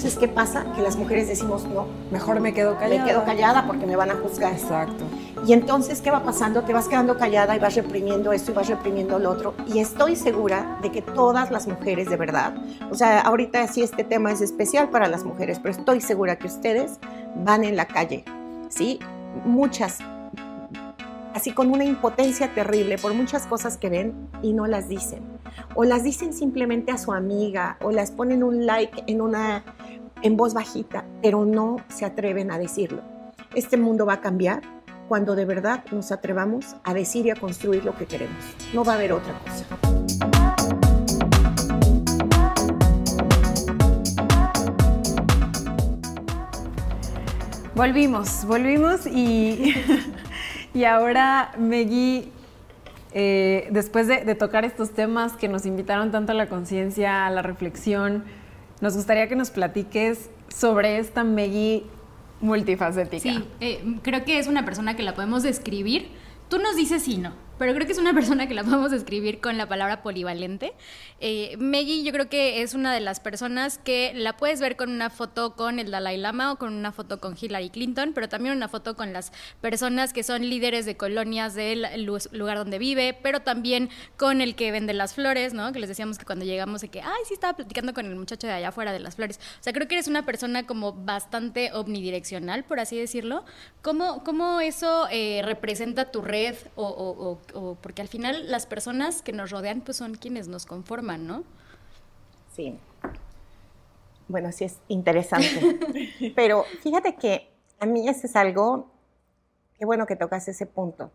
entonces, 0.00 0.18
¿qué 0.18 0.28
pasa? 0.28 0.64
Que 0.74 0.80
las 0.80 0.96
mujeres 0.96 1.28
decimos, 1.28 1.66
no, 1.66 1.86
mejor 2.10 2.40
me 2.40 2.54
quedo 2.54 2.78
callada. 2.78 3.04
Me 3.04 3.10
quedo 3.10 3.24
callada 3.26 3.66
porque 3.66 3.84
me 3.84 3.96
van 3.96 4.10
a 4.10 4.14
juzgar. 4.14 4.54
Exacto. 4.54 5.04
Y 5.46 5.52
entonces, 5.52 6.00
¿qué 6.00 6.10
va 6.10 6.22
pasando? 6.22 6.62
Te 6.62 6.72
vas 6.72 6.88
quedando 6.88 7.18
callada 7.18 7.54
y 7.54 7.58
vas 7.58 7.74
reprimiendo 7.74 8.32
esto 8.32 8.52
y 8.52 8.54
vas 8.54 8.68
reprimiendo 8.68 9.18
lo 9.18 9.30
otro. 9.30 9.52
Y 9.66 9.78
estoy 9.78 10.16
segura 10.16 10.78
de 10.80 10.90
que 10.90 11.02
todas 11.02 11.50
las 11.50 11.68
mujeres 11.68 12.08
de 12.08 12.16
verdad, 12.16 12.54
o 12.90 12.94
sea, 12.94 13.20
ahorita 13.20 13.66
sí 13.66 13.82
este 13.82 14.02
tema 14.02 14.32
es 14.32 14.40
especial 14.40 14.88
para 14.88 15.06
las 15.06 15.22
mujeres, 15.22 15.58
pero 15.58 15.72
estoy 15.72 16.00
segura 16.00 16.38
que 16.38 16.46
ustedes 16.46 16.92
van 17.36 17.62
en 17.62 17.76
la 17.76 17.84
calle, 17.84 18.24
¿sí? 18.70 19.00
Muchas, 19.44 19.98
así 21.34 21.52
con 21.52 21.70
una 21.70 21.84
impotencia 21.84 22.54
terrible 22.54 22.96
por 22.96 23.12
muchas 23.12 23.46
cosas 23.46 23.76
que 23.76 23.90
ven 23.90 24.14
y 24.42 24.54
no 24.54 24.66
las 24.66 24.88
dicen. 24.88 25.22
O 25.74 25.84
las 25.84 26.04
dicen 26.04 26.32
simplemente 26.32 26.90
a 26.90 26.98
su 26.98 27.12
amiga 27.12 27.76
o 27.82 27.90
las 27.90 28.10
ponen 28.10 28.42
un 28.42 28.66
like 28.66 29.04
en 29.06 29.20
una 29.20 29.62
en 30.22 30.36
voz 30.36 30.54
bajita, 30.54 31.04
pero 31.22 31.44
no 31.44 31.76
se 31.88 32.04
atreven 32.04 32.50
a 32.50 32.58
decirlo. 32.58 33.02
Este 33.54 33.76
mundo 33.76 34.06
va 34.06 34.14
a 34.14 34.20
cambiar 34.20 34.62
cuando 35.08 35.34
de 35.34 35.44
verdad 35.44 35.84
nos 35.90 36.12
atrevamos 36.12 36.76
a 36.84 36.94
decir 36.94 37.26
y 37.26 37.30
a 37.30 37.34
construir 37.34 37.84
lo 37.84 37.96
que 37.96 38.06
queremos. 38.06 38.36
No 38.74 38.84
va 38.84 38.92
a 38.92 38.96
haber 38.96 39.12
otra 39.12 39.38
cosa. 39.40 39.66
Volvimos, 47.74 48.44
volvimos 48.44 49.06
y, 49.06 49.74
y 50.74 50.84
ahora 50.84 51.52
Megui, 51.58 52.30
eh, 53.12 53.68
después 53.70 54.06
de, 54.06 54.24
de, 54.24 54.34
tocar 54.34 54.66
estos 54.66 54.90
temas 54.90 55.32
que 55.32 55.48
nos 55.48 55.64
invitaron 55.64 56.10
tanto 56.10 56.32
a 56.32 56.34
la 56.34 56.46
conciencia, 56.46 57.26
a 57.26 57.30
la 57.30 57.40
reflexión, 57.40 58.24
nos 58.80 58.96
gustaría 58.96 59.28
que 59.28 59.36
nos 59.36 59.50
platiques 59.50 60.30
sobre 60.48 60.98
esta 60.98 61.24
Megui 61.24 61.84
multifacética. 62.40 63.22
Sí, 63.22 63.44
eh, 63.60 63.98
creo 64.02 64.24
que 64.24 64.38
es 64.38 64.46
una 64.46 64.64
persona 64.64 64.96
que 64.96 65.02
la 65.02 65.14
podemos 65.14 65.42
describir. 65.42 66.08
Tú 66.48 66.58
nos 66.58 66.76
dices 66.76 67.02
sí, 67.02 67.18
no 67.18 67.49
pero 67.60 67.74
creo 67.74 67.86
que 67.86 67.92
es 67.92 67.98
una 67.98 68.14
persona 68.14 68.48
que 68.48 68.54
la 68.54 68.64
podemos 68.64 68.90
describir 68.90 69.38
con 69.38 69.58
la 69.58 69.68
palabra 69.68 70.02
polivalente. 70.02 70.72
Eh, 71.20 71.58
Maggie 71.58 72.02
yo 72.02 72.10
creo 72.10 72.30
que 72.30 72.62
es 72.62 72.72
una 72.72 72.94
de 72.94 73.00
las 73.00 73.20
personas 73.20 73.76
que 73.76 74.12
la 74.14 74.34
puedes 74.38 74.62
ver 74.62 74.76
con 74.76 74.88
una 74.88 75.10
foto 75.10 75.56
con 75.56 75.78
el 75.78 75.90
Dalai 75.90 76.16
Lama 76.16 76.52
o 76.52 76.56
con 76.56 76.72
una 76.72 76.90
foto 76.90 77.20
con 77.20 77.36
Hillary 77.38 77.68
Clinton, 77.68 78.12
pero 78.14 78.30
también 78.30 78.56
una 78.56 78.68
foto 78.68 78.96
con 78.96 79.12
las 79.12 79.30
personas 79.60 80.14
que 80.14 80.22
son 80.22 80.48
líderes 80.48 80.86
de 80.86 80.96
colonias 80.96 81.54
del 81.54 81.86
lugar 82.32 82.56
donde 82.56 82.78
vive, 82.78 83.12
pero 83.22 83.40
también 83.40 83.90
con 84.16 84.40
el 84.40 84.54
que 84.54 84.72
vende 84.72 84.94
las 84.94 85.12
flores, 85.12 85.52
¿no? 85.52 85.70
Que 85.72 85.80
les 85.80 85.90
decíamos 85.90 86.16
que 86.16 86.24
cuando 86.24 86.46
llegamos 86.46 86.80
de 86.80 86.88
que, 86.88 87.02
ay, 87.02 87.22
sí 87.28 87.34
estaba 87.34 87.56
platicando 87.56 87.92
con 87.92 88.06
el 88.06 88.16
muchacho 88.16 88.46
de 88.46 88.54
allá 88.54 88.68
afuera 88.68 88.90
de 88.94 89.00
las 89.00 89.16
flores. 89.16 89.38
O 89.60 89.62
sea, 89.62 89.74
creo 89.74 89.86
que 89.86 89.96
eres 89.96 90.08
una 90.08 90.24
persona 90.24 90.66
como 90.66 90.94
bastante 90.94 91.74
omnidireccional, 91.74 92.64
por 92.64 92.80
así 92.80 92.96
decirlo. 92.96 93.44
¿Cómo, 93.82 94.24
cómo 94.24 94.62
eso 94.62 95.08
eh, 95.10 95.42
representa 95.44 96.10
tu 96.10 96.22
red 96.22 96.56
o 96.74 97.38
porque 97.80 98.02
al 98.02 98.08
final 98.08 98.50
las 98.50 98.66
personas 98.66 99.22
que 99.22 99.32
nos 99.32 99.50
rodean 99.50 99.80
pues 99.80 99.96
son 99.96 100.14
quienes 100.14 100.48
nos 100.48 100.66
conforman, 100.66 101.26
¿no? 101.26 101.44
Sí. 102.54 102.78
Bueno, 104.28 104.52
sí 104.52 104.64
es 104.64 104.78
interesante. 104.88 106.32
Pero 106.36 106.64
fíjate 106.82 107.16
que 107.16 107.50
a 107.78 107.86
mí 107.86 108.08
ese 108.08 108.26
es 108.26 108.36
algo, 108.36 108.90
qué 109.78 109.84
bueno 109.84 110.06
que 110.06 110.16
tocas 110.16 110.46
ese 110.48 110.66
punto, 110.66 111.10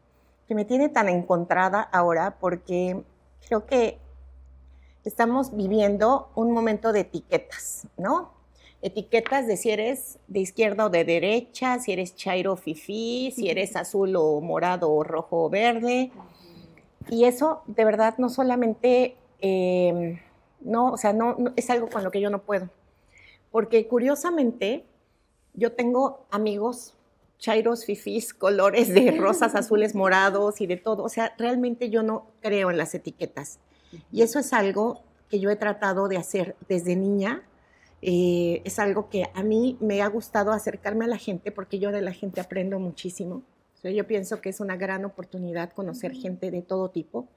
que 0.47 0.55
me 0.55 0.65
tiene 0.65 0.89
tan 0.89 1.09
encontrada 1.09 1.81
ahora 1.81 2.37
porque 2.39 3.03
creo 3.47 3.65
que 3.65 3.99
estamos 5.05 5.55
viviendo 5.55 6.31
un 6.35 6.51
momento 6.51 6.91
de 6.91 7.01
etiquetas, 7.01 7.87
¿no? 7.97 8.34
Etiquetas 8.85 9.47
de 9.47 9.57
si 9.57 9.71
eres 9.71 10.19
de 10.27 10.41
izquierda 10.41 10.85
o 10.85 10.89
de 10.91 11.03
derecha, 11.03 11.79
si 11.79 11.91
eres 11.91 12.15
chairo 12.15 12.53
o 12.53 12.55
fifí, 12.55 13.33
si 13.35 13.49
eres 13.49 13.75
azul 13.75 14.15
o 14.15 14.41
morado 14.41 14.91
o 14.91 15.03
rojo 15.03 15.45
o 15.45 15.49
verde. 15.49 16.11
Y 17.09 17.25
eso 17.25 17.63
de 17.65 17.83
verdad 17.83 18.13
no 18.19 18.29
solamente, 18.29 19.15
em, 19.41 20.19
no, 20.61 20.91
o 20.91 20.97
sea, 20.97 21.13
no, 21.13 21.35
es 21.55 21.67
algo 21.71 21.89
con 21.89 22.03
lo 22.03 22.11
que 22.11 22.21
yo 22.21 22.29
no 22.29 22.43
puedo. 22.43 22.69
Porque 23.49 23.87
curiosamente 23.87 24.85
yo 25.55 25.71
tengo 25.71 26.27
amigos 26.29 26.93
chairos, 27.39 27.85
fifís, 27.85 28.35
colores 28.35 28.93
de 28.93 29.09
rosas, 29.19 29.55
azules, 29.55 29.95
morados 29.95 30.61
y 30.61 30.67
de 30.67 30.77
todo. 30.77 31.03
O 31.03 31.09
sea, 31.09 31.33
realmente 31.39 31.89
yo 31.89 32.03
no 32.03 32.27
creo 32.39 32.69
en 32.69 32.77
las 32.77 32.93
etiquetas. 32.93 33.57
Y 34.11 34.21
eso 34.21 34.37
es 34.37 34.53
algo 34.53 35.01
que 35.27 35.39
yo 35.39 35.49
he 35.49 35.55
tratado 35.55 36.07
de 36.07 36.17
hacer 36.17 36.55
desde 36.69 36.95
niña. 36.95 37.41
Eh, 38.01 38.61
es 38.65 38.77
algo 38.79 39.09
que 39.09 39.25
a 39.33 39.43
mí 39.43 39.77
me 39.79 40.01
ha 40.01 40.07
gustado 40.07 40.51
acercarme 40.51 41.05
a 41.05 41.07
la 41.07 41.17
gente 41.17 41.51
porque 41.51 41.79
yo 41.79 41.91
de 41.91 42.01
la 42.01 42.11
gente 42.11 42.41
aprendo 42.41 42.79
muchísimo 42.79 43.43
yo 43.93 44.07
pienso 44.07 44.41
que 44.41 44.49
es 44.49 44.59
una 44.59 44.77
gran 44.77 45.05
oportunidad 45.05 45.73
conocer 45.73 46.13
gente 46.13 46.51
de 46.51 46.61
todo 46.61 46.89
tipo, 46.89 47.27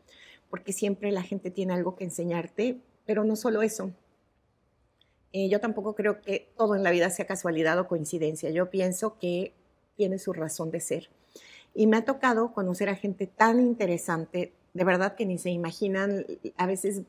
porque 0.51 0.73
siempre 0.73 1.13
la 1.13 1.23
gente 1.23 1.51
tiene 1.51 1.75
algo 1.75 1.97
que 1.97 2.05
enseñarte, 2.05 2.79
pero 3.05 3.25
no 3.25 3.37
solo 3.37 3.63
eso. 3.63 3.93
Eh, 5.33 5.49
yo 5.51 5.61
tampoco 5.61 5.95
creo 5.95 6.23
que 6.23 6.51
todo 6.57 6.75
en 6.75 6.83
la 6.83 6.91
vida 6.91 7.11
sea 7.11 7.27
casualidad 7.27 7.79
o 7.79 7.87
coincidencia. 7.87 8.51
Yo 8.51 8.71
pienso 8.71 9.19
que 9.19 9.53
tiene 9.97 10.19
su 10.19 10.33
razón 10.33 10.71
de 10.71 10.81
ser. 10.81 11.11
Y 11.75 11.87
me 11.87 11.99
ha 11.99 12.05
tocado 12.05 12.53
conocer 12.55 12.89
a 12.89 12.95
gente 12.95 13.27
tan 13.27 13.61
interesante, 13.61 14.53
de 14.73 14.85
verdad 14.85 15.17
que 15.17 15.27
ni 15.27 15.39
se 15.39 15.51
imaginan, 15.51 16.25
a 16.57 16.67
veces 16.67 17.03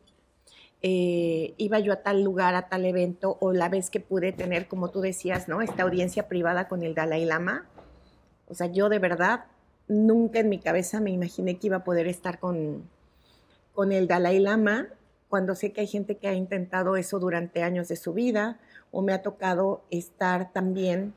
eh, 0.81 1.53
iba 1.57 1.79
yo 1.79 1.93
a 1.93 1.97
tal 1.97 2.23
lugar, 2.23 2.55
a 2.55 2.69
tal 2.69 2.85
evento, 2.85 3.37
o 3.41 3.53
la 3.53 3.69
vez 3.69 3.89
que 3.89 3.99
pude 3.99 4.31
tener, 4.31 4.67
como 4.67 4.89
tú 4.89 5.01
decías, 5.01 5.47
¿no? 5.47 5.61
Esta 5.61 5.83
audiencia 5.83 6.27
privada 6.27 6.67
con 6.67 6.83
el 6.83 6.95
Dalai 6.95 7.25
Lama, 7.25 7.67
o 8.47 8.53
sea, 8.55 8.67
yo 8.67 8.89
de 8.89 8.99
verdad 8.99 9.45
nunca 9.87 10.39
en 10.39 10.49
mi 10.49 10.59
cabeza 10.59 10.99
me 10.99 11.11
imaginé 11.11 11.57
que 11.57 11.67
iba 11.67 11.77
a 11.77 11.83
poder 11.83 12.07
estar 12.07 12.39
con, 12.39 12.89
con 13.73 13.91
el 13.91 14.07
Dalai 14.07 14.39
Lama 14.39 14.87
cuando 15.29 15.55
sé 15.55 15.71
que 15.71 15.81
hay 15.81 15.87
gente 15.87 16.17
que 16.17 16.27
ha 16.27 16.33
intentado 16.33 16.95
eso 16.95 17.19
durante 17.19 17.61
años 17.61 17.87
de 17.87 17.95
su 17.95 18.13
vida 18.13 18.59
o 18.91 19.01
me 19.01 19.13
ha 19.13 19.21
tocado 19.21 19.83
estar 19.91 20.51
también 20.51 21.13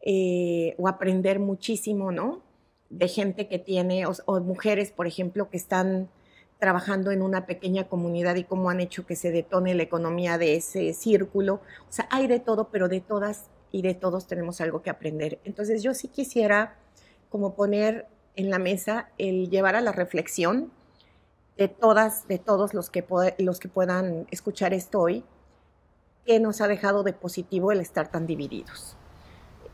eh, 0.00 0.74
o 0.78 0.88
aprender 0.88 1.38
muchísimo, 1.38 2.10
¿no? 2.10 2.42
De 2.88 3.08
gente 3.08 3.48
que 3.48 3.58
tiene, 3.58 4.04
o, 4.06 4.40
mujeres, 4.40 4.90
por 4.90 5.06
ejemplo, 5.06 5.50
que 5.50 5.58
están 5.58 6.08
trabajando 6.62 7.10
en 7.10 7.22
una 7.22 7.44
pequeña 7.44 7.88
comunidad 7.88 8.36
y 8.36 8.44
cómo 8.44 8.70
han 8.70 8.78
hecho 8.78 9.04
que 9.04 9.16
se 9.16 9.32
detone 9.32 9.74
la 9.74 9.82
economía 9.82 10.38
de 10.38 10.54
ese 10.54 10.94
círculo. 10.94 11.54
O 11.54 11.92
sea, 11.92 12.06
hay 12.08 12.28
de 12.28 12.38
todo, 12.38 12.68
pero 12.70 12.88
de 12.88 13.00
todas 13.00 13.46
y 13.72 13.82
de 13.82 13.94
todos 13.94 14.28
tenemos 14.28 14.60
algo 14.60 14.80
que 14.80 14.88
aprender. 14.88 15.40
Entonces 15.42 15.82
yo 15.82 15.92
sí 15.92 16.06
quisiera 16.06 16.76
como 17.30 17.56
poner 17.56 18.06
en 18.36 18.48
la 18.48 18.60
mesa 18.60 19.08
el 19.18 19.50
llevar 19.50 19.74
a 19.74 19.80
la 19.80 19.90
reflexión 19.90 20.70
de 21.56 21.66
todas, 21.66 22.28
de 22.28 22.38
todos 22.38 22.74
los 22.74 22.90
que, 22.90 23.04
los 23.38 23.58
que 23.58 23.68
puedan 23.68 24.28
escuchar 24.30 24.72
esto 24.72 25.00
hoy, 25.00 25.24
qué 26.24 26.38
nos 26.38 26.60
ha 26.60 26.68
dejado 26.68 27.02
de 27.02 27.12
positivo 27.12 27.72
el 27.72 27.80
estar 27.80 28.08
tan 28.08 28.24
divididos. 28.24 28.96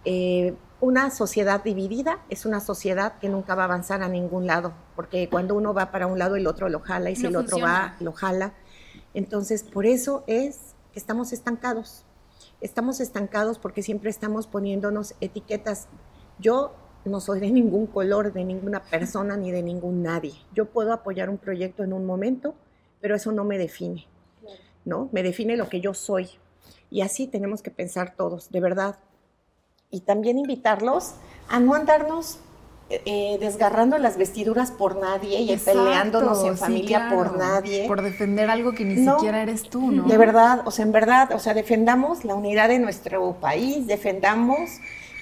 Eh, 0.04 0.54
una 0.80 1.10
sociedad 1.10 1.62
dividida 1.62 2.20
es 2.30 2.46
una 2.46 2.60
sociedad 2.60 3.18
que 3.18 3.28
nunca 3.28 3.54
va 3.54 3.62
a 3.62 3.64
avanzar 3.66 4.02
a 4.02 4.08
ningún 4.08 4.46
lado, 4.46 4.72
porque 4.94 5.28
cuando 5.28 5.54
uno 5.54 5.74
va 5.74 5.90
para 5.90 6.06
un 6.06 6.18
lado 6.18 6.36
el 6.36 6.46
otro 6.46 6.68
lo 6.68 6.80
jala 6.80 7.10
y 7.10 7.16
si 7.16 7.26
el 7.26 7.36
otro 7.36 7.58
va 7.58 7.96
lo 8.00 8.12
jala. 8.12 8.54
Entonces, 9.14 9.64
por 9.64 9.86
eso 9.86 10.22
es 10.26 10.74
que 10.92 11.00
estamos 11.00 11.32
estancados 11.32 12.04
estamos 12.60 13.00
estancados 13.00 13.58
porque 13.58 13.82
siempre 13.82 14.10
estamos 14.10 14.46
poniéndonos 14.46 15.14
etiquetas. 15.20 15.88
Yo 16.38 16.74
no 17.04 17.20
soy 17.20 17.40
de 17.40 17.50
ningún 17.50 17.86
color, 17.86 18.32
de 18.32 18.44
ninguna 18.44 18.82
persona 18.82 19.36
ni 19.36 19.50
de 19.50 19.62
ningún 19.62 20.02
nadie. 20.02 20.34
Yo 20.54 20.66
puedo 20.66 20.92
apoyar 20.92 21.30
un 21.30 21.38
proyecto 21.38 21.84
en 21.84 21.92
un 21.92 22.04
momento, 22.04 22.54
pero 23.00 23.14
eso 23.14 23.32
no 23.32 23.44
me 23.44 23.58
define, 23.58 24.06
¿no? 24.84 25.08
Me 25.12 25.22
define 25.22 25.56
lo 25.56 25.68
que 25.68 25.80
yo 25.80 25.94
soy. 25.94 26.28
Y 26.90 27.02
así 27.02 27.26
tenemos 27.26 27.62
que 27.62 27.70
pensar 27.70 28.14
todos, 28.16 28.50
de 28.50 28.60
verdad. 28.60 28.96
Y 29.90 30.00
también 30.00 30.38
invitarlos 30.38 31.14
a 31.48 31.60
no 31.60 31.74
andarnos 31.74 32.38
eh, 32.90 33.36
desgarrando 33.38 33.98
las 33.98 34.16
vestiduras 34.16 34.70
por 34.70 34.96
nadie 34.96 35.40
y 35.40 35.54
peleándonos 35.58 36.42
en 36.44 36.56
familia 36.56 37.10
por 37.10 37.36
nadie. 37.36 37.86
Por 37.86 38.00
defender 38.00 38.48
algo 38.48 38.72
que 38.72 38.86
ni 38.86 39.04
siquiera 39.04 39.42
eres 39.42 39.68
tú, 39.68 39.90
¿no? 39.90 40.04
De 40.04 40.16
verdad, 40.16 40.62
o 40.64 40.70
sea, 40.70 40.86
en 40.86 40.92
verdad, 40.92 41.32
o 41.32 41.38
sea, 41.38 41.52
defendamos 41.52 42.24
la 42.24 42.34
unidad 42.34 42.68
de 42.68 42.78
nuestro 42.78 43.34
país, 43.40 43.86
defendamos, 43.86 44.70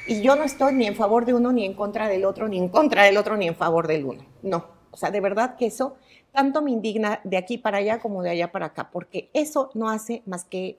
y 0.07 0.23
yo 0.23 0.37
no 0.37 0.45
estoy 0.45 0.75
ni 0.75 0.87
en 0.87 0.95
favor 0.95 1.25
de 1.25 1.35
uno, 1.35 1.51
ni 1.51 1.65
en 1.65 1.75
contra 1.75 2.07
del 2.07 2.25
otro, 2.25 2.47
ni 2.47 2.59
en 2.59 2.69
contra 2.69 3.03
del 3.03 3.17
otro, 3.17 3.37
ni 3.37 3.49
en 3.49 3.57
favor 3.57 3.89
del 3.89 4.05
uno. 4.05 4.25
No, 4.43 4.67
o 4.93 4.97
sea, 4.97 5.11
de 5.11 5.21
verdad 5.21 5.57
que 5.57 5.67
eso 5.67 5.97
tanto 6.31 6.63
me 6.63 6.71
indigna 6.71 7.21
de 7.25 7.37
aquí 7.37 7.59
para 7.59 7.79
allá 7.79 7.99
como 7.99 8.23
de 8.23 8.31
allá 8.31 8.53
para 8.53 8.67
acá, 8.67 8.91
porque 8.93 9.29
eso 9.33 9.71
no 9.75 9.91
hace 9.91 10.23
más 10.25 10.45
que 10.45 10.79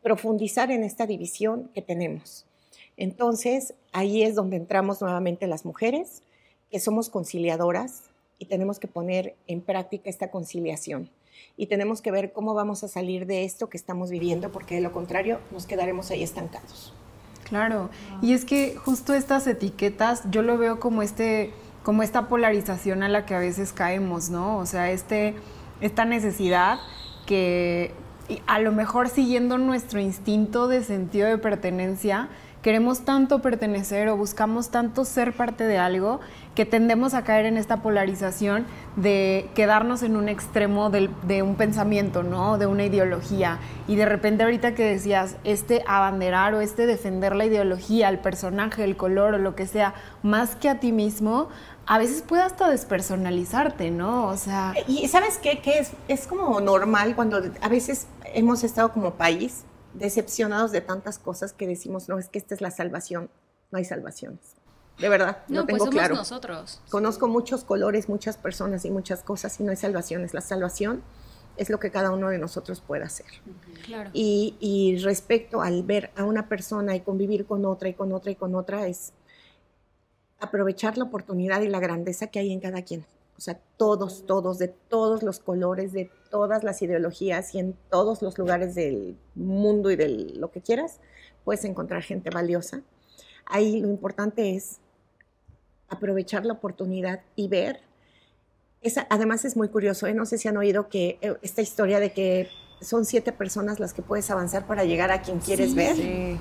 profundizar 0.00 0.70
en 0.70 0.84
esta 0.84 1.06
división 1.06 1.72
que 1.74 1.82
tenemos. 1.82 2.46
Entonces, 3.00 3.72
ahí 3.92 4.22
es 4.22 4.34
donde 4.34 4.56
entramos 4.56 5.00
nuevamente 5.00 5.46
las 5.46 5.64
mujeres, 5.64 6.22
que 6.70 6.78
somos 6.78 7.08
conciliadoras 7.08 8.02
y 8.38 8.44
tenemos 8.44 8.78
que 8.78 8.88
poner 8.88 9.34
en 9.46 9.62
práctica 9.62 10.10
esta 10.10 10.30
conciliación. 10.30 11.10
y 11.56 11.66
tenemos 11.66 12.02
que 12.02 12.10
ver 12.10 12.32
cómo 12.32 12.52
vamos 12.52 12.84
a 12.84 12.88
salir 12.88 13.24
de 13.24 13.44
esto 13.44 13.70
que 13.70 13.78
estamos 13.78 14.10
viviendo, 14.10 14.52
porque 14.52 14.74
de 14.74 14.82
lo 14.82 14.92
contrario 14.92 15.40
nos 15.50 15.64
quedaremos 15.64 16.10
ahí 16.10 16.22
estancados. 16.22 16.92
Claro, 17.44 17.88
y 18.20 18.34
es 18.34 18.44
que 18.44 18.76
justo 18.76 19.14
estas 19.14 19.46
etiquetas 19.46 20.22
yo 20.30 20.42
lo 20.42 20.58
veo 20.58 20.78
como 20.78 21.02
este 21.02 21.52
como 21.82 22.02
esta 22.02 22.28
polarización 22.28 23.02
a 23.02 23.08
la 23.08 23.24
que 23.24 23.34
a 23.34 23.38
veces 23.38 23.72
caemos, 23.72 24.28
¿no? 24.28 24.58
O 24.58 24.66
sea, 24.66 24.90
este 24.90 25.34
esta 25.80 26.04
necesidad 26.04 26.78
que 27.26 27.92
a 28.46 28.58
lo 28.58 28.72
mejor 28.72 29.08
siguiendo 29.08 29.56
nuestro 29.56 29.98
instinto 29.98 30.68
de 30.68 30.84
sentido 30.84 31.26
de 31.26 31.38
pertenencia, 31.38 32.28
queremos 32.62 33.00
tanto 33.00 33.40
pertenecer 33.40 34.08
o 34.08 34.16
buscamos 34.16 34.70
tanto 34.70 35.04
ser 35.04 35.32
parte 35.32 35.64
de 35.64 35.78
algo 35.78 36.20
que 36.54 36.66
tendemos 36.66 37.14
a 37.14 37.22
caer 37.24 37.46
en 37.46 37.56
esta 37.56 37.78
polarización 37.78 38.66
de 38.96 39.48
quedarnos 39.54 40.02
en 40.02 40.16
un 40.16 40.28
extremo 40.28 40.90
de 40.90 41.42
un 41.42 41.54
pensamiento, 41.54 42.22
¿no? 42.22 42.58
De 42.58 42.66
una 42.66 42.84
ideología. 42.84 43.58
Y 43.88 43.96
de 43.96 44.04
repente 44.04 44.42
ahorita 44.42 44.74
que 44.74 44.84
decías, 44.84 45.36
este 45.44 45.82
abanderar 45.86 46.54
o 46.54 46.60
este 46.60 46.86
defender 46.86 47.34
la 47.34 47.46
ideología, 47.46 48.08
el 48.08 48.18
personaje, 48.18 48.84
el 48.84 48.96
color 48.96 49.34
o 49.34 49.38
lo 49.38 49.54
que 49.54 49.66
sea, 49.66 49.94
más 50.22 50.56
que 50.56 50.68
a 50.68 50.80
ti 50.80 50.92
mismo, 50.92 51.48
a 51.86 51.98
veces 51.98 52.22
puede 52.22 52.42
hasta 52.42 52.68
despersonalizarte, 52.68 53.90
¿no? 53.90 54.26
O 54.26 54.36
sea... 54.36 54.74
Y 54.86 55.08
¿sabes 55.08 55.38
qué? 55.38 55.60
Es, 55.64 55.92
es 56.08 56.26
como 56.26 56.60
normal 56.60 57.14
cuando 57.14 57.40
a 57.60 57.68
veces 57.68 58.06
hemos 58.34 58.64
estado 58.64 58.92
como 58.92 59.12
país 59.12 59.64
decepcionados 59.94 60.72
de 60.72 60.80
tantas 60.80 61.18
cosas 61.18 61.52
que 61.52 61.66
decimos, 61.66 62.08
no, 62.08 62.18
es 62.18 62.28
que 62.28 62.38
esta 62.38 62.54
es 62.54 62.60
la 62.60 62.70
salvación. 62.70 63.30
No 63.70 63.78
hay 63.78 63.84
salvaciones. 63.84 64.40
De 64.98 65.08
verdad, 65.08 65.38
no, 65.48 65.60
lo 65.60 65.66
pues 65.66 65.78
tengo 65.78 65.90
pues 65.90 66.06
somos 66.06 66.18
nosotros. 66.18 66.80
Conozco 66.90 67.28
muchos 67.28 67.64
colores, 67.64 68.08
muchas 68.08 68.36
personas 68.36 68.84
y 68.84 68.90
muchas 68.90 69.22
cosas 69.22 69.58
y 69.60 69.62
no 69.62 69.70
hay 69.70 69.76
salvaciones. 69.76 70.34
La 70.34 70.42
salvación 70.42 71.02
es 71.56 71.70
lo 71.70 71.80
que 71.80 71.90
cada 71.90 72.10
uno 72.10 72.28
de 72.28 72.38
nosotros 72.38 72.80
puede 72.80 73.04
hacer. 73.04 73.26
Claro. 73.84 74.10
Y, 74.12 74.56
y 74.60 74.98
respecto 74.98 75.62
al 75.62 75.82
ver 75.82 76.10
a 76.16 76.24
una 76.24 76.48
persona 76.48 76.94
y 76.96 77.00
convivir 77.00 77.46
con 77.46 77.64
otra 77.64 77.88
y 77.88 77.94
con 77.94 78.12
otra 78.12 78.30
y 78.30 78.34
con 78.34 78.54
otra, 78.54 78.86
es 78.86 79.12
aprovechar 80.38 80.98
la 80.98 81.04
oportunidad 81.04 81.62
y 81.62 81.68
la 81.68 81.80
grandeza 81.80 82.26
que 82.26 82.38
hay 82.38 82.52
en 82.52 82.60
cada 82.60 82.82
quien. 82.82 83.06
O 83.36 83.40
sea, 83.40 83.58
todos, 83.78 84.26
todos, 84.26 84.58
de 84.58 84.68
todos 84.68 85.22
los 85.22 85.38
colores, 85.38 85.92
de 85.92 86.10
todas 86.30 86.64
las 86.64 86.80
ideologías 86.82 87.54
y 87.54 87.58
en 87.58 87.76
todos 87.90 88.22
los 88.22 88.38
lugares 88.38 88.74
del 88.74 89.16
mundo 89.34 89.90
y 89.90 89.96
de 89.96 90.08
lo 90.08 90.50
que 90.50 90.60
quieras, 90.60 91.00
puedes 91.44 91.64
encontrar 91.64 92.02
gente 92.02 92.30
valiosa. 92.30 92.82
Ahí 93.46 93.80
lo 93.80 93.88
importante 93.88 94.54
es 94.54 94.78
aprovechar 95.88 96.46
la 96.46 96.54
oportunidad 96.54 97.20
y 97.36 97.48
ver. 97.48 97.80
Esa, 98.80 99.06
además 99.10 99.44
es 99.44 99.56
muy 99.56 99.68
curioso, 99.68 100.06
¿eh? 100.06 100.14
no 100.14 100.24
sé 100.24 100.38
si 100.38 100.48
han 100.48 100.56
oído 100.56 100.88
que 100.88 101.18
eh, 101.20 101.36
esta 101.42 101.60
historia 101.60 102.00
de 102.00 102.12
que 102.12 102.48
son 102.80 103.04
siete 103.04 103.32
personas 103.32 103.78
las 103.78 103.92
que 103.92 104.00
puedes 104.00 104.30
avanzar 104.30 104.66
para 104.66 104.84
llegar 104.84 105.10
a 105.10 105.20
quien 105.20 105.40
quieres 105.40 105.74
ver. 105.74 105.96
Sí. 105.96 106.38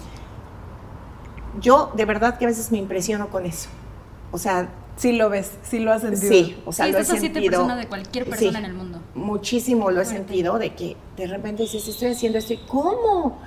Yo 1.60 1.92
de 1.96 2.06
verdad 2.06 2.38
que 2.38 2.46
a 2.46 2.48
veces 2.48 2.72
me 2.72 2.78
impresiono 2.78 3.30
con 3.30 3.46
eso. 3.46 3.70
O 4.32 4.38
sea, 4.38 4.70
Sí 5.00 5.14
lo 5.14 5.30
ves, 5.30 5.52
sí 5.64 5.80
lo 5.80 5.94
has 5.94 6.02
sentido. 6.02 6.30
Sí, 6.30 6.62
o 6.66 6.74
sea, 6.74 6.88
lo 6.88 6.98
he 6.98 7.06
sentido. 7.06 7.52
persona 7.52 7.78
de 7.78 7.88
cualquier 7.88 8.30
persona 8.30 8.60
en 8.60 8.66
el 8.66 8.74
mundo. 8.74 9.02
Muchísimo 9.16 9.92
lo 9.92 10.02
he 10.02 10.06
sentido 10.06 10.60
de 10.60 10.76
que 10.76 10.98
de 11.16 11.26
repente 11.26 11.64
dices, 11.64 11.88
estoy 11.88 12.10
haciendo 12.10 12.38
esto 12.38 12.52
y 12.52 12.58
¿cómo? 12.68 13.40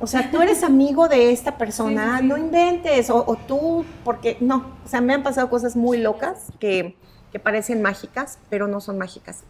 O 0.00 0.06
sea, 0.06 0.30
tú 0.30 0.40
eres 0.40 0.62
amigo 0.62 1.08
de 1.08 1.32
esta 1.32 1.58
persona, 1.58 2.22
no 2.22 2.38
inventes, 2.38 3.10
o, 3.10 3.36
tú, 3.48 3.84
porque 4.04 4.36
no, 4.40 4.64
o 4.84 4.88
sea, 4.88 5.00
me 5.00 5.12
han 5.12 5.24
pasado 5.24 5.50
cosas 5.50 5.74
muy 5.74 5.98
locas 5.98 6.44
que, 6.60 6.96
que 7.32 7.40
parecen 7.40 7.82
mágicas, 7.82 8.38
pero 8.48 8.68
no 8.68 8.80
son 8.80 8.96
mágicas, 8.96 9.40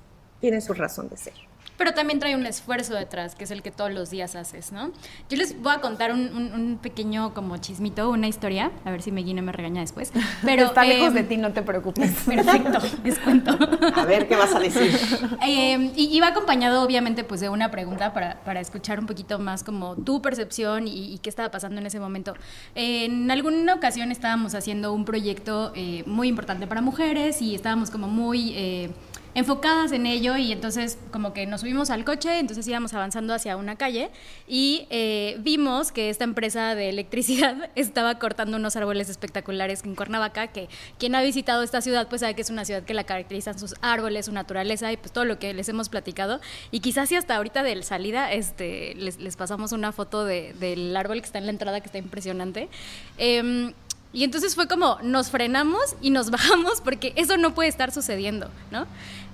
tienen 0.40 0.62
su 0.62 0.72
razón 0.72 1.10
de 1.10 1.18
ser 1.18 1.50
pero 1.80 1.94
también 1.94 2.18
trae 2.18 2.34
un 2.34 2.44
esfuerzo 2.44 2.92
detrás, 2.92 3.34
que 3.34 3.44
es 3.44 3.50
el 3.50 3.62
que 3.62 3.70
todos 3.70 3.90
los 3.90 4.10
días 4.10 4.36
haces, 4.36 4.70
¿no? 4.70 4.90
Yo 5.30 5.38
les 5.38 5.58
voy 5.62 5.72
a 5.72 5.80
contar 5.80 6.12
un, 6.12 6.78
pequeño 6.82 7.32
como 7.32 7.56
chismito, 7.56 8.10
una 8.10 8.28
historia, 8.28 8.70
a 8.84 8.90
ver 8.90 9.00
si 9.00 9.10
me 9.10 9.22
no 9.22 9.40
me 9.40 9.50
regaña 9.50 9.80
después. 9.80 10.12
Pero, 10.44 10.66
Está 10.66 10.84
lejos 10.84 11.08
em, 11.08 11.14
de 11.14 11.22
ti, 11.22 11.38
no 11.38 11.54
te 11.54 11.62
preocupes. 11.62 12.10
Perfecto, 12.26 12.80
les 13.02 13.18
cuento. 13.18 13.56
A 13.94 14.04
ver, 14.04 14.28
¿qué 14.28 14.36
vas 14.36 14.54
a 14.54 14.60
decir? 14.60 14.90
Eh, 15.46 15.92
y 15.96 16.14
iba 16.14 16.28
acompañado, 16.28 16.82
obviamente, 16.82 17.24
pues 17.24 17.40
de 17.40 17.48
una 17.48 17.70
pregunta 17.70 18.12
para, 18.12 18.40
para 18.42 18.60
escuchar 18.60 19.00
un 19.00 19.06
poquito 19.06 19.38
más 19.38 19.64
como 19.64 19.96
tu 19.96 20.20
percepción 20.20 20.86
y, 20.86 21.18
qué 21.22 21.30
estaba 21.30 21.50
pasando 21.50 21.80
en 21.80 21.86
ese 21.86 21.98
momento. 21.98 22.34
en 22.74 23.30
alguna 23.30 23.74
ocasión 23.74 24.12
estábamos 24.12 24.54
haciendo 24.54 24.92
un 24.92 25.06
proyecto 25.06 25.72
eh, 25.74 26.02
muy 26.06 26.28
importante 26.28 26.66
para 26.66 26.82
mujeres 26.82 27.40
y 27.40 27.54
estábamos 27.54 27.90
como 27.90 28.06
muy... 28.06 28.52
Eh, 28.54 28.90
enfocadas 29.34 29.92
en 29.92 30.06
ello 30.06 30.36
y 30.36 30.52
entonces 30.52 30.98
como 31.12 31.32
que 31.32 31.46
nos 31.46 31.60
subimos 31.60 31.90
al 31.90 32.04
coche, 32.04 32.38
entonces 32.38 32.66
íbamos 32.66 32.92
avanzando 32.94 33.34
hacia 33.34 33.56
una 33.56 33.76
calle 33.76 34.10
y 34.48 34.86
eh, 34.90 35.36
vimos 35.40 35.92
que 35.92 36.10
esta 36.10 36.24
empresa 36.24 36.74
de 36.74 36.88
electricidad 36.88 37.70
estaba 37.74 38.18
cortando 38.18 38.56
unos 38.56 38.76
árboles 38.76 39.08
espectaculares 39.08 39.84
en 39.84 39.94
Cuernavaca, 39.94 40.48
que 40.48 40.68
quien 40.98 41.14
ha 41.14 41.22
visitado 41.22 41.62
esta 41.62 41.80
ciudad 41.80 42.08
pues 42.08 42.20
sabe 42.20 42.34
que 42.34 42.42
es 42.42 42.50
una 42.50 42.64
ciudad 42.64 42.82
que 42.82 42.94
la 42.94 43.04
caracterizan 43.04 43.58
sus 43.58 43.74
árboles, 43.80 44.26
su 44.26 44.32
naturaleza 44.32 44.92
y 44.92 44.96
pues 44.96 45.12
todo 45.12 45.24
lo 45.24 45.38
que 45.38 45.54
les 45.54 45.68
hemos 45.68 45.88
platicado 45.88 46.40
y 46.70 46.80
quizás 46.80 47.08
si 47.08 47.16
hasta 47.16 47.36
ahorita 47.36 47.62
de 47.62 47.82
salida 47.82 48.32
este, 48.32 48.94
les, 48.96 49.36
pasamos 49.36 49.72
una 49.72 49.92
foto 49.92 50.24
del 50.24 50.96
árbol 50.96 51.20
que 51.20 51.26
está 51.26 51.38
en 51.38 51.46
la 51.46 51.52
entrada 51.52 51.80
que 51.80 51.86
está 51.86 51.98
impresionante. 51.98 52.68
Em, 53.16 53.72
y 54.12 54.24
entonces 54.24 54.56
fue 54.56 54.66
como, 54.66 54.98
nos 55.02 55.30
frenamos 55.30 55.94
y 56.00 56.10
nos 56.10 56.30
bajamos 56.30 56.80
porque 56.80 57.12
eso 57.16 57.36
no 57.36 57.54
puede 57.54 57.68
estar 57.68 57.92
sucediendo, 57.92 58.50
¿no? 58.70 58.86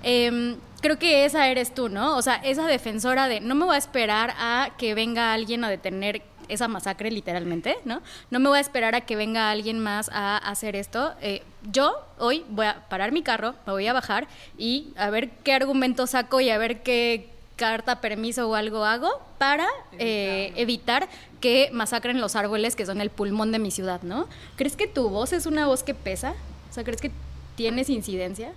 Em, 0.03 0.57
creo 0.81 0.99
que 0.99 1.25
esa 1.25 1.47
eres 1.47 1.73
tú, 1.73 1.89
¿no? 1.89 2.17
O 2.17 2.21
sea, 2.21 2.35
esa 2.35 2.65
defensora 2.67 3.27
de 3.27 3.39
no 3.39 3.55
me 3.55 3.65
voy 3.65 3.75
a 3.75 3.79
esperar 3.79 4.33
a 4.37 4.71
que 4.77 4.93
venga 4.93 5.33
alguien 5.33 5.63
a 5.63 5.69
detener 5.69 6.21
esa 6.49 6.67
masacre 6.67 7.11
literalmente, 7.11 7.77
¿no? 7.85 8.01
No 8.31 8.39
me 8.39 8.49
voy 8.49 8.57
a 8.57 8.61
esperar 8.61 8.95
a 8.95 9.01
que 9.01 9.15
venga 9.15 9.51
alguien 9.51 9.79
más 9.79 10.09
a 10.13 10.37
hacer 10.37 10.75
esto. 10.75 11.13
Eh, 11.21 11.43
yo 11.71 11.95
hoy 12.19 12.45
voy 12.49 12.65
a 12.65 12.87
parar 12.89 13.11
mi 13.11 13.21
carro, 13.21 13.55
me 13.65 13.73
voy 13.73 13.87
a 13.87 13.93
bajar 13.93 14.27
y 14.57 14.93
a 14.95 15.09
ver 15.09 15.29
qué 15.43 15.53
argumento 15.53 16.07
saco 16.07 16.39
y 16.39 16.49
a 16.49 16.57
ver 16.57 16.83
qué 16.83 17.29
carta, 17.57 18.01
permiso 18.01 18.47
o 18.47 18.55
algo 18.55 18.85
hago 18.85 19.09
para 19.39 19.67
eh, 19.97 20.53
evitar 20.55 21.09
que 21.41 21.69
masacren 21.73 22.21
los 22.21 22.35
árboles 22.35 22.75
que 22.75 22.85
son 22.85 23.01
el 23.01 23.09
pulmón 23.09 23.51
de 23.51 23.59
mi 23.59 23.71
ciudad, 23.71 24.01
¿no? 24.03 24.27
¿Crees 24.55 24.75
que 24.75 24.87
tu 24.87 25.09
voz 25.09 25.33
es 25.33 25.45
una 25.45 25.67
voz 25.67 25.83
que 25.83 25.93
pesa? 25.93 26.35
O 26.69 26.73
sea, 26.73 26.83
¿crees 26.83 27.01
que 27.01 27.11
tienes 27.55 27.89
incidencia? 27.89 28.53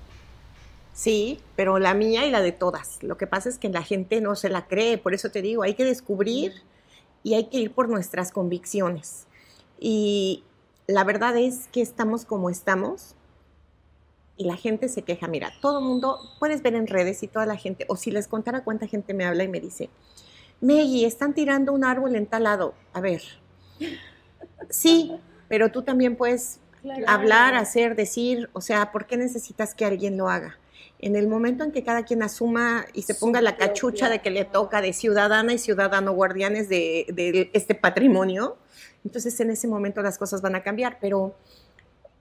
Sí, 0.93 1.41
pero 1.57 1.79
la 1.79 1.95
mía 1.95 2.27
y 2.27 2.31
la 2.31 2.41
de 2.41 2.53
todas. 2.53 3.03
Lo 3.03 3.17
que 3.17 3.27
pasa 3.27 3.49
es 3.49 3.59
que 3.59 3.69
la 3.69 3.83
gente 3.83 4.21
no 4.21 4.35
se 4.35 4.49
la 4.49 4.67
cree, 4.67 4.99
por 4.99 5.15
eso 5.15 5.31
te 5.31 5.43
digo, 5.43 5.63
hay 5.63 5.75
que 5.75 5.85
descubrir 5.85 6.53
y 7.23 7.35
hay 7.35 7.47
que 7.47 7.59
ir 7.59 7.73
por 7.73 7.89
nuestras 7.89 8.33
convicciones. 8.33 9.27
Y 9.79 10.45
la 10.87 11.05
verdad 11.05 11.37
es 11.37 11.69
que 11.69 11.81
estamos 11.81 12.25
como 12.25 12.51
estamos 12.51 13.15
y 14.37 14.45
la 14.45 14.57
gente 14.57 14.89
se 14.89 15.03
queja. 15.03 15.29
Mira, 15.29 15.53
todo 15.61 15.79
el 15.79 15.85
mundo, 15.85 16.19
puedes 16.39 16.63
ver 16.63 16.75
en 16.75 16.87
redes 16.87 17.23
y 17.23 17.29
toda 17.29 17.47
la 17.47 17.57
gente, 17.57 17.85
o 17.89 17.97
si 17.97 18.11
les 18.11 18.27
contara 18.27 18.65
cuánta 18.65 18.87
gente 18.87 19.15
me 19.15 19.25
habla 19.25 19.45
y 19.45 19.49
me 19.49 19.61
dice, 19.61 19.91
Meggy, 20.61 21.05
están 21.05 21.35
tirando 21.35 21.73
un 21.73 21.85
árbol 21.85 22.17
en 22.17 22.27
tal 22.27 22.45
lado. 22.45 22.75
A 22.93 23.01
ver, 23.01 23.23
sí, 24.69 25.13
pero 25.49 25.71
tú 25.71 25.83
también 25.83 26.17
puedes 26.17 26.61
hablar, 27.07 27.55
hacer, 27.55 27.97
decir, 27.97 28.51
o 28.53 28.61
sea, 28.61 28.93
¿por 28.93 29.07
qué 29.07 29.17
necesitas 29.17 29.75
que 29.75 29.85
alguien 29.85 30.17
lo 30.17 30.29
haga? 30.29 30.59
En 31.03 31.17
el 31.17 31.29
momento 31.29 31.65
en 31.65 31.73
que 31.73 31.83
cada 31.83 32.05
quien 32.05 32.23
asuma 32.23 32.85
y 32.93 33.03
se 33.03 33.15
ponga 33.15 33.41
la 33.41 33.57
cachucha 33.57 34.11
de 34.11 34.21
que 34.21 34.31
le 34.31 34.45
toca 34.45 34.83
de 34.83 34.93
ciudadana 34.93 35.55
y 35.55 35.59
ciudadano 35.59 36.13
guardianes 36.13 36.69
de, 36.69 37.51
este 37.55 37.75
patrimonio, 37.75 38.59
entonces 39.03 39.39
en 39.41 39.51
ese 39.51 39.67
momento 39.67 40.03
las 40.03 40.19
cosas 40.19 40.43
van 40.43 40.57
a 40.57 40.63
cambiar. 40.63 40.99
Pero, 41.01 41.35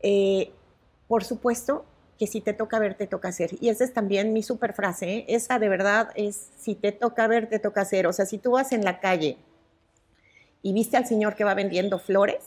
eh, 0.01 0.51
por 1.09 1.25
supuesto, 1.25 1.85
que 2.17 2.25
si 2.25 2.39
te 2.39 2.53
toca 2.53 2.79
ver, 2.79 2.95
te 2.95 3.05
toca 3.05 3.27
hacer. 3.27 3.51
Y 3.59 3.67
esa 3.67 3.83
es 3.83 3.93
también 3.93 4.31
mi 4.31 4.43
super 4.43 4.73
frase, 4.73 5.09
¿eh? 5.09 5.25
esa 5.27 5.59
de 5.59 5.67
verdad 5.67 6.09
es, 6.15 6.49
si 6.57 6.75
te 6.75 6.93
toca 6.93 7.27
ver, 7.27 7.49
te 7.49 7.59
toca 7.59 7.81
hacer. 7.81 8.07
O 8.07 8.13
sea, 8.13 8.25
si 8.25 8.37
tú 8.37 8.51
vas 8.51 8.71
en 8.71 8.85
la 8.85 9.01
calle 9.01 9.37
y 10.61 10.73
viste 10.73 10.95
al 10.95 11.05
señor 11.05 11.35
que 11.35 11.43
va 11.43 11.53
vendiendo 11.53 11.99
flores, 11.99 12.43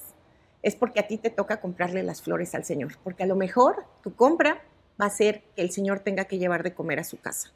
es 0.62 0.77
porque 0.77 1.01
a 1.01 1.07
ti 1.07 1.19
te 1.19 1.31
toca 1.31 1.61
comprarle 1.61 2.03
las 2.03 2.23
flores 2.23 2.55
al 2.55 2.65
señor, 2.65 2.93
porque 3.03 3.25
a 3.25 3.27
lo 3.27 3.37
mejor 3.37 3.85
tu 4.03 4.15
compra 4.15 4.62
va 5.03 5.07
a 5.07 5.11
ser 5.11 5.43
que 5.55 5.63
el 5.63 5.71
señor 5.71 6.01
tenga 6.01 6.25
que 6.25 6.39
llevar 6.39 6.63
de 6.63 6.75
comer 6.75 7.01
a 7.01 7.05
su 7.05 7.21
casa. 7.21 7.53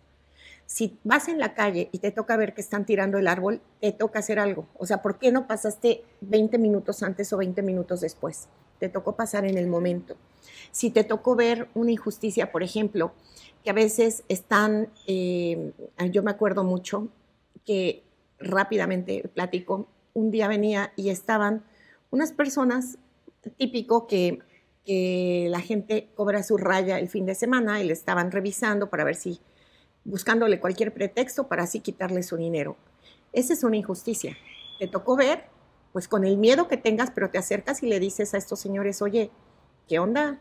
Si 0.67 0.99
vas 1.05 1.29
en 1.29 1.39
la 1.39 1.55
calle 1.55 1.89
y 1.93 2.01
te 2.01 2.11
toca 2.11 2.37
ver 2.37 2.53
que 2.53 2.61
están 2.61 2.85
tirando 2.85 3.19
el 3.19 3.29
árbol, 3.29 3.63
te 3.81 3.93
toca 3.93 4.19
hacer 4.19 4.41
algo. 4.41 4.67
O 4.77 4.85
sea, 4.85 5.01
¿por 5.01 5.19
qué 5.19 5.31
no 5.31 5.47
pasaste 5.47 6.03
20 6.23 6.59
minutos 6.59 7.05
antes 7.05 7.33
o 7.33 7.37
20 7.37 7.63
minutos 7.63 8.01
después? 8.01 8.49
Te 8.81 8.89
tocó 8.89 9.15
pasar 9.15 9.47
en 9.47 9.57
el 9.57 9.69
momento 9.69 10.17
si 10.73 10.91
te 10.91 11.05
tocó 11.05 11.37
ver 11.37 11.69
una 11.75 11.91
injusticia, 11.91 12.53
por 12.53 12.63
ejemplo, 12.63 13.13
que 13.65 13.71
a 13.71 13.75
veces 13.75 14.25
están, 14.29 14.91
eh, 15.07 15.73
yo 16.11 16.23
me 16.23 16.31
acuerdo 16.31 16.65
mucho 16.65 17.09
que 17.65 18.05
rápidamente 18.39 19.29
platico, 19.35 19.89
un 20.15 20.31
día 20.31 20.49
venía 20.49 20.93
y 20.97 21.11
estaban 21.11 21.65
unas 22.11 22.33
personas, 22.33 22.99
típico 23.57 24.07
que, 24.07 24.39
la 24.87 25.61
gente 25.61 26.11
cobra 26.15 26.43
su 26.43 26.57
raya 26.57 26.99
el 26.99 27.09
fin 27.09 27.27
de 27.27 27.35
semana 27.35 27.81
y 27.81 27.85
le 27.85 27.93
estaban 27.93 28.31
revisando 28.31 28.89
para 28.89 29.05
ver 29.05 29.17
si 29.17 29.41
buscándole 30.05 30.61
cualquier 30.61 30.95
pretexto 30.95 31.49
para 31.49 31.65
así 31.65 31.81
quitarle 31.81 32.23
su 32.23 32.37
dinero. 32.37 32.77
Esa 33.33 33.53
es 33.53 33.65
una 33.65 33.77
injusticia. 33.77 34.37
Te 34.79 34.87
tocó 34.87 35.17
ver, 35.17 35.45
pues 35.93 36.07
con 36.07 36.25
el 36.25 36.39
miedo 36.39 36.69
que 36.69 36.77
tengas, 36.77 37.11
pero 37.11 37.31
te 37.31 37.39
acercas 37.39 37.83
y 37.83 37.87
le 37.87 37.99
dices 37.99 38.33
a 38.35 38.39
estos 38.39 38.61
señores, 38.61 39.03
oye, 39.03 39.31
¿qué 39.89 39.99
onda? 39.99 40.41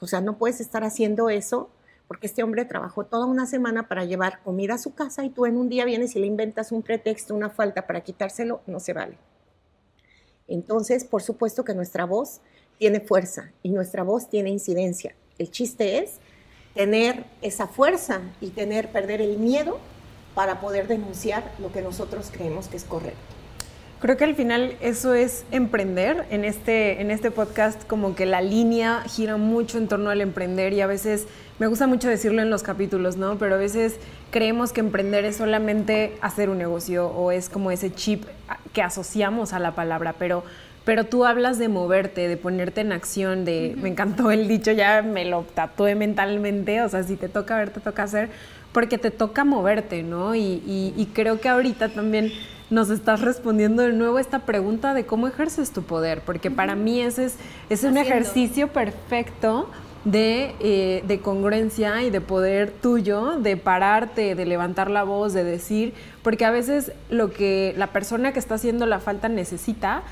O 0.00 0.06
sea, 0.06 0.20
no 0.20 0.36
puedes 0.36 0.60
estar 0.60 0.84
haciendo 0.84 1.30
eso 1.30 1.70
porque 2.08 2.26
este 2.26 2.42
hombre 2.42 2.64
trabajó 2.64 3.06
toda 3.06 3.26
una 3.26 3.46
semana 3.46 3.88
para 3.88 4.04
llevar 4.04 4.42
comida 4.42 4.74
a 4.74 4.78
su 4.78 4.94
casa 4.94 5.24
y 5.24 5.30
tú 5.30 5.46
en 5.46 5.56
un 5.56 5.68
día 5.68 5.84
vienes 5.84 6.14
y 6.14 6.20
le 6.20 6.26
inventas 6.26 6.70
un 6.70 6.82
pretexto, 6.82 7.34
una 7.34 7.50
falta 7.50 7.86
para 7.86 8.02
quitárselo, 8.02 8.60
no 8.66 8.78
se 8.78 8.92
vale. 8.92 9.18
Entonces, 10.46 11.04
por 11.04 11.22
supuesto 11.22 11.64
que 11.64 11.74
nuestra 11.74 12.04
voz 12.04 12.40
tiene 12.78 13.00
fuerza 13.00 13.50
y 13.62 13.70
nuestra 13.70 14.02
voz 14.02 14.28
tiene 14.28 14.50
incidencia. 14.50 15.14
El 15.38 15.50
chiste 15.50 15.98
es 15.98 16.14
tener 16.74 17.24
esa 17.42 17.66
fuerza 17.66 18.20
y 18.40 18.50
tener, 18.50 18.92
perder 18.92 19.20
el 19.20 19.38
miedo 19.38 19.78
para 20.34 20.60
poder 20.60 20.86
denunciar 20.86 21.50
lo 21.58 21.72
que 21.72 21.80
nosotros 21.80 22.30
creemos 22.30 22.68
que 22.68 22.76
es 22.76 22.84
correcto. 22.84 23.36
Creo 23.98 24.18
que 24.18 24.24
al 24.24 24.34
final 24.34 24.76
eso 24.82 25.14
es 25.14 25.46
emprender. 25.50 26.26
En 26.30 26.44
este, 26.44 27.00
en 27.00 27.10
este 27.10 27.30
podcast 27.30 27.82
como 27.86 28.14
que 28.14 28.26
la 28.26 28.42
línea 28.42 29.02
gira 29.08 29.38
mucho 29.38 29.78
en 29.78 29.88
torno 29.88 30.10
al 30.10 30.20
emprender 30.20 30.74
y 30.74 30.82
a 30.82 30.86
veces, 30.86 31.26
me 31.58 31.66
gusta 31.66 31.86
mucho 31.86 32.06
decirlo 32.06 32.42
en 32.42 32.50
los 32.50 32.62
capítulos, 32.62 33.16
¿no? 33.16 33.38
Pero 33.38 33.54
a 33.54 33.58
veces 33.58 33.96
creemos 34.30 34.74
que 34.74 34.80
emprender 34.80 35.24
es 35.24 35.36
solamente 35.36 36.18
hacer 36.20 36.50
un 36.50 36.58
negocio 36.58 37.08
o 37.08 37.32
es 37.32 37.48
como 37.48 37.70
ese 37.70 37.90
chip 37.90 38.24
que 38.74 38.82
asociamos 38.82 39.54
a 39.54 39.58
la 39.58 39.74
palabra, 39.74 40.14
pero 40.18 40.44
pero 40.86 41.02
tú 41.04 41.24
hablas 41.24 41.58
de 41.58 41.68
moverte, 41.68 42.28
de 42.28 42.36
ponerte 42.36 42.80
en 42.80 42.92
acción, 42.92 43.44
de, 43.44 43.74
me 43.76 43.88
encantó 43.88 44.30
el 44.30 44.46
dicho, 44.46 44.70
ya 44.70 45.02
me 45.02 45.24
lo 45.24 45.42
tatué 45.42 45.96
mentalmente, 45.96 46.80
o 46.80 46.88
sea, 46.88 47.02
si 47.02 47.16
te 47.16 47.28
toca 47.28 47.58
ver, 47.58 47.70
te 47.70 47.80
toca 47.80 48.04
hacer, 48.04 48.28
porque 48.70 48.96
te 48.96 49.10
toca 49.10 49.44
moverte, 49.44 50.04
¿no? 50.04 50.36
Y, 50.36 51.08
creo 51.12 51.40
que 51.40 51.48
ahorita 51.48 51.88
también 51.88 52.30
nos 52.70 52.90
estás 52.90 53.20
respondiendo 53.20 53.82
de 53.82 53.92
nuevo 53.94 54.20
esta 54.20 54.40
pregunta 54.46 54.94
de 54.94 55.04
cómo 55.06 55.26
ejerces 55.26 55.72
tu 55.72 55.82
poder, 55.82 56.20
porque 56.20 56.52
para 56.52 56.76
mí 56.76 57.00
ese 57.00 57.24
es, 57.24 57.36
es 57.68 57.82
un 57.82 57.96
ejercicio 57.96 58.68
perfecto 58.68 59.68
de, 60.04 60.54
eh, 60.60 61.02
de, 61.04 61.18
congruencia 61.18 62.04
y 62.04 62.10
de 62.10 62.20
poder 62.20 62.70
tuyo, 62.70 63.40
de 63.40 63.56
pararte, 63.56 64.36
de 64.36 64.46
levantar 64.46 64.88
la 64.88 65.02
voz, 65.02 65.32
de 65.32 65.42
decir, 65.42 65.94
porque 66.22 66.44
a 66.44 66.52
veces 66.52 66.92
lo 67.10 67.32
que 67.32 67.74
la 67.76 67.88
persona 67.88 68.32
que 68.32 68.38
está 68.38 68.54
haciendo 68.54 68.86
la 68.86 69.00
falta 69.00 69.28
necesita 69.28 70.04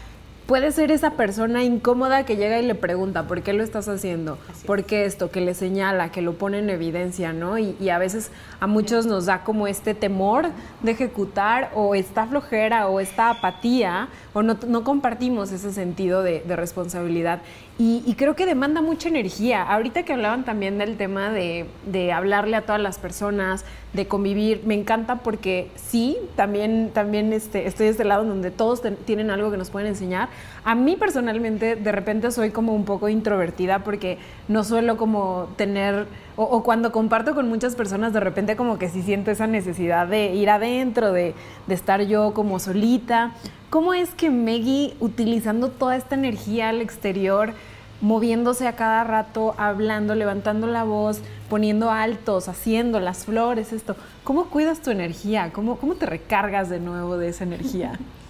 puede 0.46 0.72
ser 0.72 0.90
esa 0.90 1.12
persona 1.12 1.64
incómoda 1.64 2.24
que 2.24 2.36
llega 2.36 2.58
y 2.58 2.66
le 2.66 2.74
pregunta, 2.74 3.26
¿por 3.26 3.42
qué 3.42 3.52
lo 3.52 3.62
estás 3.62 3.88
haciendo? 3.88 4.38
¿Por 4.66 4.84
qué 4.84 5.04
esto? 5.06 5.30
Que 5.30 5.40
le 5.40 5.54
señala, 5.54 6.10
que 6.10 6.22
lo 6.22 6.34
pone 6.34 6.58
en 6.58 6.70
evidencia, 6.70 7.32
¿no? 7.32 7.58
Y, 7.58 7.74
a 7.88 7.98
veces 7.98 8.30
a 8.60 8.66
muchos 8.66 9.06
nos 9.06 9.26
da 9.26 9.44
como 9.44 9.66
este 9.66 9.94
temor 9.94 10.48
de 10.82 10.92
ejecutar 10.92 11.70
o 11.74 11.94
esta 11.94 12.26
flojera 12.26 12.88
o 12.88 12.98
esta 13.00 13.30
apatía 13.30 14.08
o 14.34 14.42
no, 14.42 14.84
compartimos 14.84 15.52
ese 15.52 15.72
sentido 15.72 16.22
de, 16.22 16.42
responsabilidad. 16.56 17.40
Y, 17.78 18.14
creo 18.18 18.36
que 18.36 18.46
demanda 18.46 18.82
mucha 18.82 19.08
energía. 19.08 19.62
Ahorita 19.62 20.02
que 20.02 20.12
hablaban 20.12 20.44
también 20.44 20.76
del 20.76 20.96
tema 20.96 21.30
de, 21.30 21.66
hablarle 22.12 22.56
a 22.56 22.62
todas 22.62 22.80
las 22.80 22.98
personas, 22.98 23.64
de 23.92 24.08
convivir, 24.08 24.62
me 24.66 24.74
encanta 24.74 25.20
porque 25.20 25.70
sí, 25.76 26.18
también, 26.34 26.90
también 26.92 27.32
este, 27.32 27.68
estoy 27.68 27.86
de 27.86 27.92
este 27.92 28.04
lado 28.04 28.24
donde 28.24 28.50
todos 28.50 28.82
tienen 29.04 29.30
algo 29.30 29.52
que 29.52 29.56
nos 29.56 29.70
pueden 29.70 29.88
enseñar. 29.88 30.28
A 30.64 30.74
mí 30.74 30.96
personalmente 30.96 31.76
de 31.76 31.92
repente 31.92 32.32
soy 32.32 32.50
como 32.50 32.74
un 32.74 32.84
poco 32.84 33.08
introvertida 33.08 33.84
porque 33.84 34.18
no 34.48 34.64
suelo 34.64 34.96
como 34.96 35.48
tener, 35.56 36.06
o, 36.36 36.62
cuando 36.62 36.92
comparto 36.92 37.34
con 37.34 37.48
muchas 37.48 37.76
personas 37.76 38.12
de 38.12 38.20
repente 38.20 38.56
como 38.56 38.78
que 38.78 38.88
sí 38.88 39.02
siento 39.02 39.30
esa 39.30 39.46
necesidad 39.46 40.06
de 40.06 40.34
ir 40.34 40.50
adentro, 40.50 41.12
de, 41.12 41.34
de 41.66 41.74
estar 41.74 42.02
yo 42.02 42.34
como 42.34 42.58
solita. 42.58 43.32
¿Cómo 43.70 43.94
es 43.94 44.10
que 44.14 44.30
Meggy, 44.30 44.94
utilizando 45.00 45.68
toda 45.68 45.96
esta 45.96 46.14
energía 46.14 46.68
al 46.68 46.80
exterior, 46.80 47.54
moviéndose 48.00 48.68
a 48.68 48.76
cada 48.76 49.02
rato, 49.04 49.54
hablando, 49.56 50.14
levantando 50.14 50.66
la 50.66 50.84
voz, 50.84 51.20
poniendo 51.48 51.90
altos, 51.90 52.48
haciendo 52.48 53.00
las 53.00 53.24
flores, 53.24 53.72
esto. 53.72 53.96
¿Cómo 54.24 54.46
cuidas 54.46 54.80
tu 54.80 54.90
energía? 54.90 55.50
¿Cómo, 55.52 55.76
cómo 55.76 55.94
te 55.94 56.06
recargas 56.06 56.68
de 56.68 56.80
nuevo 56.80 57.16
de 57.16 57.28
esa 57.28 57.44
energía? 57.44 57.98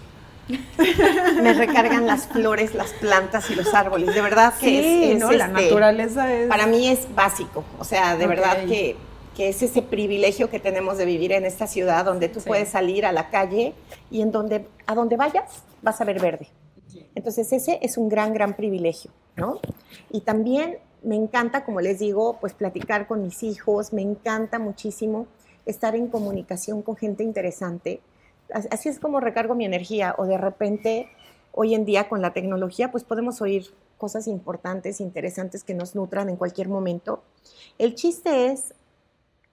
Me 1.43 1.55
recargan 1.55 2.07
las 2.07 2.27
flores, 2.27 2.75
las 2.75 2.93
plantas 2.93 3.51
y 3.51 3.55
los 3.55 3.73
árboles. 3.73 4.15
De 4.15 4.21
verdad 4.21 4.55
que 4.59 5.13
es, 5.13 5.21
la 5.21 5.31
este, 5.31 5.49
naturaleza 5.49 6.33
es... 6.33 6.49
Para 6.49 6.67
mí 6.67 6.89
es 6.89 7.13
básico. 7.15 7.65
O 7.79 7.85
sea, 7.85 8.17
de 8.17 8.27
verdad 8.27 8.65
que, 8.67 8.97
es 9.39 9.63
ese 9.63 9.83
privilegio 9.83 10.49
que 10.51 10.61
tenemos 10.61 10.97
de 10.99 11.07
vivir 11.07 11.33
en 11.33 11.45
esta 11.45 11.67
ciudad 11.67 12.05
donde 12.05 12.29
tú 12.29 12.41
puedes 12.41 12.69
salir 12.69 13.05
a 13.05 13.13
la 13.13 13.31
calle 13.31 13.75
y 14.11 14.21
en 14.21 14.31
donde, 14.31 14.67
a 14.87 14.95
donde 14.95 15.17
vayas 15.17 15.65
vas 15.83 16.01
a 16.01 16.05
ver 16.05 16.21
verde. 16.21 16.49
Entonces 17.15 17.53
ese 17.53 17.79
es 17.83 17.97
un 17.99 18.09
gran, 18.09 18.33
gran 18.33 18.55
privilegio, 18.55 19.11
¿no? 19.37 19.61
Y 20.11 20.21
también 20.21 20.79
me 21.03 21.17
encanta, 21.17 21.65
como 21.65 21.81
les 21.81 21.99
digo, 21.99 22.39
pues 22.41 22.55
platicar 22.55 23.07
con 23.07 23.23
mis 23.23 23.43
hijos, 23.43 23.93
me 23.93 24.03
encanta 24.03 24.59
muchísimo 24.59 25.27
estar 25.67 25.95
en 25.95 26.09
comunicación 26.09 26.83
con 26.83 26.97
gente 26.97 27.23
interesante. 27.23 28.01
Así 28.53 28.89
es 28.89 28.99
como 28.99 29.21
recargo 29.21 29.55
mi 29.55 29.65
energía 29.65 30.15
o 30.19 30.27
de 30.27 30.39
repente 30.39 31.09
hoy 31.53 31.75
en 31.75 31.85
día 31.85 32.09
con 32.09 32.21
la 32.21 32.33
tecnología 32.33 32.91
pues 32.91 33.05
podemos 33.05 33.41
oír 33.41 33.67
cosas 33.97 34.27
importantes, 34.27 35.01
interesantes 35.01 35.65
que 35.65 35.75
nos 35.75 35.95
nutran 35.95 36.29
en 36.29 36.37
cualquier 36.37 36.69
momento. 36.69 37.23
El 37.79 37.95
chiste 37.95 38.49
es 38.49 38.75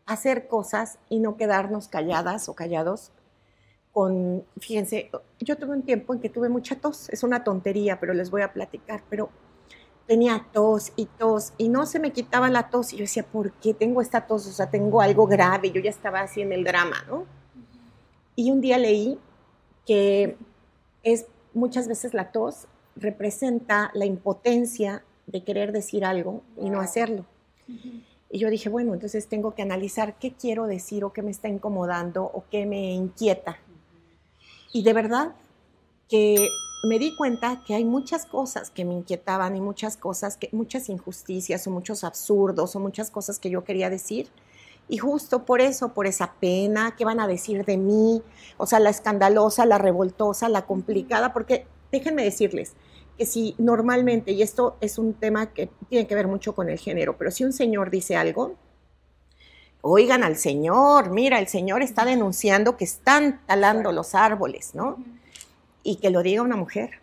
hacer 0.05 0.47
cosas 0.47 0.99
y 1.09 1.19
no 1.19 1.37
quedarnos 1.37 1.87
calladas 1.87 2.49
o 2.49 2.53
callados 2.53 3.11
con, 3.91 4.45
fíjense, 4.59 5.09
yo 5.39 5.57
tuve 5.57 5.73
un 5.73 5.83
tiempo 5.83 6.13
en 6.13 6.21
que 6.21 6.29
tuve 6.29 6.49
mucha 6.49 6.75
tos, 6.75 7.09
es 7.09 7.23
una 7.23 7.43
tontería, 7.43 7.99
pero 7.99 8.13
les 8.13 8.31
voy 8.31 8.41
a 8.41 8.53
platicar, 8.53 9.03
pero 9.09 9.29
tenía 10.07 10.47
tos 10.51 10.93
y 10.95 11.05
tos 11.05 11.53
y 11.57 11.69
no 11.69 11.85
se 11.85 11.99
me 11.99 12.11
quitaba 12.11 12.49
la 12.49 12.69
tos 12.69 12.93
y 12.93 12.97
yo 12.97 13.03
decía, 13.03 13.23
¿por 13.23 13.51
qué 13.53 13.73
tengo 13.73 14.01
esta 14.01 14.27
tos? 14.27 14.47
O 14.47 14.51
sea, 14.51 14.69
tengo 14.69 15.01
algo 15.01 15.27
grave, 15.27 15.71
yo 15.71 15.81
ya 15.81 15.89
estaba 15.89 16.21
así 16.21 16.41
en 16.41 16.53
el 16.53 16.63
drama, 16.63 17.03
¿no? 17.07 17.25
Y 18.35 18.51
un 18.51 18.61
día 18.61 18.77
leí 18.77 19.17
que 19.85 20.37
es 21.03 21.25
muchas 21.53 21.87
veces 21.87 22.13
la 22.13 22.31
tos 22.31 22.67
representa 22.95 23.91
la 23.93 24.05
impotencia 24.05 25.03
de 25.27 25.43
querer 25.43 25.71
decir 25.71 26.05
algo 26.05 26.43
y 26.57 26.69
no 26.69 26.81
hacerlo. 26.81 27.25
Y 28.29 28.39
yo 28.39 28.49
dije, 28.49 28.69
bueno, 28.69 28.93
entonces 28.93 29.27
tengo 29.27 29.53
que 29.55 29.61
analizar 29.61 30.17
qué 30.17 30.33
quiero 30.33 30.67
decir 30.67 31.03
o 31.03 31.13
qué 31.13 31.21
me 31.21 31.31
está 31.31 31.47
incomodando 31.47 32.23
o 32.23 32.43
qué 32.49 32.65
me 32.65 32.93
inquieta. 32.93 33.57
Y 34.73 34.83
de 34.83 34.93
verdad 34.93 35.35
que 36.09 36.47
me 36.83 36.97
di 36.97 37.15
cuenta 37.15 37.61
que 37.65 37.75
hay 37.75 37.85
muchas 37.85 38.25
cosas 38.25 38.71
que 38.71 38.85
me 38.85 38.93
inquietaban 38.93 39.55
y 39.55 39.61
muchas 39.61 39.97
cosas, 39.97 40.37
que, 40.37 40.49
muchas 40.51 40.89
injusticias 40.89 41.67
o 41.67 41.71
muchos 41.71 42.03
absurdos 42.03 42.75
o 42.75 42.79
muchas 42.79 43.11
cosas 43.11 43.39
que 43.39 43.49
yo 43.49 43.63
quería 43.63 43.89
decir. 43.89 44.29
Y 44.87 44.97
justo 44.97 45.45
por 45.45 45.61
eso, 45.61 45.93
por 45.93 46.05
esa 46.05 46.33
pena, 46.33 46.95
¿qué 46.97 47.05
van 47.05 47.19
a 47.19 47.27
decir 47.27 47.63
de 47.65 47.77
mí? 47.77 48.21
O 48.57 48.65
sea, 48.65 48.79
la 48.79 48.89
escandalosa, 48.89 49.65
la 49.65 49.77
revoltosa, 49.77 50.49
la 50.49 50.65
complicada, 50.65 51.33
porque 51.33 51.65
déjenme 51.91 52.23
decirles 52.23 52.73
que 53.17 53.25
si 53.25 53.55
normalmente, 53.57 54.31
y 54.31 54.41
esto 54.41 54.77
es 54.81 54.97
un 54.97 55.13
tema 55.13 55.53
que 55.53 55.69
tiene 55.89 56.07
que 56.07 56.15
ver 56.15 56.27
mucho 56.27 56.53
con 56.53 56.69
el 56.69 56.77
género, 56.77 57.17
pero 57.17 57.31
si 57.31 57.43
un 57.43 57.53
señor 57.53 57.89
dice 57.89 58.15
algo, 58.15 58.55
oigan 59.81 60.23
al 60.23 60.37
Señor, 60.37 61.09
mira, 61.09 61.39
el 61.39 61.47
Señor 61.47 61.81
está 61.81 62.05
denunciando 62.05 62.77
que 62.77 62.85
están 62.85 63.41
talando 63.47 63.91
los 63.91 64.15
árboles, 64.15 64.75
¿no? 64.75 64.97
Y 65.83 65.95
que 65.95 66.11
lo 66.11 66.21
diga 66.21 66.41
una 66.41 66.55
mujer, 66.55 67.01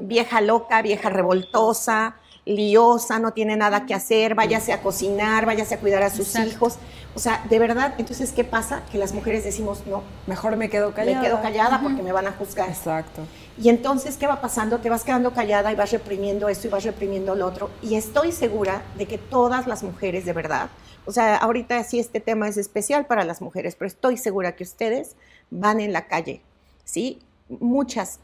vieja 0.00 0.40
loca, 0.40 0.80
vieja, 0.82 1.10
revoltosa, 1.10 2.16
liosa, 2.46 3.18
no 3.18 3.32
tiene 3.32 3.56
nada 3.56 3.86
que 3.86 3.94
hacer, 3.94 4.34
váyase 4.34 4.72
a 4.72 4.82
cocinar, 4.82 5.46
váyase 5.46 5.74
a 5.74 5.80
cuidar 5.80 6.02
a 6.02 6.10
sus 6.10 6.34
hijos. 6.38 6.78
O 7.16 7.20
sea, 7.20 7.44
de 7.48 7.58
verdad, 7.60 7.94
entonces, 7.98 8.32
¿qué 8.32 8.42
pasa? 8.42 8.82
Que 8.90 8.98
las 8.98 9.12
mujeres 9.12 9.44
decimos, 9.44 9.86
no, 9.86 10.02
mejor 10.26 10.56
me 10.56 10.68
quedo 10.68 10.92
callada. 10.92 11.20
Me 11.20 11.26
quedo 11.26 11.40
callada 11.40 11.80
porque 11.80 12.02
me 12.02 12.10
van 12.10 12.26
a 12.26 12.32
juzgar. 12.32 12.68
Exacto. 12.68 13.22
Y 13.56 13.68
entonces, 13.68 14.16
¿qué 14.16 14.26
va 14.26 14.40
pasando? 14.40 14.78
Te 14.78 14.90
vas 14.90 15.04
quedando 15.04 15.32
callada 15.32 15.70
y 15.70 15.76
vas 15.76 15.92
reprimiendo 15.92 16.48
esto 16.48 16.66
y 16.66 16.70
vas 16.70 16.82
reprimiendo 16.82 17.36
lo 17.36 17.46
otro. 17.46 17.70
Y 17.82 17.94
estoy 17.94 18.32
segura 18.32 18.82
de 18.98 19.06
que 19.06 19.18
todas 19.18 19.68
las 19.68 19.84
mujeres, 19.84 20.24
de 20.24 20.32
verdad, 20.32 20.70
o 21.06 21.12
sea, 21.12 21.36
ahorita 21.36 21.82
sí 21.84 22.00
este 22.00 22.18
tema 22.18 22.48
es 22.48 22.56
especial 22.56 23.06
para 23.06 23.24
las 23.24 23.40
mujeres, 23.40 23.76
pero 23.76 23.86
estoy 23.86 24.16
segura 24.16 24.56
que 24.56 24.64
ustedes 24.64 25.14
van 25.50 25.78
en 25.80 25.92
la 25.92 26.08
calle, 26.08 26.40
¿sí? 26.84 27.20
Muchas, 27.48 28.20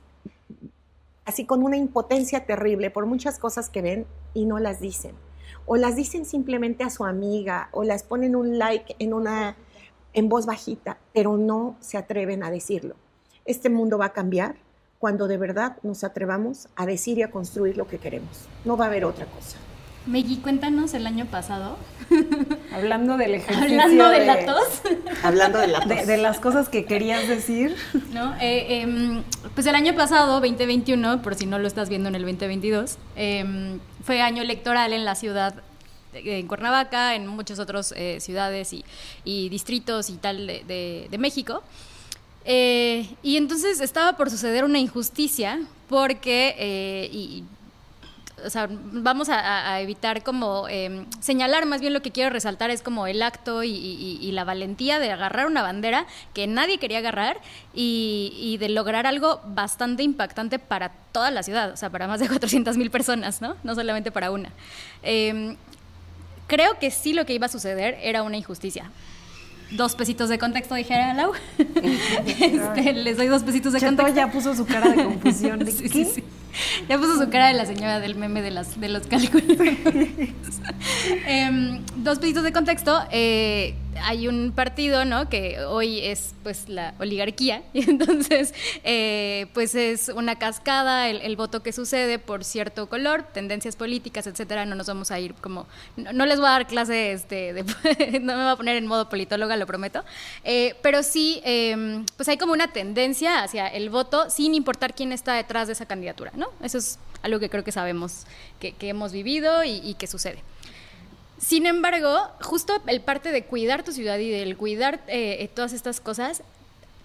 así 1.26 1.44
con 1.44 1.62
una 1.62 1.76
impotencia 1.76 2.44
terrible 2.46 2.90
por 2.90 3.06
muchas 3.06 3.38
cosas 3.38 3.68
que 3.68 3.82
ven 3.82 4.06
y 4.34 4.46
no 4.46 4.58
las 4.58 4.80
dicen. 4.80 5.14
O 5.66 5.76
las 5.76 5.96
dicen 5.96 6.24
simplemente 6.24 6.84
a 6.84 6.90
su 6.90 7.04
amiga, 7.04 7.68
o 7.72 7.84
las 7.84 8.02
ponen 8.02 8.36
un 8.36 8.58
like 8.58 8.96
en 8.98 9.14
una 9.14 9.56
en 10.12 10.28
voz 10.28 10.46
bajita, 10.46 10.98
pero 11.12 11.36
no 11.36 11.76
se 11.80 11.96
atreven 11.96 12.42
a 12.42 12.50
decirlo. 12.50 12.96
Este 13.44 13.70
mundo 13.70 13.98
va 13.98 14.06
a 14.06 14.12
cambiar 14.12 14.56
cuando 14.98 15.28
de 15.28 15.38
verdad 15.38 15.76
nos 15.82 16.04
atrevamos 16.04 16.68
a 16.76 16.84
decir 16.86 17.18
y 17.18 17.22
a 17.22 17.30
construir 17.30 17.76
lo 17.76 17.86
que 17.86 17.98
queremos. 17.98 18.48
No 18.64 18.76
va 18.76 18.84
a 18.84 18.88
haber 18.88 19.04
otra 19.04 19.26
cosa. 19.26 19.56
Megui, 20.10 20.38
cuéntanos 20.38 20.92
el 20.94 21.06
año 21.06 21.26
pasado. 21.26 21.78
Hablando 22.74 23.16
del 23.16 23.36
ejercicio. 23.36 23.62
Hablando 23.80 24.08
de, 24.08 24.26
la 24.26 24.44
tos. 24.44 24.82
Hablando 25.22 25.58
de 25.58 25.68
la 25.68 25.80
tos. 25.80 26.06
De, 26.06 26.16
las 26.16 26.40
cosas 26.40 26.68
que 26.68 26.84
querías 26.84 27.28
decir. 27.28 27.76
No, 28.12 28.34
eh, 28.40 28.82
em, 28.82 29.22
pues 29.54 29.66
el 29.68 29.74
año 29.76 29.94
pasado, 29.94 30.40
2021, 30.40 31.22
por 31.22 31.36
si 31.36 31.46
no 31.46 31.60
lo 31.60 31.68
estás 31.68 31.88
viendo 31.88 32.08
en 32.08 32.16
el 32.16 32.22
2022, 32.22 32.98
em, 33.14 33.78
fue 34.02 34.20
año 34.20 34.42
electoral 34.42 34.92
en 34.92 35.04
la 35.04 35.14
ciudad 35.14 35.54
en 36.12 36.48
Cuernavaca, 36.48 37.14
en 37.14 37.28
muchas 37.28 37.60
otras 37.60 37.94
eh, 37.96 38.18
ciudades 38.18 38.72
y, 38.72 39.48
distritos 39.48 40.10
y 40.10 40.14
tal 40.14 40.44
de, 40.48 41.16
México. 41.20 41.62
Eh, 42.44 43.08
y 43.22 43.36
entonces 43.36 43.80
estaba 43.80 44.16
por 44.16 44.28
suceder 44.28 44.64
una 44.64 44.80
injusticia 44.80 45.60
porque, 45.88 47.08
y 47.12 47.44
o 48.44 48.50
sea, 48.50 48.68
vamos 48.70 49.28
a, 49.28 49.80
evitar 49.80 50.22
como 50.22 50.68
em, 50.68 51.06
señalar, 51.20 51.66
más 51.66 51.80
bien 51.80 51.92
lo 51.92 52.02
que 52.02 52.10
quiero 52.10 52.30
resaltar 52.30 52.70
es 52.70 52.82
como 52.82 53.06
el 53.06 53.22
acto 53.22 53.62
y, 53.62 54.30
la 54.32 54.44
valentía 54.44 54.98
de 54.98 55.10
agarrar 55.10 55.46
una 55.46 55.62
bandera 55.62 56.06
que 56.34 56.46
nadie 56.46 56.78
quería 56.78 56.98
agarrar 56.98 57.38
y, 57.74 58.56
de 58.60 58.68
lograr 58.68 59.06
algo 59.06 59.40
bastante 59.44 60.02
impactante 60.02 60.58
para 60.58 60.92
toda 61.12 61.30
la 61.30 61.42
ciudad, 61.42 61.72
o 61.72 61.76
sea, 61.76 61.90
para 61.90 62.06
más 62.06 62.20
de 62.20 62.28
400 62.28 62.76
mil 62.76 62.90
personas, 62.90 63.40
¿no? 63.40 63.56
No 63.62 63.74
solamente 63.74 64.10
para 64.12 64.30
una. 64.30 64.50
Em, 65.02 65.56
creo 66.46 66.78
que 66.78 66.90
sí 66.90 67.12
lo 67.12 67.26
que 67.26 67.34
iba 67.34 67.46
a 67.46 67.50
suceder 67.50 67.98
era 68.02 68.22
una 68.22 68.36
injusticia 68.36 68.90
dos 69.72 69.94
pesitos 69.94 70.28
de 70.28 70.38
contexto, 70.38 70.74
dijera 70.74 71.14
Lau. 71.14 71.32
este, 71.58 72.92
les 72.92 73.16
doy 73.16 73.28
dos 73.28 73.42
pesitos 73.42 73.72
de 73.72 73.80
contexto. 73.80 74.14
ya 74.14 74.30
puso 74.30 74.54
su 74.54 74.66
cara 74.66 74.90
de 74.90 75.04
confusión. 75.04 75.64
sí, 75.66 75.88
sí, 75.88 76.04
sí. 76.04 76.24
Ya 76.88 76.98
puso 76.98 77.22
su 77.22 77.30
cara 77.30 77.48
de 77.48 77.54
la 77.54 77.66
señora 77.66 78.00
del 78.00 78.14
meme 78.14 78.42
de, 78.42 78.50
las, 78.50 78.80
de 78.80 78.88
los 78.88 79.06
cálculos. 79.06 79.44
Em, 81.26 81.82
dos 81.96 82.18
peditos 82.18 82.42
de 82.42 82.52
contexto. 82.52 83.00
Eh, 83.10 83.74
hay 84.02 84.28
un 84.28 84.52
partido, 84.54 85.04
¿no? 85.04 85.28
Que 85.28 85.64
hoy 85.64 86.00
es, 86.00 86.34
pues, 86.42 86.68
la 86.68 86.94
oligarquía. 86.98 87.62
Y 87.72 87.88
entonces, 87.90 88.54
eh, 88.84 89.46
pues, 89.54 89.74
es 89.74 90.08
una 90.08 90.38
cascada 90.38 91.08
el, 91.08 91.36
voto 91.36 91.62
que 91.62 91.72
sucede 91.72 92.18
por 92.18 92.44
cierto 92.44 92.88
color, 92.88 93.22
tendencias 93.32 93.76
políticas, 93.76 94.26
etcétera. 94.26 94.66
No 94.66 94.74
nos 94.74 94.86
vamos 94.86 95.10
a 95.10 95.20
ir 95.20 95.34
como... 95.34 95.66
No, 95.96 96.26
les 96.26 96.38
voy 96.38 96.48
a 96.48 96.52
dar 96.52 96.66
clase, 96.66 97.12
este, 97.12 97.52
de, 97.52 97.62
no 98.20 98.36
me 98.36 98.42
voy 98.42 98.52
a 98.52 98.56
poner 98.56 98.76
en 98.76 98.86
modo 98.86 99.08
politóloga, 99.08 99.56
lo 99.56 99.66
prometo. 99.66 100.04
Eh, 100.44 100.74
pero 100.82 101.02
sí, 101.02 101.40
em, 101.44 102.04
pues, 102.16 102.28
hay 102.28 102.36
como 102.36 102.52
una 102.52 102.72
tendencia 102.72 103.42
hacia 103.42 103.68
el 103.68 103.90
voto 103.90 104.28
sin 104.30 104.54
importar 104.54 104.94
quién 104.94 105.12
está 105.12 105.34
detrás 105.34 105.66
de 105.66 105.74
esa 105.74 105.86
candidatura, 105.86 106.32
¿no? 106.34 106.48
Eso 106.62 106.78
es 106.78 106.98
algo 107.22 107.38
que 107.38 107.50
creo 107.50 107.64
que 107.64 107.72
sabemos 107.72 108.26
que, 108.58 108.74
hemos 108.80 109.12
vivido 109.12 109.64
y, 109.64 109.94
que 109.94 110.06
sucede. 110.06 110.42
Sin 111.40 111.66
embargo, 111.66 112.20
justo 112.42 112.80
el 112.86 113.00
parte 113.00 113.32
de 113.32 113.44
cuidar 113.44 113.82
tu 113.82 113.92
ciudad 113.92 114.18
y 114.18 114.30
del 114.30 114.56
cuidar 114.56 115.00
eh, 115.08 115.48
todas 115.54 115.72
estas 115.72 116.00
cosas 116.00 116.42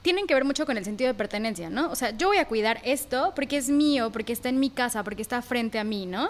tienen 0.01 0.27
que 0.27 0.35
ver 0.35 0.43
mucho 0.45 0.67
con 0.67 0.77
el 0.77 0.85
sentido 0.85 1.07
de 1.07 1.15
pertenencia, 1.15 1.71
¿no? 1.71 1.89
O 1.89 1.95
sea, 1.95 2.15
yo 2.15 2.27
voy 2.27 2.37
a 2.37 2.45
cuidar 2.45 2.79
esto 2.83 3.33
porque 3.35 3.57
es 3.57 3.69
mío, 3.69 4.11
porque 4.11 4.33
está 4.33 4.49
en 4.49 4.59
mi 4.59 4.69
casa, 4.69 5.03
porque 5.03 5.23
está 5.23 5.41
frente 5.41 5.79
a 5.79 5.83
mí, 5.83 6.05
¿no? 6.05 6.29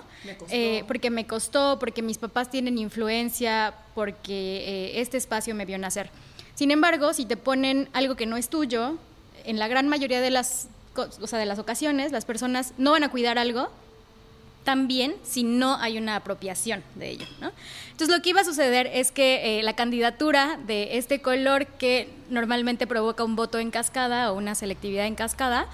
Eh, 0.49 0.85
porque 0.87 1.09
me 1.09 1.27
costó, 1.27 1.77
porque 1.77 2.01
mis 2.01 2.17
papás 2.17 2.49
tienen 2.49 2.77
influencia, 2.77 3.73
porque 3.93 4.93
eh, 4.93 5.01
este 5.01 5.17
espacio 5.17 5.55
me 5.55 5.65
vio 5.65 5.77
nacer. 5.77 6.09
Sin 6.53 6.71
embargo, 6.71 7.11
si 7.13 7.25
te 7.25 7.35
ponen 7.35 7.89
algo 7.91 8.15
que 8.15 8.25
no 8.25 8.37
es 8.37 8.47
tuyo, 8.47 8.97
en 9.43 9.59
la 9.59 9.67
gran 9.67 9.89
mayoría 9.89 10.21
de 10.21 10.29
las 10.29 10.69
o 10.95 11.27
sea, 11.27 11.39
de 11.39 11.45
las 11.45 11.59
ocasiones, 11.59 12.13
las 12.13 12.23
personas 12.23 12.73
no 12.77 12.91
van 12.91 13.03
a 13.03 13.09
cuidar 13.09 13.37
algo 13.37 13.69
también 14.65 15.15
si 15.23 15.43
no 15.43 15.75
hay 15.75 15.97
una 15.97 16.17
apropiación 16.17 16.83
de 16.95 17.11
ello. 17.11 17.25
Entonces 17.91 18.13
lo 18.13 18.21
que 18.21 18.31
iba 18.31 18.41
a 18.41 18.43
suceder 18.43 18.89
es 18.91 19.13
que 19.13 19.59
eh, 19.59 19.63
la 19.63 19.73
candidatura 19.73 20.59
de 20.67 20.97
este 20.97 21.21
color 21.21 21.67
que 21.67 22.09
normalmente 22.29 22.87
provoca 22.87 23.23
un 23.23 23.37
voto 23.37 23.59
en 23.59 23.71
cascada 23.71 24.31
o 24.31 24.37
una 24.37 24.55
selectividad 24.55 25.05
en 25.05 25.15
cascada, 25.15 25.67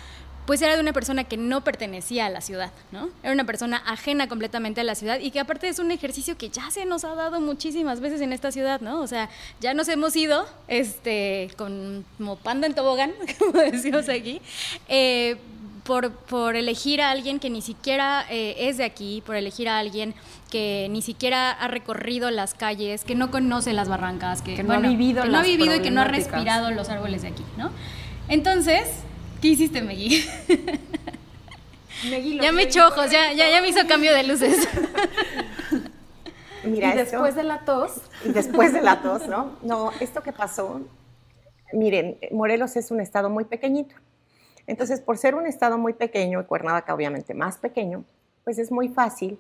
pues 0.46 0.62
era 0.62 0.76
de 0.76 0.82
una 0.82 0.92
persona 0.92 1.24
que 1.24 1.38
no 1.38 1.64
pertenecía 1.64 2.26
a 2.26 2.30
la 2.30 2.42
ciudad, 2.42 2.72
¿no? 2.92 3.10
Era 3.24 3.32
una 3.32 3.46
persona 3.46 3.78
ajena 3.86 4.28
completamente 4.28 4.82
a 4.82 4.84
la 4.84 4.96
ciudad 4.96 5.20
y 5.20 5.32
que 5.32 5.40
aparte 5.40 5.68
es 5.70 5.80
un 5.80 5.92
ejercicio 5.92 6.38
que 6.38 6.50
ya 6.50 6.70
se 6.72 6.86
nos 6.86 7.06
ha 7.06 7.16
dado 7.16 7.40
muchísimas 7.40 8.02
veces 8.02 8.22
en 8.22 8.34
esta 8.34 8.52
ciudad. 8.52 8.82
O 8.84 9.08
sea, 9.08 9.30
ya 9.62 9.74
nos 9.74 9.88
hemos 9.88 10.16
ido, 10.16 10.46
este, 10.68 11.52
con, 11.58 12.04
como 12.18 12.36
panda 12.36 12.68
en 12.68 12.74
tobogán, 12.74 13.14
como 13.40 13.60
decimos 13.60 14.10
aquí, 14.10 14.42
eh, 14.90 15.38
por, 15.84 16.12
por, 16.12 16.56
elegir 16.56 17.02
a 17.02 17.12
alguien 17.12 17.40
que 17.40 17.50
ni 17.50 17.62
siquiera 17.62 18.26
eh, 18.30 18.56
es 18.58 18.78
de 18.78 18.84
aquí, 18.84 19.24
por 19.26 19.36
elegir 19.36 19.70
a 19.70 19.80
alguien 19.80 20.14
que 20.50 20.88
ni 20.90 21.02
siquiera 21.02 21.52
ha 21.52 21.68
recorrido 21.68 22.30
las 22.32 22.54
calles, 22.54 23.04
que 23.04 23.16
no 23.16 23.32
conoce 23.32 23.74
las 23.74 23.90
barrancas, 23.90 24.42
que, 24.42 24.62
no 24.64 24.74
ha 24.74 24.80
vivido, 24.80 25.24
que 25.24 25.30
no 25.30 25.38
ha 25.38 25.44
vivido 25.44 25.76
y 25.76 25.82
que 25.82 25.92
no 25.92 26.02
ha 26.02 26.06
respirado 26.06 26.72
los 26.72 26.90
árboles 26.90 27.22
de 27.22 27.30
aquí, 27.30 27.44
¿no? 27.58 27.72
Entonces, 28.28 28.88
¿Qué 29.42 29.48
hiciste, 29.48 29.82
Megui? 29.82 30.24
ya 32.42 32.52
me 32.52 32.64
echó 32.64 32.88
ojos, 32.88 33.10
ya, 33.10 33.34
ya, 33.34 33.50
ya 33.50 33.62
me 33.62 33.70
hizo 33.70 33.88
cambio 33.88 34.14
de 34.14 34.24
luces. 34.24 34.68
Mira, 36.64 36.94
y 36.94 36.98
después 36.98 37.36
de 37.36 37.44
la 37.44 37.66
tos. 37.66 37.94
Y 38.24 38.30
después 38.30 38.72
de 38.72 38.82
la 38.82 39.02
tos, 39.02 39.28
¿no? 39.28 39.58
No, 39.64 39.92
esto 40.00 40.22
que 40.22 40.32
pasó, 40.32 40.82
miren, 41.74 42.20
Morelos 42.32 42.76
es 42.76 42.92
un 42.92 43.02
estado 43.02 43.32
muy 43.32 43.46
pequeñito. 43.46 43.96
Entonces, 44.68 45.02
por 45.02 45.18
ser 45.18 45.36
un 45.36 45.48
estado 45.48 45.78
muy 45.78 45.94
pequeño, 45.94 46.46
Cuernavaca 46.48 46.94
obviamente 46.94 47.34
más 47.34 47.58
pequeño, 47.58 48.06
pues 48.44 48.58
es 48.58 48.72
muy 48.72 48.90
fácil 48.90 49.40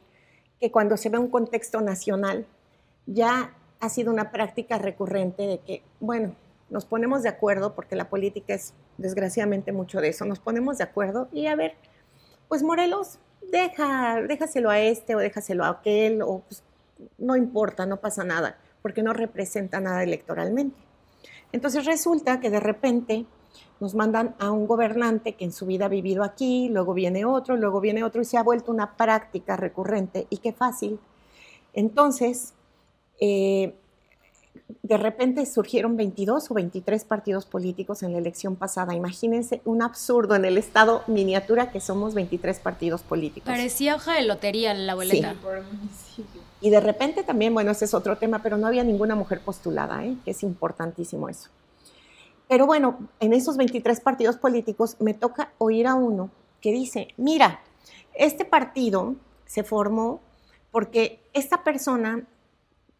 que 0.59 0.71
cuando 0.71 0.97
se 0.97 1.09
ve 1.09 1.17
un 1.17 1.29
contexto 1.29 1.81
nacional, 1.81 2.45
ya 3.05 3.55
ha 3.79 3.89
sido 3.89 4.11
una 4.11 4.31
práctica 4.31 4.77
recurrente 4.77 5.47
de 5.47 5.59
que, 5.59 5.83
bueno, 5.99 6.35
nos 6.69 6.85
ponemos 6.85 7.23
de 7.23 7.29
acuerdo, 7.29 7.75
porque 7.75 7.95
la 7.95 8.09
política 8.09 8.53
es 8.53 8.73
desgraciadamente 8.97 9.71
mucho 9.71 9.99
de 9.99 10.09
eso, 10.09 10.25
nos 10.25 10.39
ponemos 10.39 10.77
de 10.77 10.83
acuerdo 10.83 11.27
y 11.33 11.47
a 11.47 11.55
ver, 11.55 11.73
pues 12.47 12.63
Morelos, 12.63 13.19
deja, 13.51 14.21
déjaselo 14.21 14.69
a 14.69 14.79
este 14.79 15.15
o 15.15 15.19
déjaselo 15.19 15.65
a 15.65 15.69
aquel, 15.69 16.21
o 16.21 16.43
pues, 16.47 16.63
no 17.17 17.35
importa, 17.35 17.85
no 17.85 17.97
pasa 17.97 18.23
nada, 18.23 18.57
porque 18.81 19.03
no 19.03 19.13
representa 19.13 19.81
nada 19.81 20.03
electoralmente. 20.03 20.77
Entonces 21.51 21.85
resulta 21.85 22.39
que 22.39 22.49
de 22.49 22.59
repente 22.59 23.25
nos 23.79 23.95
mandan 23.95 24.35
a 24.39 24.51
un 24.51 24.67
gobernante 24.67 25.33
que 25.33 25.45
en 25.45 25.51
su 25.51 25.65
vida 25.65 25.85
ha 25.85 25.89
vivido 25.89 26.23
aquí, 26.23 26.69
luego 26.69 26.93
viene 26.93 27.25
otro, 27.25 27.57
luego 27.57 27.81
viene 27.81 28.03
otro 28.03 28.21
y 28.21 28.25
se 28.25 28.37
ha 28.37 28.43
vuelto 28.43 28.71
una 28.71 28.95
práctica 28.95 29.57
recurrente 29.57 30.27
y 30.29 30.37
qué 30.37 30.53
fácil. 30.53 30.99
Entonces, 31.73 32.53
eh, 33.19 33.73
de 34.83 34.97
repente 34.97 35.45
surgieron 35.45 35.95
22 35.95 36.51
o 36.51 36.53
23 36.53 37.05
partidos 37.05 37.45
políticos 37.45 38.03
en 38.03 38.13
la 38.13 38.17
elección 38.17 38.55
pasada. 38.55 38.93
Imagínense 38.95 39.61
un 39.65 39.81
absurdo 39.81 40.35
en 40.35 40.45
el 40.45 40.57
estado 40.57 41.03
miniatura 41.07 41.71
que 41.71 41.79
somos 41.79 42.13
23 42.13 42.59
partidos 42.59 43.01
políticos. 43.01 43.47
Parecía 43.49 43.95
hoja 43.95 44.15
de 44.15 44.23
lotería 44.23 44.73
la 44.73 44.95
boleta. 44.95 45.35
Y 46.61 46.69
de 46.69 46.79
repente 46.79 47.23
también, 47.23 47.53
bueno, 47.53 47.71
ese 47.71 47.85
es 47.85 47.93
otro 47.93 48.17
tema, 48.17 48.43
pero 48.43 48.57
no 48.57 48.67
había 48.67 48.83
ninguna 48.83 49.15
mujer 49.15 49.41
postulada, 49.41 50.05
¿eh? 50.05 50.15
que 50.23 50.31
es 50.31 50.43
importantísimo 50.43 51.29
eso. 51.29 51.49
Pero 52.51 52.65
bueno, 52.65 53.07
en 53.21 53.31
esos 53.31 53.55
23 53.55 54.01
partidos 54.01 54.35
políticos 54.35 54.97
me 54.99 55.13
toca 55.13 55.53
oír 55.57 55.87
a 55.87 55.95
uno 55.95 56.31
que 56.59 56.73
dice, 56.73 57.07
mira, 57.15 57.61
este 58.13 58.43
partido 58.43 59.15
se 59.45 59.63
formó 59.63 60.19
porque 60.69 61.21
esta 61.31 61.63
persona 61.63 62.27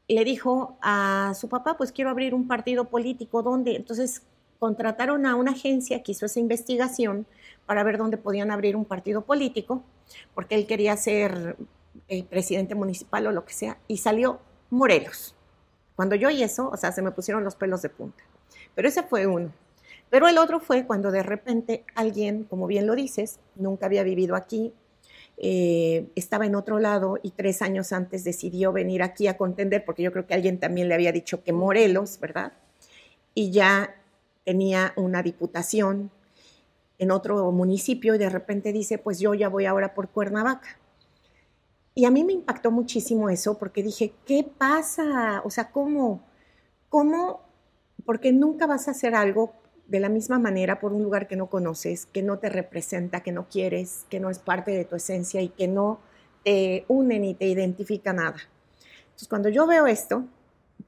le 0.07 0.23
dijo 0.23 0.77
a 0.81 1.33
su 1.35 1.49
papá, 1.49 1.75
pues 1.75 1.91
quiero 1.91 2.09
abrir 2.09 2.33
un 2.33 2.47
partido 2.47 2.85
político, 2.85 3.43
¿dónde? 3.43 3.75
Entonces 3.75 4.21
contrataron 4.57 5.25
a 5.25 5.35
una 5.35 5.51
agencia 5.51 6.01
que 6.01 6.13
hizo 6.13 6.25
esa 6.25 6.39
investigación 6.39 7.27
para 7.65 7.83
ver 7.83 7.97
dónde 7.97 8.15
podían 8.15 8.51
abrir 8.51 8.77
un 8.77 8.85
partido 8.85 9.25
político, 9.25 9.83
porque 10.33 10.55
él 10.55 10.65
quería 10.65 10.95
ser 10.95 11.57
eh, 12.07 12.23
presidente 12.23 12.73
municipal 12.73 13.27
o 13.27 13.33
lo 13.33 13.43
que 13.43 13.53
sea, 13.53 13.77
y 13.89 13.97
salió 13.97 14.39
Morelos. 14.69 15.35
Cuando 15.97 16.15
yo 16.15 16.29
oí 16.29 16.41
eso, 16.41 16.69
o 16.69 16.77
sea, 16.77 16.93
se 16.93 17.01
me 17.01 17.11
pusieron 17.11 17.43
los 17.43 17.55
pelos 17.55 17.81
de 17.81 17.89
punta. 17.89 18.23
Pero 18.75 18.87
ese 18.87 19.03
fue 19.03 19.27
uno. 19.27 19.51
Pero 20.09 20.27
el 20.27 20.37
otro 20.37 20.59
fue 20.59 20.85
cuando 20.85 21.11
de 21.11 21.23
repente 21.23 21.85
alguien, 21.95 22.43
como 22.43 22.67
bien 22.67 22.85
lo 22.85 22.95
dices, 22.95 23.39
nunca 23.55 23.85
había 23.85 24.03
vivido 24.03 24.35
aquí, 24.35 24.73
eh, 25.37 26.11
estaba 26.15 26.45
en 26.45 26.55
otro 26.55 26.79
lado 26.79 27.17
y 27.23 27.31
tres 27.31 27.61
años 27.61 27.93
antes 27.93 28.23
decidió 28.23 28.73
venir 28.73 29.01
aquí 29.01 29.27
a 29.27 29.37
contender, 29.37 29.85
porque 29.85 30.03
yo 30.03 30.11
creo 30.11 30.27
que 30.27 30.33
alguien 30.33 30.59
también 30.59 30.87
le 30.89 30.95
había 30.95 31.11
dicho 31.11 31.43
que 31.43 31.53
Morelos, 31.53 32.19
¿verdad? 32.19 32.53
Y 33.33 33.51
ya 33.51 33.95
tenía 34.43 34.93
una 34.97 35.23
diputación 35.23 36.11
en 36.99 37.09
otro 37.09 37.51
municipio 37.51 38.13
y 38.13 38.19
de 38.19 38.29
repente 38.29 38.71
dice, 38.71 38.97
pues 38.97 39.19
yo 39.19 39.33
ya 39.33 39.49
voy 39.49 39.65
ahora 39.65 39.93
por 39.95 40.09
Cuernavaca. 40.09 40.77
Y 41.95 42.05
a 42.05 42.11
mí 42.11 42.23
me 42.23 42.33
impactó 42.33 42.69
muchísimo 42.69 43.29
eso 43.29 43.57
porque 43.57 43.81
dije, 43.81 44.13
¿qué 44.25 44.43
pasa? 44.43 45.41
O 45.43 45.49
sea, 45.49 45.71
¿cómo? 45.71 46.23
¿Cómo? 46.89 47.41
Porque 48.05 48.31
nunca 48.31 48.67
vas 48.67 48.87
a 48.87 48.91
hacer 48.91 49.15
algo 49.15 49.53
de 49.87 49.99
la 49.99 50.09
misma 50.09 50.39
manera 50.39 50.79
por 50.79 50.93
un 50.93 51.03
lugar 51.03 51.27
que 51.27 51.35
no 51.35 51.47
conoces, 51.47 52.05
que 52.05 52.23
no 52.23 52.39
te 52.39 52.49
representa, 52.49 53.21
que 53.21 53.31
no 53.31 53.47
quieres, 53.49 54.05
que 54.09 54.19
no 54.19 54.29
es 54.29 54.39
parte 54.39 54.71
de 54.71 54.85
tu 54.85 54.95
esencia 54.95 55.41
y 55.41 55.49
que 55.49 55.67
no 55.67 55.99
te 56.43 56.85
une 56.87 57.19
ni 57.19 57.33
te 57.33 57.45
identifica 57.45 58.13
nada. 58.13 58.37
Entonces, 59.03 59.27
cuando 59.27 59.49
yo 59.49 59.67
veo 59.67 59.87
esto, 59.87 60.25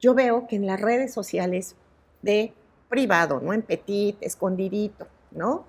yo 0.00 0.14
veo 0.14 0.46
que 0.46 0.56
en 0.56 0.66
las 0.66 0.80
redes 0.80 1.12
sociales 1.12 1.76
de 2.22 2.52
privado, 2.88 3.40
¿no? 3.40 3.52
En 3.52 3.62
petit, 3.62 4.16
escondidito, 4.20 5.06
¿no? 5.32 5.66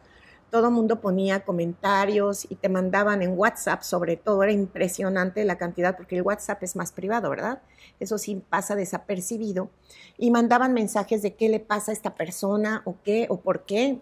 Todo 0.56 0.72
mundo 0.72 1.02
ponía 1.02 1.44
comentarios 1.44 2.48
y 2.50 2.56
te 2.56 2.70
mandaban 2.70 3.22
en 3.22 3.38
WhatsApp, 3.38 3.82
sobre 3.82 4.16
todo, 4.16 4.42
era 4.42 4.54
impresionante 4.54 5.44
la 5.44 5.58
cantidad, 5.58 5.98
porque 5.98 6.16
el 6.16 6.22
WhatsApp 6.22 6.64
es 6.64 6.78
más 6.78 6.94
privado, 6.94 7.30
¿verdad? 7.30 7.62
Eso 8.00 8.18
sí 8.18 8.42
pasa 8.50 8.74
desapercibido. 8.74 9.70
Y 10.18 10.32
mandaban 10.32 10.74
mensajes 10.74 11.22
de 11.22 11.36
qué 11.36 11.50
le 11.50 11.60
pasa 11.60 11.92
a 11.92 11.94
esta 11.94 12.16
persona, 12.16 12.84
o 12.86 12.96
qué, 13.04 13.26
o 13.30 13.42
por 13.42 13.66
qué, 13.66 14.00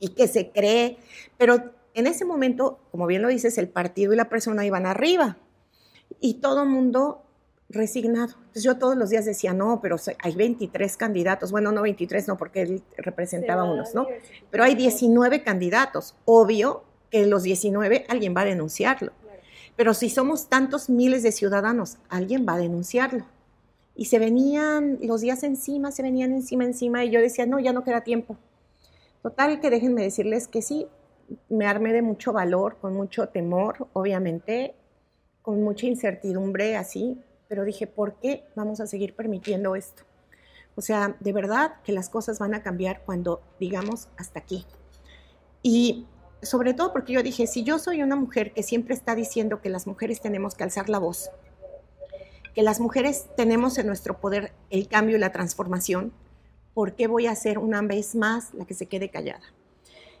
y 0.00 0.08
qué 0.08 0.26
se 0.26 0.50
cree. 0.50 0.98
Pero 1.38 1.70
en 1.94 2.08
ese 2.08 2.24
momento, 2.24 2.80
como 2.90 3.06
bien 3.06 3.22
lo 3.22 3.28
dices, 3.28 3.56
el 3.56 3.68
partido 3.68 4.12
y 4.12 4.16
la 4.16 4.28
persona 4.28 4.66
iban 4.66 4.86
arriba. 4.86 5.36
Y 6.18 6.40
todo 6.40 6.66
mundo 6.66 7.22
resignado. 7.70 8.34
Entonces 8.38 8.64
yo 8.64 8.76
todos 8.76 8.96
los 8.96 9.10
días 9.10 9.24
decía, 9.24 9.54
no, 9.54 9.80
pero 9.80 9.96
hay 10.22 10.34
23 10.34 10.96
candidatos. 10.96 11.52
Bueno, 11.52 11.72
no 11.72 11.82
23, 11.82 12.28
no, 12.28 12.36
porque 12.36 12.62
él 12.62 12.82
representaba 12.96 13.64
unos, 13.64 13.94
¿no? 13.94 14.06
Pero 14.50 14.64
hay 14.64 14.74
19 14.74 15.42
candidatos. 15.42 16.16
Obvio 16.24 16.84
que 17.10 17.26
los 17.26 17.42
19 17.42 18.06
alguien 18.08 18.34
va 18.36 18.42
a 18.42 18.46
denunciarlo. 18.46 19.12
Pero 19.76 19.94
si 19.94 20.10
somos 20.10 20.48
tantos 20.48 20.90
miles 20.90 21.22
de 21.22 21.32
ciudadanos, 21.32 21.98
alguien 22.08 22.44
va 22.46 22.54
a 22.54 22.58
denunciarlo. 22.58 23.24
Y 23.94 24.06
se 24.06 24.18
venían 24.18 24.98
los 25.02 25.20
días 25.20 25.42
encima, 25.42 25.92
se 25.92 26.02
venían 26.02 26.32
encima, 26.32 26.64
encima, 26.64 27.04
y 27.04 27.10
yo 27.10 27.20
decía, 27.20 27.46
no, 27.46 27.58
ya 27.58 27.72
no 27.72 27.84
queda 27.84 28.02
tiempo. 28.02 28.36
Total, 29.22 29.60
que 29.60 29.70
déjenme 29.70 30.02
decirles 30.02 30.48
que 30.48 30.62
sí, 30.62 30.86
me 31.48 31.66
armé 31.66 31.92
de 31.92 32.02
mucho 32.02 32.32
valor, 32.32 32.78
con 32.80 32.94
mucho 32.94 33.28
temor, 33.28 33.88
obviamente, 33.92 34.74
con 35.42 35.62
mucha 35.62 35.86
incertidumbre, 35.86 36.76
así, 36.76 37.18
pero 37.50 37.64
dije, 37.64 37.88
¿por 37.88 38.14
qué 38.14 38.44
vamos 38.54 38.78
a 38.78 38.86
seguir 38.86 39.16
permitiendo 39.16 39.74
esto? 39.74 40.04
O 40.76 40.82
sea, 40.82 41.16
de 41.18 41.32
verdad 41.32 41.72
que 41.82 41.90
las 41.90 42.08
cosas 42.08 42.38
van 42.38 42.54
a 42.54 42.62
cambiar 42.62 43.02
cuando 43.04 43.42
digamos 43.58 44.06
hasta 44.16 44.38
aquí. 44.38 44.64
Y 45.60 46.06
sobre 46.42 46.74
todo 46.74 46.92
porque 46.92 47.12
yo 47.12 47.24
dije, 47.24 47.48
si 47.48 47.64
yo 47.64 47.80
soy 47.80 48.04
una 48.04 48.14
mujer 48.14 48.52
que 48.52 48.62
siempre 48.62 48.94
está 48.94 49.16
diciendo 49.16 49.60
que 49.60 49.68
las 49.68 49.88
mujeres 49.88 50.20
tenemos 50.20 50.54
que 50.54 50.62
alzar 50.62 50.88
la 50.88 51.00
voz, 51.00 51.28
que 52.54 52.62
las 52.62 52.78
mujeres 52.78 53.26
tenemos 53.36 53.78
en 53.78 53.88
nuestro 53.88 54.20
poder 54.20 54.52
el 54.70 54.86
cambio 54.86 55.16
y 55.16 55.20
la 55.20 55.32
transformación, 55.32 56.12
¿por 56.72 56.94
qué 56.94 57.08
voy 57.08 57.26
a 57.26 57.34
ser 57.34 57.58
una 57.58 57.82
vez 57.82 58.14
más 58.14 58.54
la 58.54 58.64
que 58.64 58.74
se 58.74 58.86
quede 58.86 59.10
callada? 59.10 59.42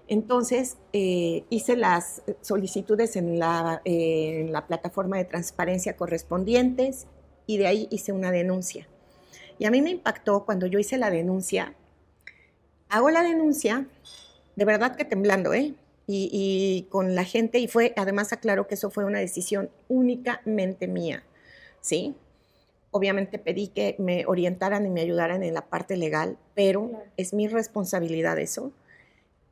Entonces, 0.08 0.78
eh, 0.92 1.44
hice 1.48 1.76
las 1.76 2.22
solicitudes 2.40 3.14
eh, 3.14 3.20
en 3.20 4.52
la 4.52 4.66
plataforma 4.66 5.16
de 5.16 5.26
transparencia 5.26 5.96
correspondientes 5.96 7.06
y 7.46 7.58
de 7.58 7.66
ahí 7.66 7.88
hice 7.90 8.12
una 8.12 8.30
denuncia. 8.30 8.86
Y 9.60 9.66
a 9.66 9.70
mí 9.70 9.82
me 9.82 9.90
impactó 9.90 10.46
cuando 10.46 10.66
yo 10.66 10.78
hice 10.78 10.96
la 10.96 11.10
denuncia. 11.10 11.74
Hago 12.88 13.10
la 13.10 13.22
denuncia, 13.22 13.86
de 14.56 14.64
verdad 14.64 14.96
que 14.96 15.04
temblando, 15.04 15.52
¿eh? 15.52 15.74
Y, 16.12 16.86
con 16.88 17.14
la 17.14 17.22
gente, 17.22 17.60
y 17.60 17.68
fue, 17.68 17.92
además 17.96 18.32
aclaro 18.32 18.66
que 18.66 18.74
eso 18.74 18.90
fue 18.90 19.04
una 19.04 19.20
decisión 19.20 19.70
únicamente 19.88 20.88
mía, 20.88 21.22
¿sí? 21.80 22.16
Obviamente 22.90 23.38
pedí 23.38 23.68
que 23.68 23.94
me 23.98 24.26
orientaran 24.26 24.84
y 24.86 24.90
me 24.90 25.02
ayudaran 25.02 25.44
en 25.44 25.54
la 25.54 25.68
parte 25.68 25.96
legal, 25.96 26.36
pero 26.56 26.90
es 27.16 27.32
mi 27.32 27.46
responsabilidad 27.46 28.40
eso. 28.40 28.72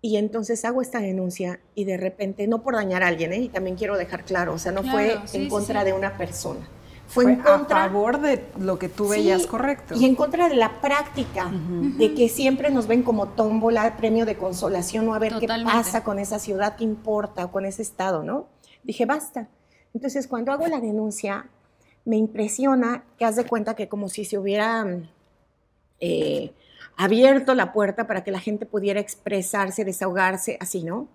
Y 0.00 0.16
entonces 0.16 0.64
hago 0.64 0.82
esta 0.82 1.00
denuncia 1.00 1.60
y 1.76 1.84
de 1.84 1.96
repente, 1.96 2.48
no 2.48 2.62
por 2.62 2.74
dañar 2.74 3.04
a 3.04 3.08
alguien, 3.08 3.32
¿eh? 3.32 3.38
y 3.38 3.48
también 3.50 3.76
quiero 3.76 3.96
dejar 3.96 4.24
claro, 4.24 4.54
o 4.54 4.58
sea, 4.58 4.72
no 4.72 4.82
fue 4.82 5.16
en 5.32 5.48
contra 5.48 5.84
de 5.84 5.92
una 5.92 6.18
persona 6.18 6.66
fue, 7.08 7.24
en 7.24 7.36
contra, 7.36 7.84
a 7.84 7.88
favor 7.88 8.20
de 8.20 8.44
lo 8.60 8.78
que 8.78 8.90
tú 8.90 9.08
veías 9.08 9.46
correcto. 9.46 9.94
Y 9.96 10.04
en 10.04 10.14
contra 10.14 10.48
de 10.48 10.56
la 10.56 10.80
práctica, 10.82 11.50
de 11.50 12.14
que 12.14 12.28
siempre 12.28 12.70
nos 12.70 12.86
ven 12.86 13.02
como 13.02 13.28
tómbola, 13.28 13.96
premio 13.96 14.26
de 14.26 14.36
consolación, 14.36 15.08
o 15.08 15.14
a 15.14 15.18
ver 15.18 15.34
qué 15.40 15.48
pasa 15.64 16.04
con 16.04 16.18
esa 16.18 16.38
ciudad, 16.38 16.76
qué 16.76 16.84
importa, 16.84 17.46
o 17.46 17.50
con 17.50 17.64
ese 17.64 17.80
estado, 17.80 18.22
¿no? 18.22 18.46
Dije, 18.82 19.06
basta. 19.06 19.48
Entonces, 19.94 20.26
cuando 20.26 20.52
hago 20.52 20.66
la 20.66 20.80
denuncia, 20.80 21.46
me 22.04 22.16
impresiona 22.16 23.04
que 23.18 23.24
haz 23.24 23.36
de 23.36 23.44
cuenta 23.44 23.74
que 23.74 23.88
como 23.88 24.10
si 24.10 24.26
se 24.26 24.38
hubiera 24.38 24.86
eh, 26.00 26.52
abierto 26.96 27.54
la 27.54 27.72
puerta 27.72 28.06
para 28.06 28.22
que 28.22 28.30
la 28.30 28.40
gente 28.40 28.66
pudiera 28.66 29.00
expresarse, 29.00 29.84
desahogarse, 29.84 30.58
así, 30.60 30.84
¿no? 30.84 31.08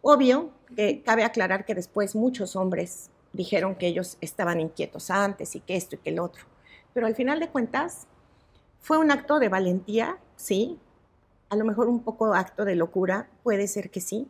Obvio 0.00 0.50
que 0.74 1.02
cabe 1.02 1.24
aclarar 1.24 1.64
que 1.64 1.74
después 1.74 2.14
muchos 2.14 2.56
hombres 2.56 3.10
dijeron 3.34 3.74
que 3.74 3.86
ellos 3.86 4.16
estaban 4.22 4.60
inquietos 4.60 5.10
antes 5.10 5.54
y 5.54 5.60
que 5.60 5.76
esto 5.76 5.96
y 5.96 5.98
que 5.98 6.10
el 6.10 6.18
otro. 6.18 6.44
Pero 6.94 7.06
al 7.06 7.14
final 7.14 7.40
de 7.40 7.48
cuentas, 7.48 8.06
fue 8.80 8.98
un 8.98 9.10
acto 9.10 9.38
de 9.38 9.48
valentía, 9.48 10.18
sí, 10.36 10.78
a 11.50 11.56
lo 11.56 11.64
mejor 11.64 11.88
un 11.88 12.02
poco 12.02 12.34
acto 12.34 12.64
de 12.64 12.76
locura, 12.76 13.28
puede 13.42 13.66
ser 13.66 13.90
que 13.90 14.00
sí, 14.00 14.28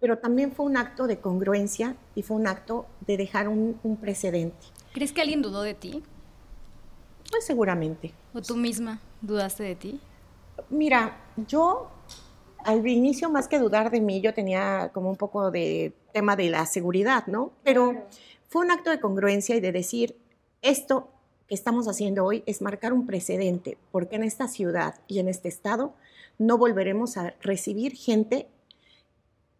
pero 0.00 0.18
también 0.18 0.52
fue 0.52 0.66
un 0.66 0.76
acto 0.76 1.06
de 1.06 1.18
congruencia 1.18 1.96
y 2.14 2.22
fue 2.22 2.36
un 2.36 2.46
acto 2.46 2.86
de 3.06 3.16
dejar 3.16 3.48
un, 3.48 3.98
precedente. 4.00 4.66
¿Crees 4.92 5.12
que 5.12 5.22
alguien 5.22 5.40
dudó 5.40 5.62
de 5.62 5.74
ti? 5.74 6.02
Pues 7.30 7.46
seguramente. 7.46 8.12
¿O 8.34 8.42
tú 8.42 8.56
misma 8.56 9.00
dudaste 9.22 9.62
de 9.62 9.76
ti? 9.76 10.00
Mira, 10.68 11.16
yo 11.48 11.90
al 12.64 12.86
inicio 12.86 13.30
más 13.30 13.46
que 13.46 13.58
dudar 13.58 13.90
de 13.90 14.00
mí, 14.00 14.20
yo 14.20 14.34
tenía 14.34 14.90
como 14.92 15.10
un 15.10 15.16
poco 15.16 15.50
de 15.50 15.92
tema 16.12 16.34
de 16.34 16.48
la 16.50 16.66
seguridad, 16.66 17.26
¿no? 17.26 17.52
Pero 17.62 18.06
fue 18.48 18.64
un 18.64 18.70
acto 18.70 18.90
de 18.90 19.00
congruencia 19.00 19.54
y 19.54 19.60
de 19.60 19.72
decir, 19.72 20.16
esto 20.62 21.08
que 21.46 21.54
estamos 21.54 21.88
haciendo 21.88 22.24
hoy 22.24 22.42
es 22.46 22.62
marcar 22.62 22.92
un 22.92 23.06
precedente, 23.06 23.76
porque 23.92 24.16
en 24.16 24.24
esta 24.24 24.48
ciudad 24.48 24.94
y 25.06 25.18
en 25.18 25.28
este 25.28 25.48
estado 25.48 25.94
no 26.38 26.56
volveremos 26.56 27.16
a 27.16 27.34
recibir 27.40 27.94
gente 27.94 28.48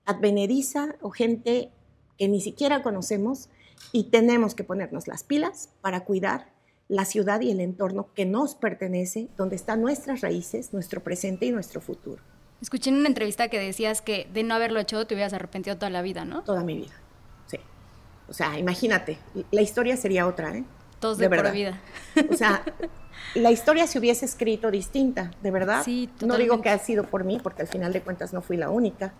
advenediza 0.06 0.96
o 1.00 1.10
gente 1.10 1.70
que 2.18 2.28
ni 2.28 2.40
siquiera 2.40 2.82
conocemos 2.82 3.48
y 3.92 4.04
tenemos 4.04 4.54
que 4.54 4.64
ponernos 4.64 5.08
las 5.08 5.24
pilas 5.24 5.70
para 5.80 6.04
cuidar 6.04 6.52
la 6.88 7.04
ciudad 7.04 7.40
y 7.40 7.50
el 7.50 7.60
entorno 7.60 8.12
que 8.14 8.26
nos 8.26 8.54
pertenece, 8.54 9.28
donde 9.36 9.56
están 9.56 9.80
nuestras 9.80 10.20
raíces, 10.20 10.72
nuestro 10.72 11.02
presente 11.02 11.46
y 11.46 11.50
nuestro 11.50 11.80
futuro. 11.80 12.22
Escuché 12.64 12.88
en 12.88 12.96
una 12.96 13.08
entrevista 13.08 13.48
que 13.48 13.58
decías 13.58 14.00
que 14.00 14.26
de 14.32 14.42
no 14.42 14.54
haberlo 14.54 14.80
hecho 14.80 15.06
te 15.06 15.12
hubieras 15.12 15.34
arrepentido 15.34 15.76
toda 15.76 15.90
la 15.90 16.00
vida, 16.00 16.24
¿no? 16.24 16.44
Toda 16.44 16.64
mi 16.64 16.74
vida. 16.74 16.94
O 18.26 18.32
sea, 18.32 18.58
imagínate, 18.58 19.18
la 19.50 19.60
historia 19.60 19.98
sería 19.98 20.26
otra, 20.26 20.56
¿eh? 20.56 20.64
Todos 20.98 21.18
de, 21.18 21.28
por 21.28 21.52
vida. 21.52 21.78
O 22.30 22.34
sea, 22.34 22.64
la 23.34 23.50
historia 23.50 23.86
se 23.86 23.98
hubiese 23.98 24.24
escrito 24.24 24.70
distinta, 24.70 25.30
de 25.42 25.50
verdad. 25.50 25.82
Sí, 25.84 26.08
No 26.24 26.38
digo 26.38 26.62
que 26.62 26.70
ha 26.70 26.78
sido 26.78 27.04
por 27.04 27.24
mí, 27.24 27.38
porque 27.42 27.60
al 27.60 27.68
final 27.68 27.92
de 27.92 28.00
cuentas 28.00 28.32
no 28.32 28.40
fui 28.40 28.56
la 28.56 28.70
única, 28.70 29.12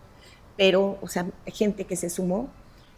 pero, 0.57 0.97
o 1.03 1.07
sea, 1.07 1.27
gente 1.45 1.85
que 1.85 1.95
se 1.95 2.09
sumó 2.09 2.49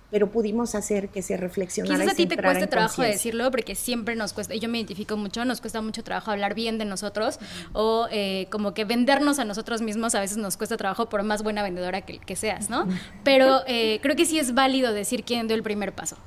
pero 0.10 0.32
pudimos 0.32 0.74
hacer 0.76 1.10
que 1.10 1.22
se 1.22 1.36
reflexionara. 1.36 2.00
Quizás 2.00 2.14
a 2.14 2.16
ti 2.16 2.26
te 2.28 2.38
cuesta 2.38 2.68
trabajo 2.68 3.02
decirlo, 3.02 3.52
porque 3.52 3.76
siempre 3.76 4.16
nos 4.16 4.34
cuesta, 4.34 4.56
y 4.56 4.60
yo 4.60 4.70
me 4.70 4.78
identifico 4.78 5.18
mucho, 5.18 5.44
nos 5.44 5.60
cuesta 5.60 5.82
mucho 5.82 6.04
trabajo 6.04 6.32
hablar 6.32 6.56
bien 6.56 6.78
de 6.78 6.86
nosotros, 6.86 7.40
o 7.74 8.08
eh, 8.12 8.48
como 8.50 8.74
que 8.74 8.86
vendernos 8.86 9.40
a 9.40 9.46
nosotros 9.46 9.82
mismos 9.82 10.16
a 10.16 10.22
veces 10.22 10.38
nos 10.38 10.56
cuesta 10.56 10.78
trabajo 10.78 11.10
por 11.10 11.24
más 11.24 11.44
buena 11.44 11.62
vendedora 11.62 12.02
que, 12.02 12.20
que 12.20 12.36
seas, 12.36 12.70
¿no? 12.70 12.88
Pero 13.24 13.62
eh, 13.68 14.00
creo 14.02 14.16
que 14.16 14.26
sí 14.26 14.40
es 14.40 14.54
válido 14.54 14.94
decir 14.94 15.24
quién 15.24 15.48
dio 15.48 15.56
el 15.56 15.64
primer 15.64 15.94
paso. 15.94 16.18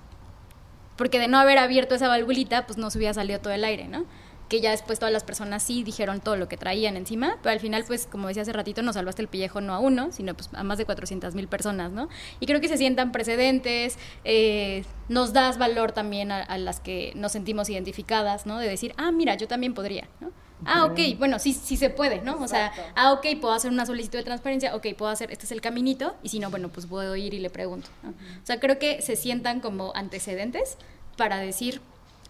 Porque 0.96 1.18
de 1.18 1.28
no 1.28 1.38
haber 1.38 1.56
abierto 1.56 1.94
esa 1.94 2.08
valvulita, 2.08 2.66
pues 2.66 2.76
no 2.76 2.90
se 2.90 2.98
hubiera 2.98 3.14
salido 3.14 3.40
todo 3.40 3.54
el 3.54 3.64
aire, 3.64 3.88
¿no? 3.88 4.04
Que 4.50 4.60
ya 4.60 4.72
después 4.72 4.98
todas 4.98 5.12
las 5.12 5.22
personas 5.22 5.62
sí 5.62 5.84
dijeron 5.84 6.20
todo 6.20 6.36
lo 6.36 6.48
que 6.48 6.56
traían 6.56 6.96
encima, 6.96 7.38
pero 7.40 7.52
al 7.52 7.60
final, 7.60 7.84
pues, 7.86 8.06
como 8.06 8.26
decía 8.26 8.42
hace 8.42 8.52
ratito, 8.52 8.82
no 8.82 8.92
salvaste 8.92 9.22
el 9.22 9.28
pellejo 9.28 9.60
no 9.60 9.72
a 9.74 9.78
uno, 9.78 10.10
sino 10.10 10.34
pues 10.34 10.50
a 10.52 10.64
más 10.64 10.76
de 10.76 10.84
400 10.84 11.36
mil 11.36 11.46
personas, 11.46 11.92
¿no? 11.92 12.08
Y 12.40 12.46
creo 12.46 12.60
que 12.60 12.66
se 12.66 12.76
sientan 12.76 13.12
precedentes, 13.12 13.96
eh, 14.24 14.84
nos 15.08 15.32
das 15.32 15.56
valor 15.56 15.92
también 15.92 16.32
a, 16.32 16.58
las 16.58 16.80
que 16.80 17.12
nos 17.14 17.30
sentimos 17.30 17.70
identificadas, 17.70 18.44
¿no? 18.44 18.58
De 18.58 18.68
decir, 18.68 18.92
ah, 18.96 19.12
mira, 19.12 19.36
yo 19.36 19.46
también 19.46 19.72
podría, 19.72 20.08
¿no? 20.18 20.32
Ah, 20.66 20.84
ok, 20.84 21.16
bueno, 21.16 21.38
sí, 21.38 21.52
sí 21.52 21.76
se 21.76 21.88
puede, 21.88 22.20
¿no? 22.20 22.36
O 22.42 22.48
sea, 22.48 22.72
ah, 22.96 23.12
ok, 23.12 23.26
puedo 23.40 23.54
hacer 23.54 23.70
una 23.70 23.86
solicitud 23.86 24.18
de 24.18 24.24
transparencia, 24.24 24.74
ok, 24.74 24.88
puedo 24.98 25.12
hacer, 25.12 25.30
este 25.30 25.46
es 25.46 25.52
el 25.52 25.60
caminito, 25.60 26.16
y 26.24 26.28
si 26.28 26.40
no, 26.40 26.50
bueno, 26.50 26.70
pues 26.70 26.86
puedo 26.86 27.14
ir 27.14 27.34
y 27.34 27.38
le 27.38 27.50
pregunto, 27.50 27.88
¿no? 28.02 28.10
O 28.10 28.46
sea, 28.46 28.58
creo 28.58 28.80
que 28.80 29.00
se 29.00 29.14
sientan 29.14 29.60
como 29.60 29.92
antecedentes 29.94 30.76
para 31.16 31.38
decir, 31.38 31.80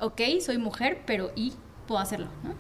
ok, 0.01 0.21
soy 0.45 0.59
mujer, 0.59 1.01
pero 1.07 1.33
¿y 1.35 1.55
puedo 1.91 2.01
hacerlo, 2.01 2.29
¿no? 2.45 2.51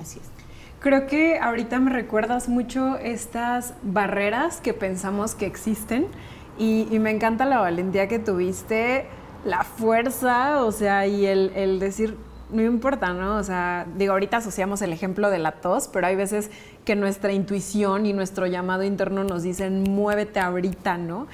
Así 0.00 0.20
es. 0.20 0.30
Creo 0.78 1.08
que 1.08 1.40
ahorita 1.40 1.80
me 1.80 1.90
recuerdas 1.90 2.48
mucho 2.48 2.96
estas 2.98 3.74
barreras 3.82 4.60
que 4.60 4.72
pensamos 4.72 5.34
que 5.34 5.46
existen 5.46 6.06
y, 6.60 6.86
me 7.00 7.10
encanta 7.10 7.44
la 7.44 7.58
valentía 7.58 8.06
que 8.06 8.20
tuviste, 8.20 9.06
la 9.44 9.64
fuerza, 9.64 10.64
o 10.64 10.70
sea, 10.70 11.08
y 11.08 11.26
el, 11.26 11.50
el, 11.56 11.80
decir, 11.80 12.16
no 12.50 12.62
importa, 12.62 13.12
¿no? 13.12 13.34
O 13.34 13.42
sea, 13.42 13.84
digo, 13.96 14.12
ahorita 14.12 14.36
asociamos 14.36 14.80
el 14.82 14.92
ejemplo 14.92 15.28
de 15.28 15.40
la 15.40 15.52
tos, 15.60 15.88
pero 15.88 16.06
hay 16.06 16.14
veces 16.14 16.48
que 16.84 16.94
nuestra 16.94 17.32
intuición 17.32 18.06
y 18.06 18.12
nuestro 18.12 18.46
llamado 18.46 18.84
interno 18.84 19.24
nos 19.24 19.42
dicen, 19.42 19.82
muévete 19.82 20.38
ahorita, 20.38 20.98
¿no? 20.98 21.26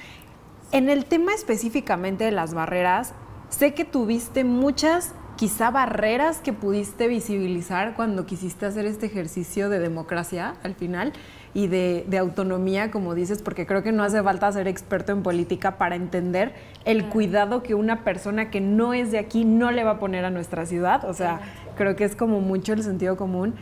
En 0.71 0.89
el 0.89 1.05
tema 1.05 1.35
específicamente 1.35 2.23
de 2.23 2.31
las 2.31 2.55
barreras, 2.55 3.13
sé 3.49 3.75
que 3.75 3.85
tuviste 3.85 4.43
muchas 4.43 5.13
quizá 5.35 5.69
barreras 5.71 6.39
que 6.39 6.53
pudiste 6.53 7.07
visibilizar 7.07 7.95
cuando 7.95 8.25
quisiste 8.25 8.65
hacer 8.65 8.85
este 8.85 9.07
ejercicio 9.07 9.69
de 9.69 9.79
democracia 9.79 10.55
al 10.63 10.75
final 10.75 11.13
y 11.53 11.67
de, 11.67 12.05
autonomía, 12.19 12.91
como 12.91 13.15
dices, 13.15 13.41
porque 13.41 13.65
creo 13.65 13.81
que 13.81 13.93
no 13.93 14.03
hace 14.03 14.21
falta 14.21 14.51
ser 14.51 14.67
experto 14.67 15.13
en 15.13 15.23
política 15.23 15.77
para 15.77 15.95
entender 15.95 16.53
el 16.83 17.05
cuidado 17.05 17.63
que 17.63 17.75
una 17.75 18.03
persona 18.03 18.51
que 18.51 18.59
no 18.59 18.93
es 18.93 19.11
de 19.11 19.19
aquí 19.19 19.45
no 19.45 19.71
le 19.71 19.85
va 19.85 19.91
a 19.91 19.99
poner 19.99 20.25
a 20.25 20.29
nuestra 20.29 20.65
ciudad. 20.65 21.05
O 21.05 21.13
sea, 21.13 21.39
creo 21.77 21.95
que 21.95 22.03
es 22.03 22.15
como 22.15 22.41
mucho 22.41 22.73
el 22.73 22.83
sentido 22.83 23.15
común. 23.15 23.55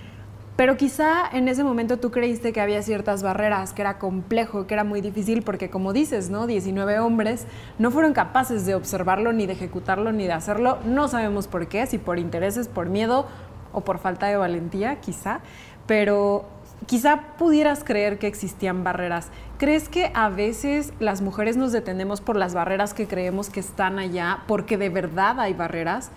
Pero 0.56 0.78
quizá 0.78 1.28
en 1.32 1.48
ese 1.48 1.64
momento 1.64 1.98
tú 1.98 2.12
creíste 2.12 2.54
que 2.54 2.62
había 2.62 2.84
ciertas 2.84 3.24
barreras, 3.24 3.74
que 3.74 3.82
era 3.82 3.98
complejo, 3.98 4.68
que 4.68 4.76
era 4.76 4.84
muy 4.84 5.02
difícil, 5.02 5.42
porque 5.42 5.72
como 5.72 5.94
dices, 5.94 6.30
¿no? 6.30 6.46
19 6.46 7.00
hombres 7.00 7.48
no 7.80 7.90
fueron 7.90 8.14
capaces 8.14 8.66
de 8.68 8.76
observarlo, 8.76 9.34
ni 9.34 9.48
de 9.48 9.54
ejecutarlo, 9.54 10.12
ni 10.12 10.26
de 10.26 10.34
hacerlo. 10.34 10.78
No 10.86 11.08
sabemos 11.08 11.48
por 11.48 11.68
qué, 11.68 11.88
si 11.88 11.98
por 11.98 12.20
intereses, 12.20 12.68
por 12.68 12.88
miedo 12.88 13.26
o 13.72 13.82
por 13.82 13.98
falta 13.98 14.28
de 14.28 14.38
valentía, 14.38 15.02
quizá. 15.02 15.40
Pero 15.88 16.46
quizá 16.86 17.36
pudieras 17.40 17.84
creer 17.84 18.20
que 18.20 18.28
existían 18.28 18.84
barreras. 18.84 19.30
¿Crees 19.58 19.90
que 19.90 20.12
a 20.14 20.30
veces 20.30 20.94
las 21.00 21.22
mujeres 21.22 21.58
nos 21.58 21.72
detenemos 21.72 22.22
por 22.22 22.36
las 22.36 22.54
barreras 22.54 22.94
que 22.94 23.08
creemos 23.08 23.50
que 23.50 23.60
están 23.60 23.98
allá, 23.98 24.44
porque 24.48 24.78
de 24.78 24.90
verdad 24.90 25.40
hay 25.40 25.54
barreras? 25.54 26.12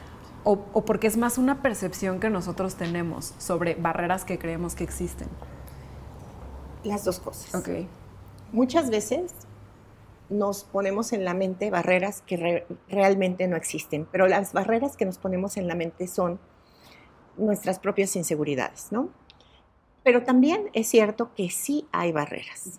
O, 0.49 0.85
porque 0.85 1.09
es 1.09 1.17
más 1.17 1.39
una 1.39 1.61
percepción 1.61 2.21
que 2.21 2.31
nosotros 2.31 2.77
tenemos 2.77 3.35
sobre 3.39 3.75
barreras 3.75 4.25
que 4.25 4.39
creemos 4.39 4.77
que 4.77 4.85
existen? 4.85 5.27
Las 6.85 7.05
dos 7.05 7.19
cosas. 7.19 7.53
Ok. 7.53 7.69
Muchas 8.53 8.89
veces 8.89 9.35
nos 10.29 10.63
ponemos 10.63 11.13
en 11.13 11.25
la 11.25 11.35
mente 11.35 11.69
barreras 11.71 12.23
que 12.23 12.65
realmente 12.89 13.49
no 13.49 13.57
existen, 13.57 14.07
pero 14.13 14.29
las 14.29 14.53
barreras 14.53 14.97
que 14.97 15.05
nos 15.05 15.19
ponemos 15.19 15.57
en 15.57 15.67
la 15.67 15.75
mente 15.75 16.07
son 16.07 16.39
nuestras 17.37 17.81
propias 17.81 18.15
inseguridades, 18.15 18.93
¿no? 18.93 19.09
Pero 20.05 20.23
también 20.23 20.71
es 20.75 20.87
cierto 20.87 21.35
que 21.35 21.51
sí 21.51 21.89
hay 21.91 22.13
barreras. 22.13 22.79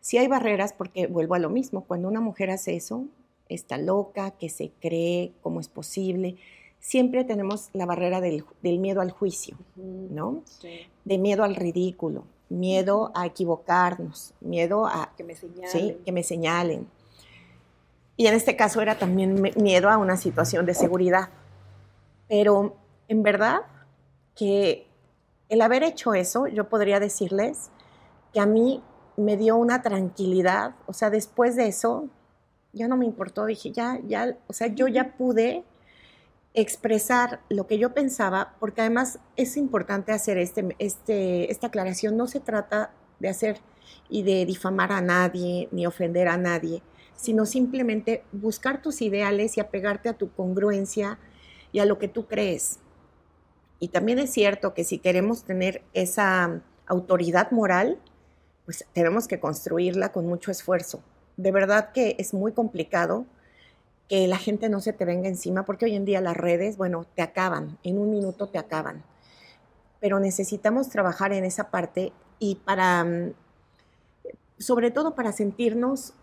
Sí 0.00 0.18
hay 0.18 0.26
barreras 0.26 0.72
porque 0.72 1.06
vuelvo 1.06 1.36
a 1.36 1.38
lo 1.38 1.48
mismo, 1.48 1.84
cuando 1.84 2.08
una 2.08 2.20
mujer 2.20 2.50
hace 2.50 2.74
eso, 2.74 3.04
está 3.48 3.78
loca, 3.78 4.32
que 4.32 4.48
se 4.48 4.72
cree, 4.80 5.32
cómo 5.42 5.60
es 5.60 5.68
posible, 5.68 6.36
siempre 6.80 7.24
tenemos 7.24 7.70
la 7.72 7.86
barrera 7.86 8.20
del, 8.20 8.44
miedo 8.62 9.00
al 9.00 9.10
juicio, 9.10 9.56
¿no? 9.76 10.42
De 11.04 11.18
miedo 11.18 11.44
al 11.44 11.56
ridículo, 11.56 12.24
miedo 12.48 13.12
a 13.14 13.26
equivocarnos, 13.26 14.34
miedo 14.40 14.86
a 14.86 15.12
que 15.16 15.24
me 15.24 15.34
señalen. 15.34 15.70
Sí, 15.70 15.98
que 16.04 16.12
me 16.12 16.22
señalen. 16.22 16.88
Y 18.16 18.26
en 18.26 18.34
este 18.34 18.56
caso 18.56 18.80
era 18.80 18.98
también 18.98 19.40
miedo 19.56 19.88
a 19.88 19.96
una 19.96 20.16
situación 20.16 20.66
de 20.66 20.74
seguridad. 20.74 21.28
Pero 22.28 22.76
en 23.06 23.22
verdad 23.22 23.60
que 24.34 24.86
el 25.48 25.62
haber 25.62 25.82
hecho 25.82 26.14
eso, 26.14 26.46
yo 26.46 26.68
podría 26.68 27.00
decirles 27.00 27.70
que 28.32 28.40
a 28.40 28.46
mí 28.46 28.82
me 29.16 29.36
dio 29.36 29.56
una 29.56 29.82
tranquilidad, 29.82 30.74
o 30.86 30.92
sea, 30.92 31.10
después 31.10 31.56
de 31.56 31.68
eso, 31.68 32.08
ya 32.72 32.86
no 32.86 32.96
me 32.96 33.06
importó, 33.06 33.46
dije, 33.46 33.72
ya, 33.72 33.98
ya, 34.06 34.36
o 34.46 34.52
sea, 34.52 34.68
yo 34.68 34.86
ya 34.88 35.16
pude 35.16 35.64
expresar 36.60 37.40
lo 37.48 37.68
que 37.68 37.78
yo 37.78 37.94
pensaba, 37.94 38.56
porque 38.58 38.80
además 38.80 39.20
es 39.36 39.56
importante 39.56 40.10
hacer 40.10 40.38
este, 40.38 40.74
este, 40.80 41.52
esta 41.52 41.68
aclaración, 41.68 42.16
no 42.16 42.26
se 42.26 42.40
trata 42.40 42.90
de 43.20 43.28
hacer 43.28 43.60
y 44.08 44.24
de 44.24 44.44
difamar 44.44 44.90
a 44.90 45.00
nadie, 45.00 45.68
ni 45.70 45.86
ofender 45.86 46.26
a 46.26 46.36
nadie, 46.36 46.82
sino 47.14 47.46
simplemente 47.46 48.24
buscar 48.32 48.82
tus 48.82 49.02
ideales 49.02 49.56
y 49.56 49.60
apegarte 49.60 50.08
a 50.08 50.14
tu 50.14 50.32
congruencia 50.32 51.20
y 51.70 51.78
a 51.78 51.84
lo 51.84 51.98
que 51.98 52.08
tú 52.08 52.26
crees. 52.26 52.80
Y 53.78 53.88
también 53.88 54.18
es 54.18 54.30
cierto 54.30 54.74
que 54.74 54.82
si 54.82 54.98
queremos 54.98 55.44
tener 55.44 55.82
esa 55.94 56.60
autoridad 56.86 57.52
moral, 57.52 58.00
pues 58.64 58.84
tenemos 58.92 59.28
que 59.28 59.38
construirla 59.38 60.10
con 60.10 60.26
mucho 60.26 60.50
esfuerzo. 60.50 61.04
De 61.36 61.52
verdad 61.52 61.92
que 61.92 62.16
es 62.18 62.34
muy 62.34 62.50
complicado 62.50 63.26
que 64.08 64.26
la 64.26 64.38
gente 64.38 64.68
no 64.68 64.80
se 64.80 64.92
te 64.92 65.04
venga 65.04 65.28
encima, 65.28 65.64
porque 65.64 65.84
hoy 65.84 65.94
en 65.94 66.04
día 66.04 66.20
las 66.20 66.36
redes, 66.36 66.76
bueno, 66.76 67.06
te 67.14 67.22
acaban, 67.22 67.78
en 67.82 67.98
un 67.98 68.10
minuto 68.10 68.48
te 68.48 68.58
acaban. 68.58 69.04
Pero 70.00 70.18
necesitamos 70.18 70.88
trabajar 70.88 71.32
en 71.32 71.44
esa 71.44 71.70
parte 71.70 72.12
y 72.38 72.56
para, 72.56 73.04
mm, 73.04 73.32
sobre 74.58 74.90
todo 74.90 75.14
para 75.14 75.32
sentirnos 75.32 76.14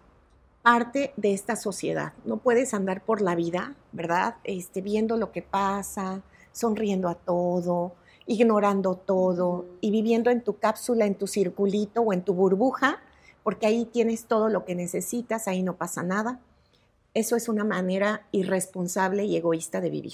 parte 0.63 1.13
de 1.15 1.33
esta 1.33 1.55
sociedad. 1.55 2.13
No 2.25 2.37
puedes 2.37 2.73
andar 2.73 3.03
por 3.03 3.21
la 3.21 3.35
vida, 3.35 3.75
¿verdad? 3.91 4.37
Este, 4.43 4.81
viendo 4.81 5.15
lo 5.15 5.31
que 5.31 5.43
pasa, 5.43 6.23
sonriendo 6.51 7.07
a 7.07 7.13
todo, 7.13 7.93
ignorando 8.25 8.95
todo 8.95 9.65
y 9.79 9.91
viviendo 9.91 10.31
en 10.31 10.41
tu 10.41 10.57
cápsula, 10.57 11.05
en 11.05 11.13
tu 11.13 11.27
circulito 11.27 12.01
o 12.01 12.13
en 12.13 12.23
tu 12.23 12.33
burbuja, 12.33 12.99
porque 13.43 13.67
ahí 13.67 13.85
tienes 13.85 14.25
todo 14.25 14.49
lo 14.49 14.65
que 14.65 14.73
necesitas, 14.73 15.47
ahí 15.47 15.61
no 15.61 15.75
pasa 15.75 16.01
nada. 16.01 16.39
Eso 17.15 17.35
es 17.35 17.49
una 17.49 17.63
manera 17.63 18.27
irresponsable 18.31 19.25
y 19.25 19.35
egoísta 19.35 19.81
de 19.81 19.89
vivir. 19.89 20.13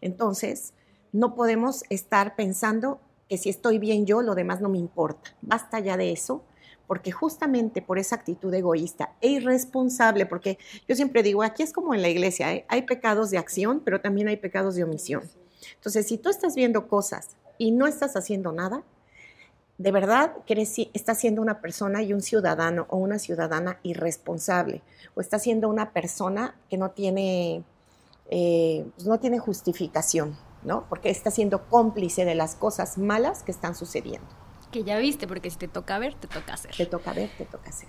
Entonces, 0.00 0.72
no 1.12 1.34
podemos 1.34 1.84
estar 1.90 2.34
pensando 2.34 3.00
que 3.28 3.38
si 3.38 3.50
estoy 3.50 3.78
bien 3.78 4.06
yo, 4.06 4.22
lo 4.22 4.34
demás 4.34 4.60
no 4.60 4.68
me 4.68 4.78
importa. 4.78 5.36
Basta 5.42 5.78
ya 5.80 5.96
de 5.96 6.10
eso, 6.10 6.42
porque 6.86 7.12
justamente 7.12 7.82
por 7.82 7.98
esa 7.98 8.16
actitud 8.16 8.52
egoísta 8.52 9.14
e 9.20 9.28
irresponsable, 9.28 10.26
porque 10.26 10.58
yo 10.88 10.96
siempre 10.96 11.22
digo, 11.22 11.42
aquí 11.42 11.62
es 11.62 11.72
como 11.72 11.94
en 11.94 12.02
la 12.02 12.08
iglesia, 12.08 12.52
¿eh? 12.52 12.64
hay 12.68 12.82
pecados 12.82 13.30
de 13.30 13.38
acción, 13.38 13.82
pero 13.84 14.00
también 14.00 14.26
hay 14.26 14.36
pecados 14.36 14.74
de 14.74 14.82
omisión. 14.82 15.22
Entonces, 15.74 16.08
si 16.08 16.18
tú 16.18 16.30
estás 16.30 16.54
viendo 16.54 16.88
cosas 16.88 17.36
y 17.58 17.70
no 17.70 17.86
estás 17.86 18.16
haciendo 18.16 18.50
nada, 18.50 18.82
de 19.80 19.92
verdad 19.92 20.36
que 20.44 20.52
eres, 20.52 20.74
estás 20.92 21.18
siendo 21.18 21.40
una 21.40 21.62
persona 21.62 22.02
y 22.02 22.12
un 22.12 22.20
ciudadano 22.20 22.84
o 22.90 22.98
una 22.98 23.18
ciudadana 23.18 23.80
irresponsable, 23.82 24.82
o 25.14 25.22
estás 25.22 25.42
siendo 25.42 25.70
una 25.70 25.94
persona 25.94 26.54
que 26.68 26.76
no 26.76 26.90
tiene, 26.90 27.64
eh, 28.28 28.84
pues 28.94 29.06
no 29.06 29.18
tiene 29.18 29.38
justificación, 29.38 30.36
¿no? 30.64 30.84
Porque 30.90 31.08
estás 31.08 31.32
siendo 31.32 31.66
cómplice 31.70 32.26
de 32.26 32.34
las 32.34 32.56
cosas 32.56 32.98
malas 32.98 33.42
que 33.42 33.52
están 33.52 33.74
sucediendo. 33.74 34.28
Que 34.70 34.84
ya 34.84 34.98
viste, 34.98 35.26
porque 35.26 35.48
si 35.48 35.56
te 35.56 35.66
toca 35.66 35.98
ver, 35.98 36.12
te 36.12 36.28
toca 36.28 36.52
hacer. 36.52 36.76
Te 36.76 36.84
toca 36.84 37.14
ver, 37.14 37.30
te 37.38 37.46
toca 37.46 37.70
hacer. 37.70 37.88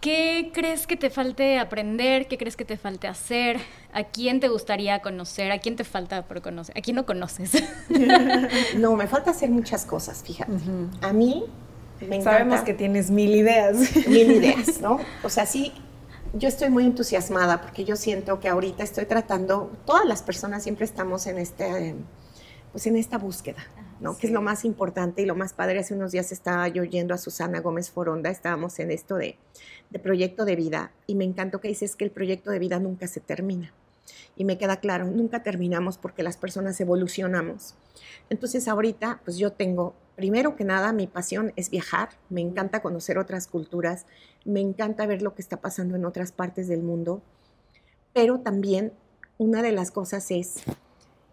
¿Qué 0.00 0.50
crees 0.54 0.86
que 0.86 0.96
te 0.96 1.10
falte 1.10 1.58
aprender? 1.58 2.26
¿Qué 2.26 2.38
crees 2.38 2.56
que 2.56 2.64
te 2.64 2.78
falte 2.78 3.06
hacer? 3.06 3.58
¿A 3.92 4.04
quién 4.04 4.40
te 4.40 4.48
gustaría 4.48 5.00
conocer? 5.02 5.52
¿A 5.52 5.58
quién 5.58 5.76
te 5.76 5.84
falta 5.84 6.26
por 6.26 6.40
conocer? 6.40 6.76
¿A 6.78 6.80
quién 6.80 6.96
no 6.96 7.04
conoces? 7.04 7.52
no, 8.78 8.96
me 8.96 9.06
falta 9.06 9.32
hacer 9.32 9.50
muchas 9.50 9.84
cosas, 9.84 10.22
fíjate. 10.22 10.52
A 11.02 11.12
mí 11.12 11.44
me 12.00 12.16
encanta. 12.16 12.38
Sabemos 12.38 12.60
que 12.62 12.72
tienes 12.72 13.10
mil 13.10 13.34
ideas. 13.34 13.76
Mil 14.06 14.30
ideas, 14.36 14.80
¿no? 14.80 15.00
O 15.22 15.28
sea, 15.28 15.44
sí, 15.44 15.74
yo 16.32 16.48
estoy 16.48 16.70
muy 16.70 16.84
entusiasmada 16.84 17.60
porque 17.60 17.84
yo 17.84 17.96
siento 17.96 18.40
que 18.40 18.48
ahorita 18.48 18.82
estoy 18.82 19.04
tratando, 19.04 19.72
todas 19.84 20.06
las 20.06 20.22
personas 20.22 20.62
siempre 20.62 20.84
estamos 20.84 21.26
en 21.26 21.38
este, 21.38 21.94
pues 22.72 22.86
en 22.86 22.96
esta 22.96 23.18
búsqueda, 23.18 23.64
¿no? 24.00 24.16
Que 24.16 24.28
es 24.28 24.32
lo 24.32 24.40
más 24.40 24.64
importante 24.64 25.22
y 25.22 25.26
lo 25.26 25.34
más 25.34 25.52
padre. 25.52 25.80
Hace 25.80 25.94
unos 25.94 26.12
días 26.12 26.32
estaba 26.32 26.68
yo 26.68 26.82
oyendo 26.82 27.14
a 27.14 27.18
Susana 27.18 27.60
Gómez 27.60 27.90
Foronda, 27.90 28.30
estábamos 28.30 28.78
en 28.78 28.92
esto 28.92 29.16
de, 29.16 29.36
de 29.90 29.98
proyecto 29.98 30.44
de 30.44 30.56
vida 30.56 30.92
y 31.06 31.14
me 31.14 31.24
encantó 31.24 31.60
que 31.60 31.68
dices 31.68 31.96
que 31.96 32.04
el 32.04 32.10
proyecto 32.10 32.50
de 32.50 32.58
vida 32.58 32.78
nunca 32.78 33.06
se 33.06 33.20
termina. 33.20 33.72
Y 34.36 34.44
me 34.44 34.58
queda 34.58 34.78
claro, 34.78 35.06
nunca 35.06 35.42
terminamos 35.42 35.98
porque 35.98 36.22
las 36.22 36.36
personas 36.36 36.80
evolucionamos. 36.80 37.74
Entonces 38.28 38.68
ahorita, 38.68 39.20
pues 39.24 39.36
yo 39.36 39.52
tengo, 39.52 39.94
primero 40.16 40.56
que 40.56 40.64
nada, 40.64 40.92
mi 40.92 41.06
pasión 41.06 41.52
es 41.56 41.70
viajar, 41.70 42.10
me 42.28 42.40
encanta 42.40 42.82
conocer 42.82 43.18
otras 43.18 43.46
culturas, 43.46 44.06
me 44.44 44.60
encanta 44.60 45.06
ver 45.06 45.22
lo 45.22 45.34
que 45.34 45.42
está 45.42 45.58
pasando 45.58 45.96
en 45.96 46.04
otras 46.04 46.32
partes 46.32 46.68
del 46.68 46.82
mundo, 46.82 47.22
pero 48.12 48.40
también 48.40 48.92
una 49.38 49.62
de 49.62 49.72
las 49.72 49.90
cosas 49.90 50.30
es 50.30 50.62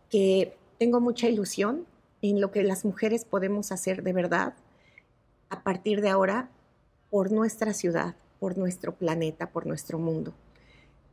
que 0.09 0.55
tengo 0.79 0.99
mucha 0.99 1.27
ilusión 1.27 1.85
en 2.21 2.41
lo 2.41 2.51
que 2.51 2.63
las 2.63 2.85
mujeres 2.85 3.25
podemos 3.25 3.71
hacer 3.71 4.03
de 4.03 4.13
verdad 4.13 4.53
a 5.49 5.63
partir 5.63 6.01
de 6.01 6.09
ahora 6.09 6.49
por 7.09 7.31
nuestra 7.31 7.73
ciudad, 7.73 8.15
por 8.39 8.57
nuestro 8.57 8.95
planeta, 8.95 9.49
por 9.49 9.65
nuestro 9.65 9.99
mundo. 9.99 10.33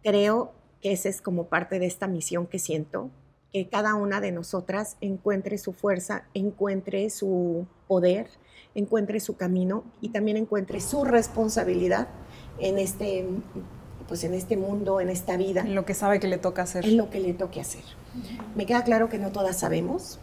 Creo 0.02 0.52
que 0.80 0.92
esa 0.92 1.08
es 1.08 1.20
como 1.20 1.46
parte 1.46 1.78
de 1.78 1.86
esta 1.86 2.06
misión 2.06 2.46
que 2.46 2.58
siento, 2.58 3.10
que 3.52 3.68
cada 3.68 3.94
una 3.94 4.20
de 4.20 4.32
nosotras 4.32 4.96
encuentre 5.00 5.58
su 5.58 5.72
fuerza, 5.72 6.24
encuentre 6.34 7.08
su 7.10 7.66
poder, 7.86 8.28
encuentre 8.74 9.20
su 9.20 9.36
camino 9.36 9.84
y 10.00 10.08
también 10.08 10.36
encuentre 10.36 10.80
su 10.80 11.04
responsabilidad 11.04 12.08
en 12.58 12.78
este, 12.78 13.26
pues 14.08 14.24
en 14.24 14.34
este 14.34 14.56
mundo, 14.56 15.00
en 15.00 15.08
esta 15.08 15.36
vida. 15.36 15.62
En 15.62 15.74
lo 15.74 15.84
que 15.84 15.94
sabe 15.94 16.20
que 16.20 16.28
le 16.28 16.38
toca 16.38 16.62
hacer. 16.62 16.84
En 16.84 16.96
lo 16.96 17.10
que 17.10 17.20
le 17.20 17.32
toque 17.32 17.60
hacer. 17.60 17.84
Me 18.56 18.66
queda 18.66 18.82
claro 18.84 19.08
que 19.08 19.18
no 19.18 19.32
todas 19.32 19.58
sabemos. 19.58 20.18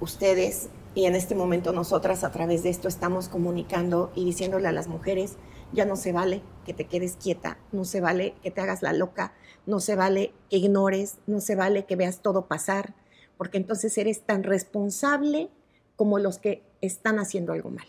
Ustedes 0.00 0.68
y 0.94 1.06
en 1.06 1.14
este 1.14 1.34
momento 1.34 1.72
nosotras 1.72 2.24
a 2.24 2.30
través 2.30 2.62
de 2.62 2.70
esto 2.70 2.88
estamos 2.88 3.28
comunicando 3.28 4.12
y 4.14 4.24
diciéndole 4.24 4.68
a 4.68 4.72
las 4.72 4.86
mujeres 4.86 5.36
Ya 5.72 5.84
no 5.84 5.96
se 5.96 6.12
vale 6.12 6.42
que 6.64 6.74
te 6.74 6.86
quedes 6.86 7.16
quieta, 7.16 7.58
no 7.72 7.84
se 7.84 8.00
vale 8.00 8.34
que 8.42 8.50
te 8.50 8.60
hagas 8.60 8.82
la 8.82 8.92
loca, 8.92 9.34
no 9.66 9.80
se 9.80 9.96
vale 9.96 10.32
que 10.50 10.56
ignores, 10.58 11.18
no 11.26 11.40
se 11.40 11.56
vale 11.56 11.84
que 11.84 11.96
veas 11.96 12.20
todo 12.20 12.46
pasar, 12.46 12.94
porque 13.36 13.58
entonces 13.58 13.96
eres 13.98 14.22
tan 14.22 14.42
responsable 14.42 15.50
como 15.96 16.18
los 16.18 16.38
que 16.38 16.62
están 16.80 17.18
haciendo 17.18 17.52
algo 17.52 17.70
mal, 17.70 17.86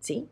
¿sí? 0.00 0.28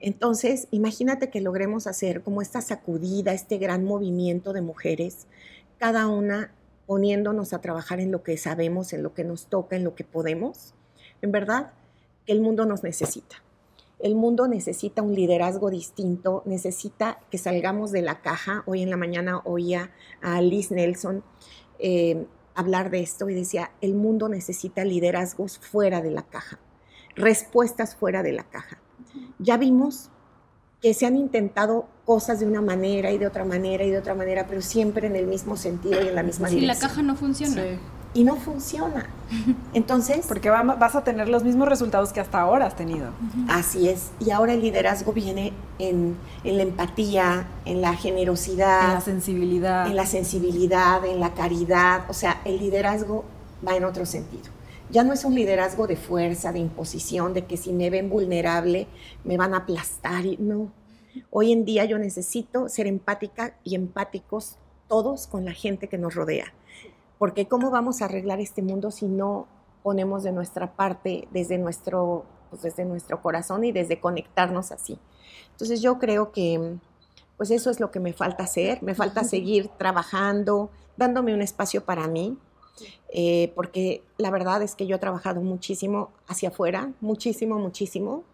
Entonces, 0.00 0.66
imagínate 0.70 1.28
que 1.28 1.42
logremos 1.42 1.86
hacer 1.86 2.22
como 2.22 2.40
esta 2.40 2.62
sacudida, 2.62 3.32
este 3.34 3.58
gran 3.58 3.84
movimiento 3.84 4.52
de 4.52 4.62
mujeres, 4.62 5.26
cada 5.78 6.06
una 6.06 6.52
poniéndonos 6.86 7.52
a 7.52 7.60
trabajar 7.60 8.00
en 8.00 8.10
lo 8.10 8.22
que 8.22 8.36
sabemos, 8.36 8.92
en 8.92 9.02
lo 9.02 9.14
que 9.14 9.24
nos 9.24 9.46
toca, 9.46 9.76
en 9.76 9.84
lo 9.84 9.94
que 9.94 10.04
podemos. 10.04 10.74
En 11.22 11.32
verdad, 11.32 11.72
el 12.26 12.40
mundo 12.40 12.64
nos 12.66 12.82
necesita. 12.82 13.36
El 14.02 14.14
mundo 14.14 14.48
necesita 14.48 15.02
un 15.02 15.14
liderazgo 15.14 15.70
distinto, 15.70 16.42
necesita 16.46 17.18
que 17.30 17.38
salgamos 17.38 17.92
de 17.92 18.02
la 18.02 18.20
caja. 18.22 18.62
Hoy 18.66 18.82
en 18.82 18.90
la 18.90 18.96
mañana 18.96 19.40
oía 19.44 19.90
a 20.22 20.40
Liz 20.40 20.70
Nelson 20.70 21.22
eh, 21.78 22.26
hablar 22.54 22.90
de 22.90 23.00
esto 23.00 23.28
y 23.28 23.34
decía, 23.34 23.72
el 23.80 23.94
mundo 23.94 24.28
necesita 24.28 24.84
liderazgos 24.84 25.58
fuera 25.58 26.00
de 26.02 26.10
la 26.10 26.22
caja, 26.22 26.58
respuestas 27.14 27.94
fuera 27.94 28.22
de 28.22 28.32
la 28.32 28.44
caja. 28.44 28.78
Ya 29.38 29.56
vimos 29.56 30.10
que 30.80 30.94
se 30.94 31.06
han 31.06 31.16
intentado 31.16 31.86
cosas 32.04 32.40
de 32.40 32.46
una 32.46 32.62
manera 32.62 33.12
y 33.12 33.18
de 33.18 33.26
otra 33.26 33.44
manera 33.44 33.84
y 33.84 33.90
de 33.90 33.98
otra 33.98 34.14
manera, 34.14 34.46
pero 34.46 34.62
siempre 34.62 35.06
en 35.06 35.16
el 35.16 35.26
mismo 35.26 35.56
sentido 35.56 36.02
y 36.02 36.08
en 36.08 36.14
la 36.14 36.22
misma 36.22 36.48
sí, 36.48 36.56
dirección. 36.56 36.80
la 36.80 36.88
caja 36.88 37.02
no 37.02 37.16
funciona. 37.16 37.78
Y 38.12 38.24
no 38.24 38.36
funciona. 38.36 39.08
Entonces... 39.74 40.26
Porque 40.26 40.50
vas 40.50 40.94
a 40.96 41.04
tener 41.04 41.28
los 41.28 41.44
mismos 41.44 41.68
resultados 41.68 42.12
que 42.12 42.20
hasta 42.20 42.40
ahora 42.40 42.66
has 42.66 42.76
tenido. 42.76 43.10
Así 43.48 43.88
es. 43.88 44.10
Y 44.18 44.30
ahora 44.30 44.54
el 44.54 44.62
liderazgo 44.62 45.12
viene 45.12 45.52
en, 45.78 46.16
en 46.42 46.56
la 46.56 46.62
empatía, 46.64 47.46
en 47.64 47.80
la 47.80 47.94
generosidad. 47.94 48.88
En 48.88 48.94
la 48.94 49.00
sensibilidad. 49.00 49.86
En 49.86 49.96
la 49.96 50.06
sensibilidad, 50.06 51.04
en 51.04 51.20
la 51.20 51.34
caridad. 51.34 52.04
O 52.08 52.12
sea, 52.12 52.40
el 52.44 52.58
liderazgo 52.58 53.24
va 53.66 53.76
en 53.76 53.84
otro 53.84 54.06
sentido. 54.06 54.50
Ya 54.90 55.04
no 55.04 55.12
es 55.12 55.24
un 55.24 55.36
liderazgo 55.36 55.86
de 55.86 55.94
fuerza, 55.94 56.52
de 56.52 56.58
imposición, 56.58 57.32
de 57.32 57.44
que 57.44 57.56
si 57.56 57.72
me 57.72 57.90
ven 57.90 58.10
vulnerable 58.10 58.88
me 59.22 59.36
van 59.36 59.54
a 59.54 59.58
aplastar. 59.58 60.26
Y, 60.26 60.36
no. 60.38 60.72
Hoy 61.30 61.52
en 61.52 61.64
día 61.64 61.84
yo 61.84 61.98
necesito 61.98 62.68
ser 62.68 62.88
empática 62.88 63.54
y 63.62 63.76
empáticos 63.76 64.56
todos 64.88 65.28
con 65.28 65.44
la 65.44 65.52
gente 65.52 65.88
que 65.88 65.98
nos 65.98 66.16
rodea. 66.16 66.52
Porque 67.20 67.46
¿cómo 67.46 67.70
vamos 67.70 68.00
a 68.00 68.06
arreglar 68.06 68.40
este 68.40 68.62
mundo 68.62 68.90
si 68.90 69.04
no 69.04 69.46
ponemos 69.82 70.22
de 70.22 70.32
nuestra 70.32 70.72
parte 70.72 71.28
desde 71.32 71.58
nuestro, 71.58 72.24
pues 72.48 72.62
desde 72.62 72.86
nuestro 72.86 73.20
corazón 73.20 73.62
y 73.62 73.72
desde 73.72 74.00
conectarnos 74.00 74.72
así? 74.72 74.98
Entonces 75.50 75.82
yo 75.82 75.98
creo 75.98 76.32
que 76.32 76.78
pues 77.36 77.50
eso 77.50 77.68
es 77.68 77.78
lo 77.78 77.90
que 77.90 78.00
me 78.00 78.14
falta 78.14 78.44
hacer. 78.44 78.82
Me 78.82 78.94
falta 78.94 79.22
seguir 79.24 79.68
trabajando, 79.68 80.70
dándome 80.96 81.34
un 81.34 81.42
espacio 81.42 81.84
para 81.84 82.08
mí, 82.08 82.38
eh, 83.12 83.52
porque 83.54 84.02
la 84.16 84.30
verdad 84.30 84.62
es 84.62 84.74
que 84.74 84.86
yo 84.86 84.96
he 84.96 84.98
trabajado 84.98 85.42
muchísimo 85.42 86.12
hacia 86.26 86.48
afuera, 86.48 86.90
muchísimo, 87.02 87.58
muchísimo. 87.58 88.24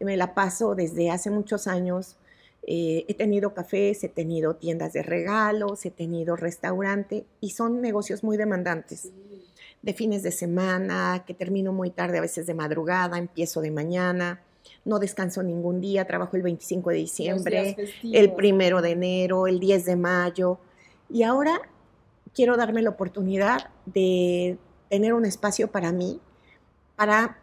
Me 0.00 0.16
la 0.16 0.32
paso 0.32 0.74
desde 0.74 1.10
hace 1.10 1.28
muchos 1.28 1.66
años. 1.66 2.16
Eh, 2.72 3.04
he 3.08 3.14
tenido 3.14 3.52
cafés, 3.52 4.04
he 4.04 4.08
tenido 4.08 4.54
tiendas 4.54 4.92
de 4.92 5.02
regalos, 5.02 5.84
he 5.84 5.90
tenido 5.90 6.36
restaurante 6.36 7.26
y 7.40 7.50
son 7.50 7.80
negocios 7.80 8.22
muy 8.22 8.36
demandantes. 8.36 9.10
De 9.82 9.92
fines 9.92 10.22
de 10.22 10.30
semana, 10.30 11.24
que 11.26 11.34
termino 11.34 11.72
muy 11.72 11.90
tarde, 11.90 12.18
a 12.18 12.20
veces 12.20 12.46
de 12.46 12.54
madrugada, 12.54 13.18
empiezo 13.18 13.60
de 13.60 13.72
mañana, 13.72 14.40
no 14.84 15.00
descanso 15.00 15.42
ningún 15.42 15.80
día, 15.80 16.06
trabajo 16.06 16.36
el 16.36 16.42
25 16.42 16.90
de 16.90 16.96
diciembre, 16.96 17.76
el 18.04 18.34
primero 18.34 18.80
de 18.82 18.90
enero, 18.90 19.48
el 19.48 19.58
10 19.58 19.86
de 19.86 19.96
mayo. 19.96 20.60
Y 21.08 21.24
ahora 21.24 21.60
quiero 22.32 22.56
darme 22.56 22.82
la 22.82 22.90
oportunidad 22.90 23.70
de 23.84 24.58
tener 24.88 25.12
un 25.14 25.24
espacio 25.24 25.72
para 25.72 25.90
mí, 25.90 26.20
para 26.94 27.40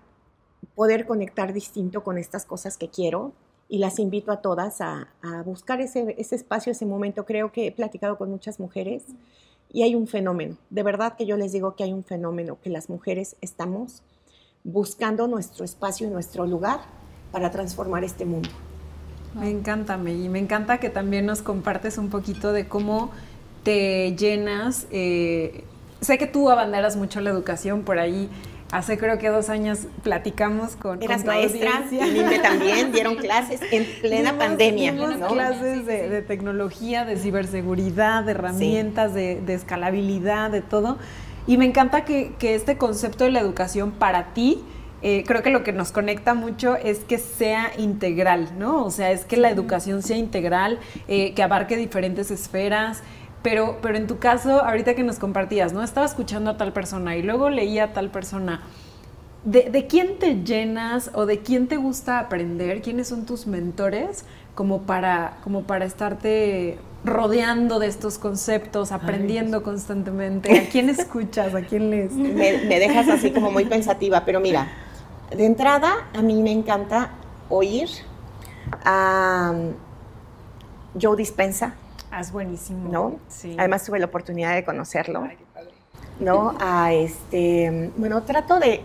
poder 0.74 1.06
conectar 1.06 1.52
distinto 1.52 2.02
con 2.02 2.18
estas 2.18 2.46
cosas 2.46 2.78
que 2.78 2.88
quiero 2.90 3.34
y 3.69 3.80
las 3.80 3.99
invito 3.99 4.32
a 4.32 4.41
todas 4.41 4.82
a, 4.82 5.08
buscar 5.45 5.82
ese, 5.82 6.15
ese, 6.17 6.36
espacio, 6.36 6.71
ese 6.71 6.86
momento. 6.86 7.25
Creo 7.25 7.51
que 7.51 7.67
he 7.67 7.71
platicado 7.71 8.17
con 8.17 8.30
muchas 8.30 8.60
mujeres 8.60 9.03
y 9.71 9.84
hay 9.84 9.95
un 9.95 10.08
fenómeno, 10.08 10.56
de 10.69 10.84
verdad 10.84 11.15
que 11.17 11.25
yo 11.25 11.36
les 11.36 11.51
digo 11.51 11.75
que 11.75 11.84
hay 11.84 11.91
un 11.91 12.03
fenómeno, 12.03 12.58
que 12.63 12.69
las 12.69 12.89
mujeres 12.89 13.36
estamos 13.41 14.01
buscando 14.63 15.27
nuestro 15.27 15.65
espacio 15.65 16.08
y 16.08 16.10
nuestro 16.10 16.45
lugar 16.45 16.80
para 17.32 17.51
transformar 17.51 18.03
este 18.03 18.25
mundo. 18.25 18.49
Me 19.34 19.49
encanta, 19.49 19.97
y 19.97 20.30
me 20.30 20.39
encanta 20.39 20.80
que 20.80 20.89
también 20.89 21.25
nos 21.25 21.41
compartes 21.41 21.97
un 21.97 22.10
poquito 22.10 22.53
de 22.53 22.67
cómo 22.67 23.12
te 23.63 24.15
llenas. 24.15 24.88
Eh, 24.91 25.63
sé 26.01 26.17
que 26.17 26.27
tú 26.27 26.49
abanderas 26.49 26.95
mucho 26.95 27.21
la 27.21 27.30
educación 27.30 27.84
por 27.84 27.99
ahí. 27.99 28.30
Hace 28.71 28.97
creo 28.97 29.17
que 29.17 29.30
dos 29.30 29.49
años 29.49 29.88
platicamos 30.03 30.75
con. 30.75 31.01
Eras 31.01 31.23
maestra, 31.23 31.86
y 31.89 32.41
también 32.41 32.91
dieron 32.91 33.15
clases 33.15 33.62
en 33.71 33.86
plena 34.01 34.38
pandemia. 34.38 34.91
Dimos 34.91 35.15
clases 35.32 35.86
de, 35.86 36.21
tecnología, 36.21 37.06
de 37.06 37.15
ciberseguridad, 37.15 38.25
de 38.25 38.32
herramientas, 38.32 39.13
de, 39.13 39.41
escalabilidad, 39.47 40.51
de 40.51 40.62
todo. 40.62 40.97
Y 41.47 41.56
me 41.58 41.63
encanta 41.63 42.03
que, 42.03 42.36
este 42.41 42.77
concepto 42.77 43.23
de 43.23 43.32
la 43.32 43.39
educación 43.39 43.91
para 43.91 44.34
ti, 44.34 44.62
eh, 45.01 45.23
creo 45.25 45.43
que 45.43 45.49
lo 45.49 45.63
que 45.63 45.71
nos 45.71 45.93
conecta 45.93 46.34
mucho 46.34 46.75
es 46.75 46.99
que 46.99 47.19
sea 47.19 47.71
integral, 47.77 48.49
¿no? 48.60 48.84
O 48.84 48.91
sea, 48.91 49.12
es 49.12 49.23
que 49.23 49.38
la 49.38 49.49
educación 49.49 50.03
sea 50.03 50.17
integral, 50.17 50.80
eh, 51.08 51.34
que 51.36 51.41
abarque 51.41 51.77
diferentes 51.77 52.32
esferas. 52.32 53.01
Pero, 53.43 53.78
pero 53.82 53.97
en 53.97 54.08
tu 54.08 54.17
caso, 54.17 54.63
ahorita 54.63 54.95
que 54.95 55.04
nos 55.04 55.19
compartías, 55.19 55.73
¿no? 55.73 55.84
Estaba 55.84 56.06
escuchando 56.06 56.52
a 56.52 56.58
tal 56.58 56.73
persona 56.73 57.15
y 57.15 57.23
luego 57.23 57.50
leía 57.50 57.86
a 57.86 57.93
tal 57.93 58.10
persona. 58.10 58.62
¿De, 59.43 59.88
quién 59.88 60.19
te 60.19 60.43
llenas 60.43 61.12
o 61.13 61.26
de 61.26 61.39
quién 61.39 61.67
te 61.67 61.78
gusta 61.78 62.19
aprender? 62.19 62.82
¿Quiénes 62.82 63.08
son 63.08 63.26
tus 63.26 63.47
mentores 63.47 64.26
como 64.56 64.82
para, 64.82 65.38
como 65.41 65.63
para 65.63 65.86
estarte 65.86 66.78
rodeando 67.06 67.80
de 67.80 67.88
estos 67.88 68.17
conceptos, 68.17 68.91
aprendiendo 68.91 69.63
constantemente? 69.63 70.60
¿A 70.60 70.67
quién 70.69 70.89
escuchas? 70.89 71.56
¿A 71.56 71.62
quién 71.62 71.89
lees? 71.89 72.12
Me, 72.12 72.34
me 72.65 72.80
dejas 72.80 73.08
así 73.08 73.32
como 73.32 73.50
muy 73.50 73.63
pensativa, 73.63 74.26
pero 74.26 74.41
mira, 74.41 74.67
de 75.34 75.45
entrada 75.45 75.93
a 76.13 76.21
mí 76.21 76.41
me 76.43 76.52
encanta 76.52 77.12
oír 77.47 77.88
a 78.84 79.54
Joe 81.00 81.15
Dispensa 81.15 81.76
Ah, 82.12 82.22
es 82.22 82.32
buenísimo. 82.32 82.89
¿No? 82.91 83.20
Sí. 83.28 83.56
Además 83.58 83.84
tuve 83.86 84.00
la 84.00 84.06
oportunidad 84.06 84.56
de 84.56 84.63
conocerlo. 84.63 85.24
Ay, 85.24 85.36
qué 85.38 85.46
padre. 85.54 85.72
¿No? 86.20 86.56
A 86.60 86.93
este, 86.93 87.91
bueno, 87.98 88.24
trato 88.24 88.60
de, 88.60 88.82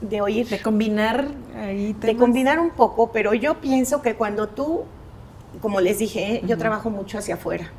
de 0.00 0.20
oír. 0.20 0.48
De 0.48 0.60
combinar 0.60 1.28
ahí. 1.56 1.92
De 1.94 2.16
combinar 2.16 2.58
un 2.60 2.70
poco, 2.70 3.10
pero 3.10 3.34
yo 3.34 3.60
pienso 3.60 4.02
que 4.02 4.14
cuando 4.14 4.48
tú, 4.48 4.84
como 5.60 5.80
les 5.80 5.98
dije, 5.98 6.42
yo 6.46 6.58
trabajo 6.58 6.90
mucho 6.90 7.18
hacia 7.18 7.34
afuera. 7.34 7.70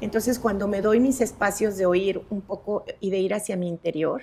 Entonces, 0.00 0.38
cuando 0.38 0.68
me 0.68 0.82
doy 0.82 1.00
mis 1.00 1.20
espacios 1.20 1.76
de 1.76 1.86
oír 1.86 2.20
un 2.28 2.42
poco 2.42 2.84
y 3.00 3.10
de 3.10 3.18
ir 3.18 3.32
hacia 3.32 3.56
mi 3.56 3.68
interior, 3.68 4.22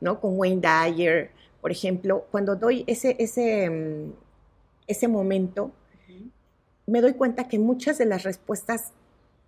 ¿no? 0.00 0.20
Con 0.20 0.38
Wayne 0.38 0.62
Dyer, 0.62 1.30
por 1.60 1.70
ejemplo, 1.70 2.24
cuando 2.30 2.56
doy 2.56 2.84
ese, 2.86 3.16
ese, 3.18 3.68
mm, 3.68 4.12
ese 4.86 5.08
momento, 5.08 5.70
me 6.86 7.00
doy 7.00 7.12
cuenta 7.12 7.46
que 7.46 7.58
muchas 7.58 7.98
de 7.98 8.06
las 8.06 8.22
respuestas 8.22 8.92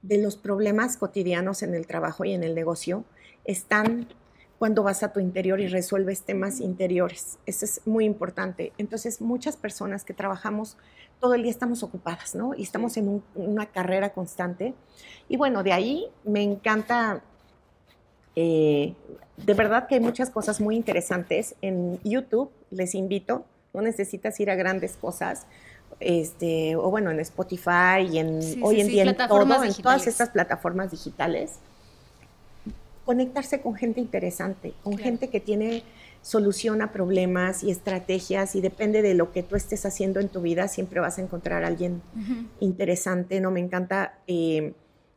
de 0.04 0.18
los 0.18 0.36
problemas 0.36 0.98
cotidianos 0.98 1.62
en 1.62 1.74
el 1.74 1.86
trabajo 1.86 2.24
y 2.24 2.34
en 2.34 2.44
el 2.44 2.54
negocio 2.54 3.04
están 3.44 4.06
cuando 4.58 4.82
vas 4.82 5.02
a 5.02 5.12
tu 5.12 5.20
interior 5.20 5.60
y 5.60 5.66
resuelves 5.66 6.22
temas 6.22 6.60
interiores. 6.60 7.38
Eso 7.46 7.64
es 7.64 7.80
muy 7.86 8.04
importante. 8.04 8.72
Entonces, 8.78 9.20
muchas 9.20 9.56
personas 9.56 10.04
que 10.04 10.14
trabajamos 10.14 10.76
todo 11.20 11.34
el 11.34 11.42
día 11.42 11.50
estamos 11.50 11.82
ocupadas, 11.82 12.34
¿no? 12.34 12.54
Y 12.54 12.62
estamos 12.62 12.96
en 12.96 13.22
una 13.34 13.66
carrera 13.66 14.12
constante. 14.12 14.74
Y 15.28 15.36
bueno, 15.36 15.62
de 15.62 15.72
ahí 15.72 16.06
me 16.24 16.42
encanta, 16.42 17.22
eh, 18.36 18.94
de 19.38 19.54
verdad 19.54 19.88
que 19.88 19.96
hay 19.96 20.00
muchas 20.00 20.28
cosas 20.30 20.60
muy 20.60 20.76
interesantes 20.76 21.56
en 21.62 21.98
YouTube. 22.02 22.50
Les 22.70 22.94
invito, 22.94 23.46
no 23.72 23.80
necesitas 23.80 24.38
ir 24.38 24.50
a 24.50 24.54
grandes 24.54 24.96
cosas 24.96 25.46
este, 26.00 26.76
o 26.76 26.90
bueno, 26.90 27.10
en 27.10 27.20
Spotify 27.20 28.06
y 28.10 28.18
en 28.18 28.62
hoy 28.62 28.80
en 28.80 28.88
día 28.88 29.04
en 29.04 29.16
todo, 29.16 29.62
en 29.62 29.74
todas 29.74 30.06
estas 30.06 30.30
plataformas 30.30 30.90
digitales, 30.90 31.58
conectarse 33.04 33.60
con 33.60 33.74
gente 33.74 34.00
interesante, 34.00 34.74
con 34.82 34.96
gente 34.96 35.28
que 35.28 35.40
tiene 35.40 35.82
solución 36.22 36.80
a 36.80 36.90
problemas 36.90 37.62
y 37.62 37.70
estrategias 37.70 38.54
y 38.54 38.62
depende 38.62 39.02
de 39.02 39.14
lo 39.14 39.30
que 39.30 39.42
tú 39.42 39.56
estés 39.56 39.84
haciendo 39.84 40.20
en 40.20 40.28
tu 40.28 40.40
vida, 40.40 40.68
siempre 40.68 41.00
vas 41.00 41.18
a 41.18 41.22
encontrar 41.22 41.64
a 41.64 41.66
alguien 41.66 42.00
interesante, 42.60 43.40
¿no? 43.40 43.50
Me 43.50 43.60
encanta 43.60 44.18
eh, 44.26 44.72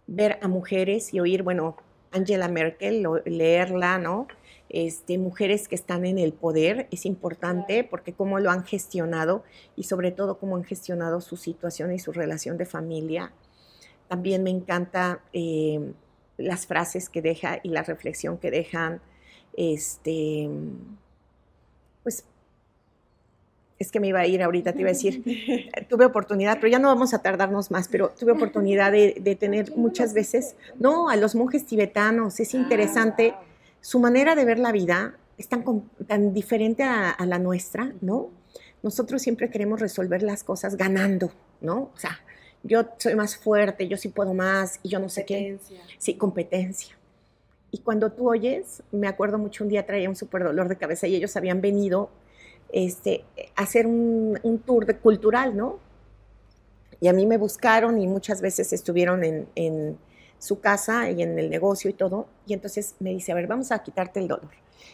ver 0.05 0.37
a 0.41 0.49
mujeres 0.49 1.13
y 1.13 1.21
oír, 1.21 1.43
bueno, 1.43 1.77
Angela 2.11 2.49
Merkel, 2.49 3.07
leerla, 3.25 3.99
¿no? 3.99 4.27
Este, 4.69 5.17
mujeres 5.17 5.67
que 5.67 5.75
están 5.75 6.05
en 6.05 6.17
el 6.17 6.33
poder, 6.33 6.87
es 6.91 7.05
importante 7.05 7.83
porque 7.83 8.13
cómo 8.13 8.39
lo 8.39 8.51
han 8.51 8.63
gestionado 8.65 9.43
y 9.75 9.83
sobre 9.83 10.11
todo 10.11 10.39
cómo 10.39 10.55
han 10.55 10.63
gestionado 10.63 11.21
su 11.21 11.37
situación 11.37 11.93
y 11.93 11.99
su 11.99 12.11
relación 12.11 12.57
de 12.57 12.65
familia. 12.65 13.31
También 14.07 14.43
me 14.43 14.49
encanta 14.49 15.21
eh, 15.33 15.93
las 16.37 16.65
frases 16.65 17.09
que 17.09 17.21
deja 17.21 17.59
y 17.63 17.69
la 17.69 17.83
reflexión 17.83 18.37
que 18.37 18.51
dejan, 18.51 19.01
este, 19.55 20.49
pues 22.03 22.25
es 23.79 23.91
que 23.91 23.99
me 23.99 24.07
iba 24.07 24.19
a 24.19 24.27
ir 24.27 24.41
ahorita, 24.41 24.73
te 24.73 24.79
iba 24.79 24.89
a 24.89 24.93
decir, 24.93 25.23
tuve 25.89 26.05
oportunidad, 26.05 26.55
pero 26.55 26.67
ya 26.71 26.79
no 26.79 26.87
vamos 26.87 27.13
a 27.13 27.21
tardarnos 27.21 27.71
más, 27.71 27.87
pero 27.87 28.09
tuve 28.09 28.31
oportunidad 28.33 28.91
de, 28.91 29.37
tener 29.39 29.75
muchas 29.75 30.13
veces, 30.13 30.55
no, 30.79 31.09
a 31.09 31.15
los 31.15 31.35
monjes 31.35 31.65
tibetanos, 31.65 32.39
es 32.39 32.53
interesante, 32.53 33.35
su 33.87 34.01
manera 34.01 34.35
de 34.35 34.43
ver 34.43 34.59
la 34.59 34.73
vida 34.73 35.15
es 35.37 35.47
tan, 35.47 35.63
tan 36.07 36.33
diferente 36.33 36.83
a, 36.83 37.15
la 37.25 37.39
nuestra, 37.39 37.93
¿no? 38.01 38.31
Nosotros 38.83 39.21
siempre 39.21 39.49
queremos 39.49 39.79
resolver 39.79 40.23
las 40.23 40.43
cosas 40.43 40.75
ganando, 40.75 41.31
¿no? 41.61 41.83
O 41.83 41.97
sea, 41.97 42.19
yo 42.63 42.85
soy 42.97 43.15
más 43.15 43.37
fuerte, 43.37 43.87
yo 43.87 43.95
sí 43.95 44.09
puedo 44.09 44.33
más, 44.33 44.81
y 44.83 44.89
yo 44.89 44.99
no 44.99 45.07
sé 45.07 45.23
qué. 45.23 45.57
Sí, 45.99 46.15
competencia. 46.15 46.97
Y 47.71 47.77
cuando 47.77 48.11
tú 48.11 48.29
oyes, 48.29 48.83
me 48.91 49.07
acuerdo 49.07 49.37
mucho, 49.37 49.63
un 49.63 49.69
día 49.69 49.85
traía 49.85 50.09
un 50.09 50.17
súper 50.17 50.43
dolor 50.43 50.67
de 50.67 50.75
cabeza 50.75 51.07
y 51.07 51.15
ellos 51.15 51.37
habían 51.37 51.61
venido 51.61 52.09
este, 52.73 53.23
hacer 53.55 53.87
un, 53.87 54.61
tour 54.65 54.85
de, 54.85 54.97
cultural, 54.97 55.55
¿no? 55.55 55.79
Y 56.99 57.07
a 57.07 57.13
mí 57.13 57.25
me 57.25 57.37
buscaron 57.37 58.01
y 58.01 58.07
muchas 58.07 58.41
veces 58.41 58.73
estuvieron 58.73 59.23
en, 59.23 59.97
su 60.39 60.59
casa 60.59 61.09
y 61.09 61.21
en 61.21 61.37
el 61.39 61.49
negocio 61.49 61.89
y 61.89 61.93
todo. 61.93 62.27
Y 62.45 62.53
entonces 62.53 62.95
me 62.99 63.11
dice, 63.11 63.31
a 63.31 63.35
ver, 63.35 63.47
vamos 63.47 63.71
a 63.71 63.83
quitarte 63.83 64.19
el 64.19 64.27
dolor. 64.27 64.49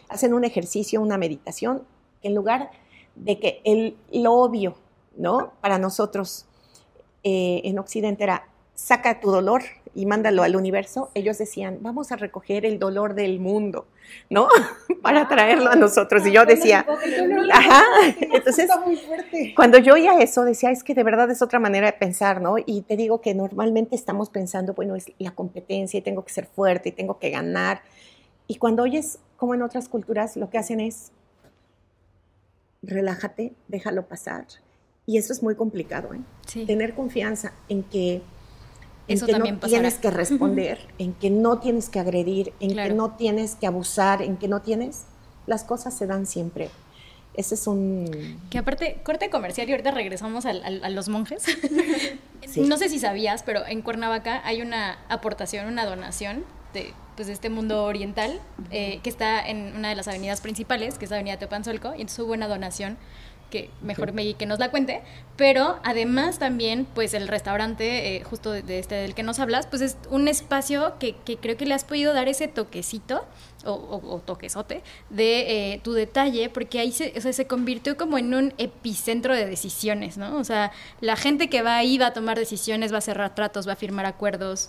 Hacen 0.08 0.34
un 0.34 0.44
ejercicio, 0.44 1.00
una 1.00 1.18
meditación, 1.18 1.82
en 2.22 2.34
lugar 2.34 2.70
de 3.14 3.38
que 3.38 3.60
el, 3.64 3.96
lo 4.12 4.34
obvio, 4.34 4.76
¿no? 5.16 5.52
Para 5.60 5.78
nosotros 5.78 6.46
eh, 7.22 7.62
en 7.64 7.78
Occidente 7.78 8.24
era, 8.24 8.48
saca 8.74 9.20
tu 9.20 9.30
dolor 9.30 9.62
y 9.94 10.06
mándalo 10.06 10.42
al 10.42 10.56
universo, 10.56 11.10
ellos 11.14 11.38
decían, 11.38 11.78
vamos 11.80 12.12
a 12.12 12.16
recoger 12.16 12.66
el 12.66 12.78
dolor 12.78 13.14
del 13.14 13.38
mundo, 13.38 13.86
¿no? 14.28 14.48
Para 15.02 15.22
ah, 15.22 15.28
traerlo 15.28 15.70
a 15.70 15.76
nosotros. 15.76 16.26
Y 16.26 16.32
yo 16.32 16.44
decía, 16.44 16.86
ajá, 17.52 17.82
entonces, 18.20 18.68
cuando 19.54 19.78
yo 19.78 19.94
oía 19.94 20.18
eso, 20.18 20.44
decía, 20.44 20.70
es 20.70 20.82
que 20.82 20.94
de 20.94 21.04
verdad 21.04 21.30
es 21.30 21.42
otra 21.42 21.58
manera 21.58 21.86
de 21.86 21.92
pensar, 21.92 22.40
¿no? 22.40 22.56
Y 22.64 22.82
te 22.82 22.96
digo 22.96 23.20
que 23.20 23.34
normalmente 23.34 23.94
estamos 23.94 24.30
pensando, 24.30 24.74
bueno, 24.74 24.96
es 24.96 25.12
la 25.18 25.30
competencia 25.30 25.98
y 25.98 26.02
tengo 26.02 26.24
que 26.24 26.32
ser 26.32 26.46
fuerte 26.46 26.88
y 26.88 26.92
tengo 26.92 27.18
que 27.18 27.30
ganar. 27.30 27.82
Y 28.46 28.56
cuando 28.56 28.82
oyes, 28.82 29.18
como 29.36 29.54
en 29.54 29.62
otras 29.62 29.88
culturas, 29.88 30.36
lo 30.36 30.50
que 30.50 30.58
hacen 30.58 30.80
es, 30.80 31.12
relájate, 32.82 33.52
déjalo 33.68 34.06
pasar. 34.06 34.46
Y 35.06 35.18
eso 35.18 35.32
es 35.32 35.42
muy 35.42 35.54
complicado, 35.54 36.14
¿eh? 36.14 36.20
Tener 36.66 36.94
confianza 36.94 37.52
en 37.68 37.82
que 37.82 38.22
en 39.08 39.20
que 39.20 39.38
no 39.38 39.58
tienes 39.58 39.94
que 39.94 40.10
responder, 40.10 40.78
en 40.98 41.12
que 41.14 41.30
no 41.30 41.58
tienes 41.58 41.88
que 41.88 42.00
agredir, 42.00 42.52
en 42.60 42.74
que 42.74 42.94
no 42.94 43.12
tienes 43.12 43.54
que 43.56 43.66
abusar, 43.66 44.22
en 44.22 44.36
que 44.36 44.48
no 44.48 44.62
tienes, 44.62 45.04
las 45.46 45.64
cosas 45.64 45.94
se 45.94 46.06
dan 46.06 46.26
siempre. 46.26 46.70
Ese 47.34 47.56
es 47.56 47.66
un... 47.66 48.38
Que 48.48 48.58
aparte, 48.58 49.00
corte 49.02 49.28
comercial 49.28 49.68
y 49.68 49.72
ahorita 49.72 49.90
regresamos 49.90 50.46
a, 50.46 50.52
los 50.90 51.08
monjes. 51.08 51.44
No 52.56 52.76
sé 52.76 52.90
si 52.90 52.98
sabías, 52.98 53.42
pero 53.42 53.66
en 53.66 53.80
Cuernavaca 53.80 54.42
hay 54.44 54.60
una 54.60 54.98
aportación, 55.08 55.66
una 55.66 55.86
donación 55.86 56.44
de, 56.74 56.92
pues, 57.16 57.26
de 57.26 57.32
este 57.32 57.48
mundo 57.48 57.84
oriental 57.84 58.38
eh, 58.70 59.00
que 59.02 59.08
está 59.08 59.48
en 59.48 59.74
una 59.74 59.88
de 59.88 59.94
las 59.94 60.08
avenidas 60.08 60.42
principales, 60.42 60.98
que 60.98 61.06
es 61.06 61.10
la 61.10 61.16
avenida 61.16 61.38
Teopanzolco, 61.38 61.94
y 61.94 62.02
entonces 62.02 62.18
hubo 62.18 62.34
una 62.34 62.46
donación 62.46 62.98
que 63.54 63.70
mejor 63.82 64.12
me 64.12 64.34
que 64.34 64.46
nos 64.46 64.58
la 64.58 64.72
cuente, 64.72 65.00
pero 65.36 65.78
además 65.84 66.40
también, 66.40 66.88
pues 66.92 67.14
el 67.14 67.28
restaurante, 67.28 68.16
eh, 68.16 68.24
justo 68.24 68.50
de, 68.50 68.80
este 68.80 68.96
del 68.96 69.14
que 69.14 69.22
nos 69.22 69.38
hablas, 69.38 69.68
pues 69.68 69.80
es 69.80 69.96
un 70.10 70.26
espacio 70.26 70.94
que, 70.98 71.14
creo 71.40 71.56
que 71.56 71.64
le 71.64 71.72
has 71.72 71.84
podido 71.84 72.12
dar 72.12 72.26
ese 72.26 72.48
toquecito 72.48 73.24
o, 73.64 74.20
toquesote 74.26 74.82
de 75.08 75.74
eh, 75.74 75.80
tu 75.84 75.92
detalle, 75.92 76.50
porque 76.50 76.80
ahí 76.80 76.90
se, 76.90 77.20
se 77.20 77.46
convirtió 77.46 77.96
como 77.96 78.18
en 78.18 78.34
un 78.34 78.54
epicentro 78.58 79.36
de 79.36 79.46
decisiones, 79.46 80.18
¿no? 80.18 80.36
O 80.36 80.42
sea, 80.42 80.72
la 81.00 81.14
gente 81.14 81.48
que 81.48 81.62
va 81.62 81.76
ahí 81.76 81.96
va 81.96 82.08
a 82.08 82.12
tomar 82.12 82.36
decisiones, 82.36 82.92
va 82.92 82.98
a 82.98 83.02
cerrar 83.02 83.36
tratos, 83.36 83.68
va 83.68 83.74
a 83.74 83.76
firmar 83.76 84.04
acuerdos. 84.04 84.68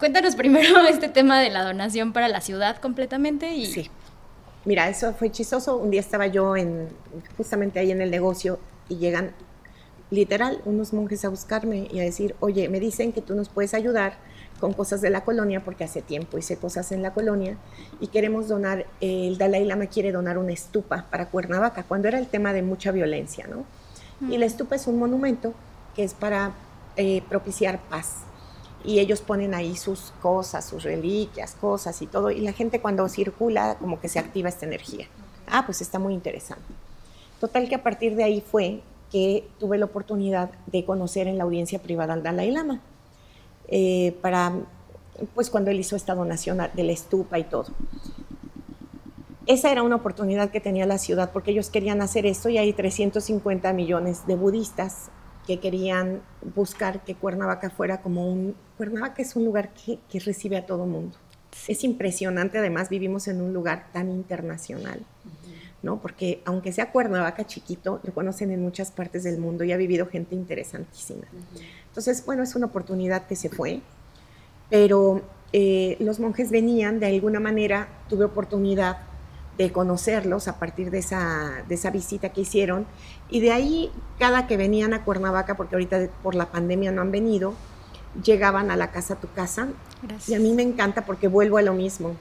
Cuéntanos 0.00 0.34
primero 0.34 0.80
este 0.88 1.08
tema 1.08 1.38
de 1.38 1.50
la 1.50 1.62
donación 1.62 2.12
para 2.12 2.26
la 2.26 2.40
ciudad 2.40 2.78
completamente 2.78 3.54
y... 3.54 3.66
Sí. 3.66 3.90
Mira, 4.64 4.88
eso 4.88 5.12
fue 5.14 5.30
chistoso. 5.30 5.76
Un 5.76 5.90
día 5.90 6.00
estaba 6.00 6.26
yo 6.26 6.56
en, 6.56 6.88
justamente 7.36 7.78
ahí 7.78 7.90
en 7.90 8.02
el 8.02 8.10
negocio 8.10 8.58
y 8.88 8.96
llegan 8.96 9.32
literal 10.10 10.60
unos 10.64 10.92
monjes 10.92 11.24
a 11.24 11.28
buscarme 11.28 11.88
y 11.90 12.00
a 12.00 12.02
decir, 12.02 12.34
oye, 12.40 12.68
me 12.68 12.80
dicen 12.80 13.12
que 13.12 13.22
tú 13.22 13.34
nos 13.34 13.48
puedes 13.48 13.74
ayudar 13.74 14.14
con 14.58 14.74
cosas 14.74 15.00
de 15.00 15.08
la 15.08 15.24
colonia, 15.24 15.64
porque 15.64 15.84
hace 15.84 16.02
tiempo 16.02 16.36
hice 16.36 16.56
cosas 16.58 16.92
en 16.92 17.00
la 17.00 17.14
colonia, 17.14 17.56
y 17.98 18.08
queremos 18.08 18.46
donar, 18.46 18.84
el 19.00 19.38
Dalai 19.38 19.64
Lama 19.64 19.86
quiere 19.86 20.12
donar 20.12 20.36
una 20.36 20.52
estupa 20.52 21.06
para 21.10 21.26
Cuernavaca, 21.26 21.84
cuando 21.84 22.08
era 22.08 22.18
el 22.18 22.26
tema 22.26 22.52
de 22.52 22.60
mucha 22.60 22.92
violencia, 22.92 23.46
¿no? 23.46 23.64
Y 24.28 24.36
la 24.36 24.44
estupa 24.44 24.76
es 24.76 24.86
un 24.86 24.98
monumento 24.98 25.54
que 25.96 26.04
es 26.04 26.12
para 26.12 26.52
eh, 26.96 27.22
propiciar 27.26 27.80
paz 27.88 28.16
y 28.84 28.98
ellos 28.98 29.20
ponen 29.20 29.54
ahí 29.54 29.76
sus 29.76 30.12
cosas, 30.22 30.64
sus 30.64 30.82
reliquias, 30.82 31.54
cosas 31.54 32.00
y 32.02 32.06
todo, 32.06 32.30
y 32.30 32.40
la 32.40 32.52
gente 32.52 32.80
cuando 32.80 33.08
circula 33.08 33.76
como 33.78 34.00
que 34.00 34.08
se 34.08 34.18
activa 34.18 34.48
esta 34.48 34.66
energía. 34.66 35.06
Ah, 35.46 35.64
pues 35.66 35.80
está 35.80 35.98
muy 35.98 36.14
interesante. 36.14 36.64
Total 37.40 37.68
que 37.68 37.74
a 37.74 37.82
partir 37.82 38.16
de 38.16 38.24
ahí 38.24 38.40
fue 38.40 38.82
que 39.10 39.48
tuve 39.58 39.78
la 39.78 39.86
oportunidad 39.86 40.50
de 40.66 40.84
conocer 40.84 41.26
en 41.26 41.36
la 41.36 41.44
audiencia 41.44 41.80
privada 41.80 42.14
al 42.14 42.22
Dalai 42.22 42.50
Lama, 42.50 42.80
eh, 43.68 44.16
para, 44.22 44.52
pues 45.34 45.50
cuando 45.50 45.70
él 45.70 45.80
hizo 45.80 45.96
esta 45.96 46.14
donación 46.14 46.58
de 46.72 46.84
la 46.84 46.92
estupa 46.92 47.38
y 47.38 47.44
todo. 47.44 47.66
Esa 49.46 49.72
era 49.72 49.82
una 49.82 49.96
oportunidad 49.96 50.50
que 50.50 50.60
tenía 50.60 50.86
la 50.86 50.98
ciudad 50.98 51.32
porque 51.32 51.50
ellos 51.50 51.70
querían 51.70 52.02
hacer 52.02 52.24
esto 52.24 52.48
y 52.48 52.58
hay 52.58 52.72
350 52.72 53.72
millones 53.72 54.26
de 54.26 54.36
budistas 54.36 55.10
que 55.46 55.58
querían 55.58 56.20
buscar 56.54 57.04
que 57.04 57.14
Cuernavaca 57.14 57.70
fuera 57.70 58.00
como 58.02 58.30
un... 58.30 58.54
Cuernavaca 58.76 59.22
es 59.22 59.36
un 59.36 59.44
lugar 59.44 59.70
que, 59.74 59.98
recibe 60.20 60.56
a 60.56 60.66
todo 60.66 60.86
mundo. 60.86 61.16
Es 61.66 61.84
impresionante, 61.84 62.58
además 62.58 62.88
vivimos 62.88 63.26
en 63.28 63.40
un 63.40 63.52
lugar 63.52 63.86
tan 63.92 64.10
internacional, 64.10 65.04
¿no? 65.82 66.00
Porque 66.00 66.42
aunque 66.44 66.72
sea 66.72 66.92
Cuernavaca 66.92 67.44
chiquito, 67.44 68.00
lo 68.04 68.14
conocen 68.14 68.50
en 68.52 68.62
muchas 68.62 68.90
partes 68.92 69.24
del 69.24 69.38
mundo 69.38 69.64
y 69.64 69.72
ha 69.72 69.76
vivido 69.76 70.06
gente 70.06 70.34
interesantísima. 70.34 71.24
Entonces, 71.88 72.24
bueno, 72.24 72.42
es 72.44 72.54
una 72.54 72.66
oportunidad 72.66 73.26
que 73.26 73.34
se 73.34 73.48
fue, 73.48 73.80
pero 74.70 75.22
eh, 75.52 75.96
los 75.98 76.20
monjes 76.20 76.50
venían, 76.50 77.00
de 77.00 77.06
alguna 77.06 77.40
manera 77.40 77.88
tuve 78.08 78.24
oportunidad 78.24 79.09
de 79.60 79.72
conocerlos 79.72 80.48
a 80.48 80.58
partir 80.58 80.90
de 80.90 81.00
esa, 81.00 81.62
de 81.68 81.74
esa 81.74 81.90
visita 81.90 82.30
que 82.30 82.40
hicieron. 82.40 82.86
Y 83.28 83.40
de 83.40 83.52
ahí, 83.52 83.92
cada 84.18 84.46
que 84.46 84.56
venían 84.56 84.94
a 84.94 85.04
Cuernavaca, 85.04 85.54
porque 85.54 85.74
ahorita 85.74 86.08
por 86.22 86.34
la 86.34 86.46
pandemia 86.46 86.92
no 86.92 87.02
han 87.02 87.12
venido, 87.12 87.52
llegaban 88.24 88.70
a 88.70 88.76
la 88.76 88.90
casa 88.90 89.16
tu 89.16 89.30
casa. 89.32 89.68
Y 90.26 90.32
a 90.32 90.38
mí 90.38 90.54
me 90.54 90.62
encanta 90.62 91.04
porque 91.04 91.28
vuelvo 91.28 91.58
a 91.58 91.62
lo 91.62 91.74
mismo. 91.74 92.16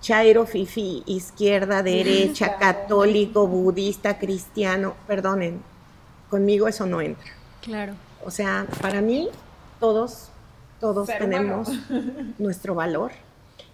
Chairo, 0.00 0.46
fifi, 0.46 1.02
izquierda, 1.06 1.82
derecha, 1.94 2.56
católico, 2.56 3.48
budista, 3.48 4.16
cristiano, 4.16 4.94
perdonen, 5.08 5.60
conmigo 6.30 6.68
eso 6.68 6.86
no 6.86 7.00
entra. 7.00 7.32
Claro. 7.62 7.94
O 8.24 8.30
sea, 8.30 8.64
para 8.80 9.00
mí 9.00 9.28
todos, 9.80 10.28
todos 10.78 11.08
tenemos 11.08 11.68
nuestro 12.38 12.76
valor 12.76 13.10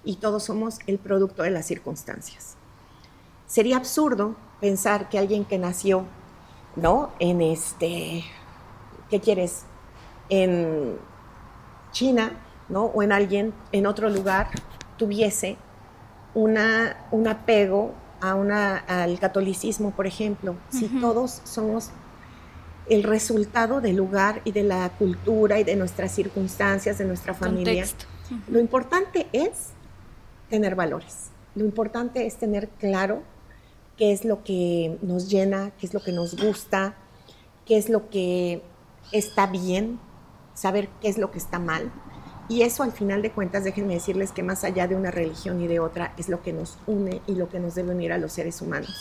y 0.04 0.16
todos 0.16 0.44
somos 0.44 0.78
el 0.86 0.98
producto 0.98 1.42
de 1.42 1.50
las 1.50 1.66
circunstancias. 1.66 2.56
Sería 3.46 3.76
absurdo 3.76 4.36
pensar 4.60 5.08
que 5.08 5.18
alguien 5.18 5.44
que 5.44 5.58
nació, 5.58 6.04
¿no? 6.76 7.12
En 7.18 7.40
este, 7.40 8.24
¿qué 9.10 9.20
quieres? 9.20 9.64
En 10.28 10.96
China, 11.92 12.32
¿no? 12.68 12.86
O 12.86 13.02
en 13.02 13.12
alguien 13.12 13.52
en 13.72 13.86
otro 13.86 14.08
lugar 14.08 14.48
tuviese 14.96 15.56
una, 16.34 16.96
un 17.10 17.28
apego 17.28 17.92
a 18.20 18.34
una, 18.34 18.78
al 18.78 19.18
catolicismo, 19.18 19.90
por 19.90 20.06
ejemplo. 20.06 20.56
Si 20.70 20.88
todos 20.88 21.42
somos 21.44 21.90
el 22.88 23.02
resultado 23.02 23.80
del 23.80 23.96
lugar 23.96 24.40
y 24.44 24.52
de 24.52 24.62
la 24.62 24.88
cultura 24.90 25.58
y 25.58 25.64
de 25.64 25.76
nuestras 25.76 26.12
circunstancias, 26.12 26.98
de 26.98 27.04
nuestra 27.04 27.34
familia. 27.34 27.84
Lo 28.48 28.58
importante 28.58 29.28
es 29.32 29.73
tener 30.54 30.76
valores. 30.76 31.30
Lo 31.56 31.64
importante 31.64 32.26
es 32.26 32.36
tener 32.36 32.68
claro 32.68 33.22
qué 33.96 34.12
es 34.12 34.24
lo 34.24 34.44
que 34.44 34.98
nos 35.02 35.28
llena, 35.28 35.72
qué 35.78 35.86
es 35.86 35.94
lo 35.94 36.00
que 36.00 36.12
nos 36.12 36.36
gusta, 36.40 36.94
qué 37.66 37.76
es 37.76 37.88
lo 37.88 38.08
que 38.08 38.62
está 39.10 39.48
bien, 39.48 39.98
saber 40.54 40.88
qué 41.00 41.08
es 41.08 41.18
lo 41.18 41.32
que 41.32 41.38
está 41.38 41.58
mal 41.58 41.90
Y 42.48 42.62
eso 42.62 42.82
al 42.82 42.92
final 42.92 43.22
de 43.22 43.32
cuentas, 43.32 43.64
déjenme 43.64 43.94
decirles 43.94 44.30
que 44.30 44.42
más 44.42 44.64
allá 44.64 44.86
de 44.86 44.94
una 44.94 45.10
religión 45.10 45.60
y 45.60 45.66
de 45.66 45.80
otra, 45.80 46.14
es 46.18 46.28
lo 46.28 46.42
que 46.42 46.52
nos 46.52 46.78
une 46.86 47.20
y 47.26 47.34
lo 47.34 47.48
que 47.48 47.58
nos 47.58 47.74
debe 47.74 47.92
unir 47.92 48.12
a 48.12 48.18
los 48.18 48.32
seres 48.32 48.60
humanos. 48.60 48.94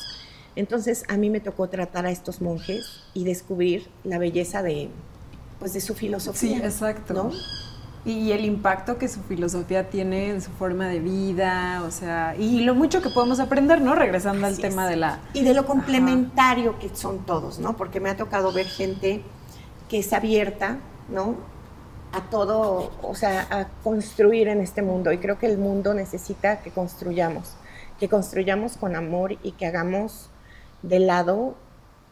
Entonces 0.56 1.04
a 1.08 1.18
mí 1.18 1.30
me 1.30 1.40
tocó 1.40 1.68
tratar 1.68 2.06
a 2.06 2.12
estos 2.12 2.42
monjes 2.42 3.04
y 3.14 3.26
descubrir 3.26 3.90
la 4.04 4.18
belleza 4.18 4.64
de, 4.64 4.90
pues, 5.60 5.74
de 5.74 5.82
su 5.82 5.94
filosofía. 5.94 6.58
Sí, 6.58 6.64
exacto. 6.64 7.32
Y 8.06 8.34
el 8.34 8.44
impacto 8.44 8.98
que 8.98 9.08
su 9.08 9.22
filosofía 9.22 9.90
tiene 9.90 10.30
en 10.30 10.42
su 10.42 10.52
forma 10.52 10.90
de 10.90 11.00
vida, 11.00 11.82
o 11.88 11.92
sea, 11.92 12.36
y 12.38 12.62
lo 12.62 12.76
mucho 12.76 13.02
que 13.02 13.10
podemos 13.10 13.40
aprender, 13.40 13.80
¿no? 13.80 13.96
Regresando 13.96 14.46
al 14.46 14.58
tema 14.58 14.90
de 14.90 14.98
la... 14.98 15.20
Y 15.34 15.44
de 15.44 15.54
lo 15.54 15.66
complementario 15.66 16.78
que 16.80 16.94
son 16.94 17.20
todos, 17.20 17.60
¿no? 17.60 17.78
Porque 17.78 18.02
me 18.02 18.10
ha 18.10 18.18
tocado 18.18 18.52
ver 18.52 18.66
gente 18.66 19.24
que 19.88 20.00
es 20.00 20.12
abierta, 20.12 20.80
¿no? 21.08 21.36
A 22.12 22.30
todo, 22.30 22.92
o 23.02 23.16
sea, 23.16 23.48
a 23.50 23.68
construir 23.84 24.50
en 24.50 24.60
este 24.60 24.82
mundo. 24.82 25.14
Y 25.14 25.20
creo 25.20 25.40
que 25.40 25.46
el 25.46 25.58
mundo 25.58 25.94
necesita 25.94 26.62
que 26.62 26.72
construyamos, 26.72 27.54
que 28.02 28.10
construyamos 28.10 28.76
con 28.76 28.98
amor 28.98 29.38
y 29.44 29.54
que 29.54 29.66
hagamos 29.66 30.30
de 30.82 31.00
lado 31.00 31.56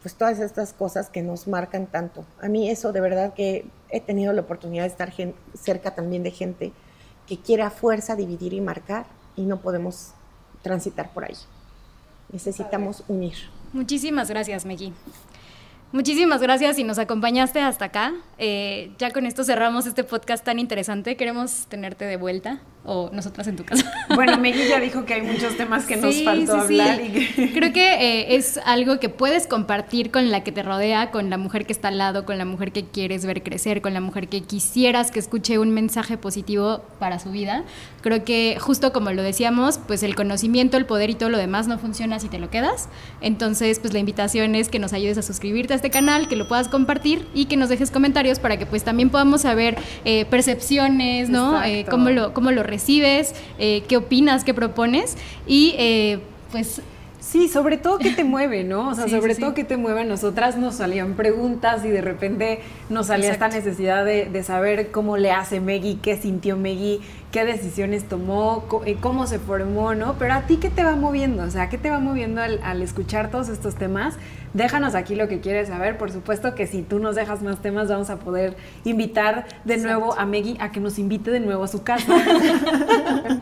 pues 0.01 0.15
todas 0.15 0.39
estas 0.39 0.73
cosas 0.73 1.09
que 1.09 1.21
nos 1.21 1.47
marcan 1.47 1.87
tanto. 1.87 2.25
A 2.41 2.47
mí 2.47 2.69
eso 2.69 2.91
de 2.91 3.01
verdad 3.01 3.33
que 3.33 3.65
he 3.89 4.01
tenido 4.01 4.33
la 4.33 4.41
oportunidad 4.41 4.83
de 4.83 4.89
estar 4.89 5.13
cerca 5.53 5.93
también 5.93 6.23
de 6.23 6.31
gente 6.31 6.73
que 7.27 7.37
quiere 7.37 7.63
a 7.63 7.69
fuerza 7.69 8.15
dividir 8.15 8.53
y 8.53 8.61
marcar 8.61 9.05
y 9.35 9.43
no 9.43 9.61
podemos 9.61 10.13
transitar 10.61 11.13
por 11.13 11.25
ahí. 11.25 11.35
Necesitamos 12.31 13.03
unir. 13.07 13.35
Muchísimas 13.73 14.29
gracias, 14.29 14.65
Megui. 14.65 14.93
Muchísimas 15.93 16.41
gracias 16.41 16.79
y 16.79 16.85
nos 16.85 16.99
acompañaste 16.99 17.59
hasta 17.59 17.85
acá. 17.85 18.13
Eh, 18.37 18.91
ya 18.97 19.11
con 19.11 19.25
esto 19.25 19.43
cerramos 19.43 19.85
este 19.85 20.05
podcast 20.05 20.43
tan 20.45 20.57
interesante. 20.57 21.17
Queremos 21.17 21.65
tenerte 21.67 22.05
de 22.05 22.15
vuelta 22.15 22.61
o 22.83 23.09
nosotras 23.11 23.47
en 23.47 23.57
tu 23.57 23.65
casa. 23.65 23.91
Bueno, 24.15 24.37
Meggy 24.37 24.67
ya 24.67 24.79
dijo 24.79 25.05
que 25.05 25.13
hay 25.13 25.21
muchos 25.21 25.55
temas 25.55 25.85
que 25.85 25.95
nos 25.95 26.21
faltó 26.23 26.53
hablar. 26.53 26.99
Creo 27.53 27.71
que 27.71 27.93
eh, 27.93 28.35
es 28.35 28.59
algo 28.65 28.99
que 28.99 29.07
puedes 29.07 29.47
compartir 29.47 30.11
con 30.11 30.31
la 30.31 30.43
que 30.43 30.51
te 30.51 30.63
rodea, 30.63 31.11
con 31.11 31.29
la 31.29 31.37
mujer 31.37 31.65
que 31.65 31.71
está 31.71 31.87
al 31.87 31.97
lado, 31.97 32.25
con 32.25 32.37
la 32.37 32.43
mujer 32.43 32.73
que 32.73 32.83
quieres 32.83 33.25
ver 33.25 33.41
crecer, 33.41 33.81
con 33.81 33.93
la 33.93 34.01
mujer 34.01 34.27
que 34.27 34.41
quisieras 34.41 35.11
que 35.11 35.19
escuche 35.19 35.59
un 35.59 35.71
mensaje 35.71 36.17
positivo 36.17 36.81
para 36.99 37.19
su 37.19 37.31
vida. 37.31 37.63
Creo 38.01 38.25
que 38.25 38.57
justo 38.59 38.91
como 38.91 39.11
lo 39.11 39.23
decíamos, 39.23 39.77
pues 39.77 40.03
el 40.03 40.15
conocimiento, 40.15 40.75
el 40.75 40.85
poder 40.85 41.09
y 41.09 41.15
todo 41.15 41.29
lo 41.29 41.37
demás 41.37 41.67
no 41.67 41.79
funciona 41.79 42.19
si 42.19 42.27
te 42.27 42.37
lo 42.37 42.49
quedas. 42.49 42.89
Entonces, 43.21 43.79
pues 43.79 43.93
la 43.93 43.99
invitación 43.99 44.55
es 44.55 44.67
que 44.67 44.79
nos 44.79 44.91
ayudes 44.91 45.17
a 45.17 45.21
suscribirte 45.21 45.73
este 45.81 45.89
canal, 45.89 46.27
que 46.27 46.35
lo 46.35 46.47
puedas 46.47 46.67
compartir 46.67 47.25
y 47.33 47.45
que 47.45 47.57
nos 47.57 47.69
dejes 47.69 47.89
comentarios 47.89 48.37
para 48.37 48.57
que 48.57 48.67
pues 48.67 48.83
también 48.83 49.09
podamos 49.09 49.41
saber 49.41 49.79
eh, 50.05 50.25
percepciones, 50.25 51.29
¿no? 51.29 51.63
Eh, 51.63 51.87
cómo 51.89 52.11
lo, 52.11 52.35
cómo 52.35 52.51
lo 52.51 52.61
recibes, 52.61 53.33
eh, 53.57 53.83
qué 53.87 53.97
opinas, 53.97 54.43
qué 54.43 54.53
propones 54.53 55.17
y 55.47 56.19
pues 56.51 56.81
Sí, 57.31 57.47
sobre 57.47 57.77
todo 57.77 57.99
qué 57.99 58.09
te 58.09 58.23
mueve, 58.25 58.63
¿no? 58.65 58.89
O 58.89 58.95
sea, 58.95 59.07
sobre 59.07 59.35
todo 59.35 59.53
qué 59.53 59.63
te 59.63 59.77
mueve. 59.77 60.03
Nosotras 60.03 60.57
nos 60.57 60.75
salían 60.75 61.13
preguntas 61.13 61.85
y 61.85 61.89
de 61.89 62.01
repente 62.01 62.59
nos 62.89 63.07
salía 63.07 63.31
esta 63.31 63.47
necesidad 63.47 64.03
de, 64.03 64.43
saber 64.43 64.91
cómo 64.91 65.17
le 65.17 65.31
hace 65.31 65.61
Meggy, 65.61 65.99
qué 66.01 66.17
sintió 66.17 66.57
Meggy, 66.57 66.99
qué 67.31 67.45
decisiones 67.45 68.07
tomó, 68.07 68.65
eh, 68.85 68.97
cómo 68.99 69.25
se 69.25 69.39
formó, 69.39 69.95
¿no? 69.95 70.15
Pero 70.19 70.33
a 70.33 70.41
ti, 70.41 70.57
¿qué 70.57 70.69
te 70.69 70.83
va 70.83 70.95
moviendo? 70.95 71.43
O 71.43 71.49
sea, 71.49 71.69
¿qué 71.69 71.77
te 71.77 71.89
va 71.89 71.99
moviendo 71.99 72.41
al, 72.41 72.59
al 72.63 72.81
escuchar 72.81 73.31
todos 73.31 73.49
estos 73.49 73.75
temas? 73.75 74.17
Déjanos 74.53 74.95
aquí 74.95 75.15
lo 75.15 75.29
que 75.29 75.39
quieres 75.39 75.69
saber. 75.69 75.97
Por 75.97 76.11
supuesto 76.11 76.55
que 76.55 76.67
si 76.67 76.81
tú 76.81 76.99
nos 76.99 77.15
dejas 77.15 77.41
más 77.41 77.61
temas, 77.61 77.87
vamos 77.87 78.09
a 78.09 78.19
poder 78.19 78.57
invitar 78.83 79.45
de 79.63 79.77
nuevo 79.77 80.13
a 80.17 80.25
Meggy 80.25 80.57
a 80.59 80.71
que 80.73 80.81
nos 80.81 80.99
invite 80.99 81.31
de 81.31 81.39
nuevo 81.39 81.63
a 81.63 81.67
su 81.69 81.83
casa. 81.83 82.13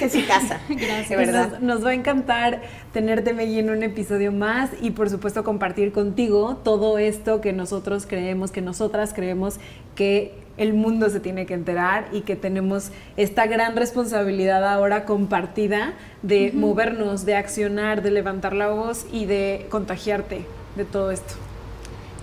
es 0.00 0.12
su 0.12 0.26
casa. 0.26 0.58
Gracias. 0.70 1.10
verdad. 1.10 1.60
Nos, 1.60 1.84
va 1.84 1.90
a 1.90 1.94
encantar 1.94 2.62
tenerte, 2.94 3.34
Meggy, 3.34 3.58
en 3.58 3.70
un 3.70 3.82
episodio 3.82 4.32
más 4.32 4.70
y, 4.80 4.92
por 4.92 5.10
supuesto, 5.10 5.44
compartir 5.44 5.92
contigo 5.92 6.56
todo 6.64 6.96
esto 6.96 7.42
que 7.42 7.52
nosotros 7.52 8.06
creemos, 8.06 8.50
que 8.50 8.62
nosotras 8.62 9.12
creemos 9.12 9.58
que 9.96 10.46
el 10.56 10.74
mundo 10.74 11.10
se 11.10 11.20
tiene 11.20 11.44
que 11.44 11.54
enterar 11.54 12.06
y 12.12 12.20
que 12.20 12.36
tenemos 12.36 12.90
esta 13.16 13.46
gran 13.46 13.76
responsabilidad 13.76 14.64
ahora 14.64 15.04
compartida 15.04 15.94
de 16.22 16.52
movernos, 16.52 17.26
de 17.26 17.34
accionar, 17.34 18.02
de 18.02 18.10
levantar 18.10 18.54
la 18.54 18.68
voz 18.68 19.06
y 19.12 19.26
de 19.26 19.66
contagiarte 19.68 20.46
de 20.76 20.84
todo 20.84 21.10
esto. 21.10 21.45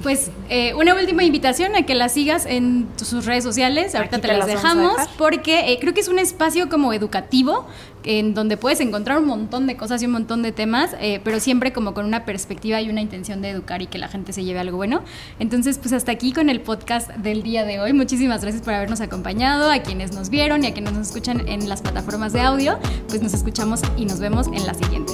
Pues 0.04 0.32
eh, 0.50 0.74
una 0.74 0.94
última 0.94 1.24
invitación 1.24 1.76
a 1.78 1.86
que 1.86 1.96
la 1.96 2.10
sigas 2.10 2.46
en 2.46 2.90
sus 2.98 3.26
redes 3.26 3.44
sociales, 3.44 3.96
ahorita 3.96 4.20
te, 4.20 4.28
las 4.28 4.46
dejamos, 4.46 4.98
porque 5.18 5.72
eh, 5.72 5.78
creo 5.80 5.94
que 5.94 6.02
es 6.02 6.10
un 6.10 6.20
espacio 6.20 6.68
como 6.68 6.92
educativo 6.92 7.66
en 8.04 8.34
donde 8.34 8.58
puedes 8.58 8.82
encontrar 8.82 9.18
un 9.18 9.26
montón 9.26 9.66
de 9.66 9.78
cosas 9.78 10.02
y 10.02 10.06
un 10.06 10.12
montón 10.12 10.44
de 10.44 10.52
temas, 10.52 10.92
eh, 11.00 11.22
pero 11.24 11.40
siempre 11.40 11.72
como 11.72 11.94
con 11.94 12.06
una 12.06 12.26
perspectiva 12.26 12.82
y 12.82 12.90
una 12.90 13.00
intención 13.00 13.42
de 13.42 13.50
educar 13.50 13.82
y 13.82 13.88
que 13.88 13.98
la 13.98 14.10
gente 14.10 14.34
se 14.34 14.44
lleve 14.44 14.60
algo 14.60 14.76
bueno. 14.76 15.04
Entonces, 15.40 15.78
pues 15.78 15.94
hasta 15.94 16.12
aquí 16.12 16.34
con 16.34 16.50
el 16.50 16.60
podcast 16.60 17.10
del 17.12 17.42
día 17.42 17.64
de 17.64 17.80
hoy. 17.80 17.94
Muchísimas 17.94 18.42
gracias 18.42 18.62
por 18.62 18.74
habernos 18.74 19.00
acompañado, 19.00 19.72
a 19.72 19.80
quienes 19.80 20.14
nos 20.14 20.30
vieron 20.30 20.66
y 20.66 20.68
a 20.68 20.74
quienes 20.74 20.92
nos 20.92 21.08
escuchan 21.08 21.48
en 21.48 21.70
las 21.70 21.82
plataformas 21.82 22.34
de 22.34 22.42
audio. 22.42 22.78
Pues 23.08 23.22
nos 23.22 23.34
escuchamos 23.34 23.82
y 23.96 24.06
nos 24.06 24.20
vemos 24.20 24.48
en 24.48 24.66
la 24.66 24.74
siguiente. 24.74 25.14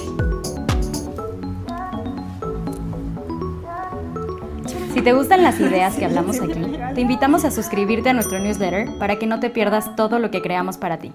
Si 4.92 5.02
te 5.02 5.12
gustan 5.12 5.42
las 5.42 5.60
ideas 5.60 5.96
que 5.96 6.04
hablamos 6.04 6.40
aquí, 6.40 6.60
te 6.94 7.00
invitamos 7.00 7.44
a 7.44 7.50
suscribirte 7.50 8.10
a 8.10 8.12
nuestro 8.12 8.40
newsletter 8.40 8.98
para 8.98 9.16
que 9.16 9.26
no 9.26 9.38
te 9.38 9.48
pierdas 9.48 9.94
todo 9.94 10.18
lo 10.18 10.30
que 10.30 10.42
creamos 10.42 10.78
para 10.78 10.98
ti. 10.98 11.12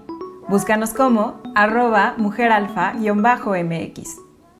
Búscanos 0.48 0.94
como 0.94 1.42
arroba 1.54 2.14
mujeralfa-mx. 2.16 4.25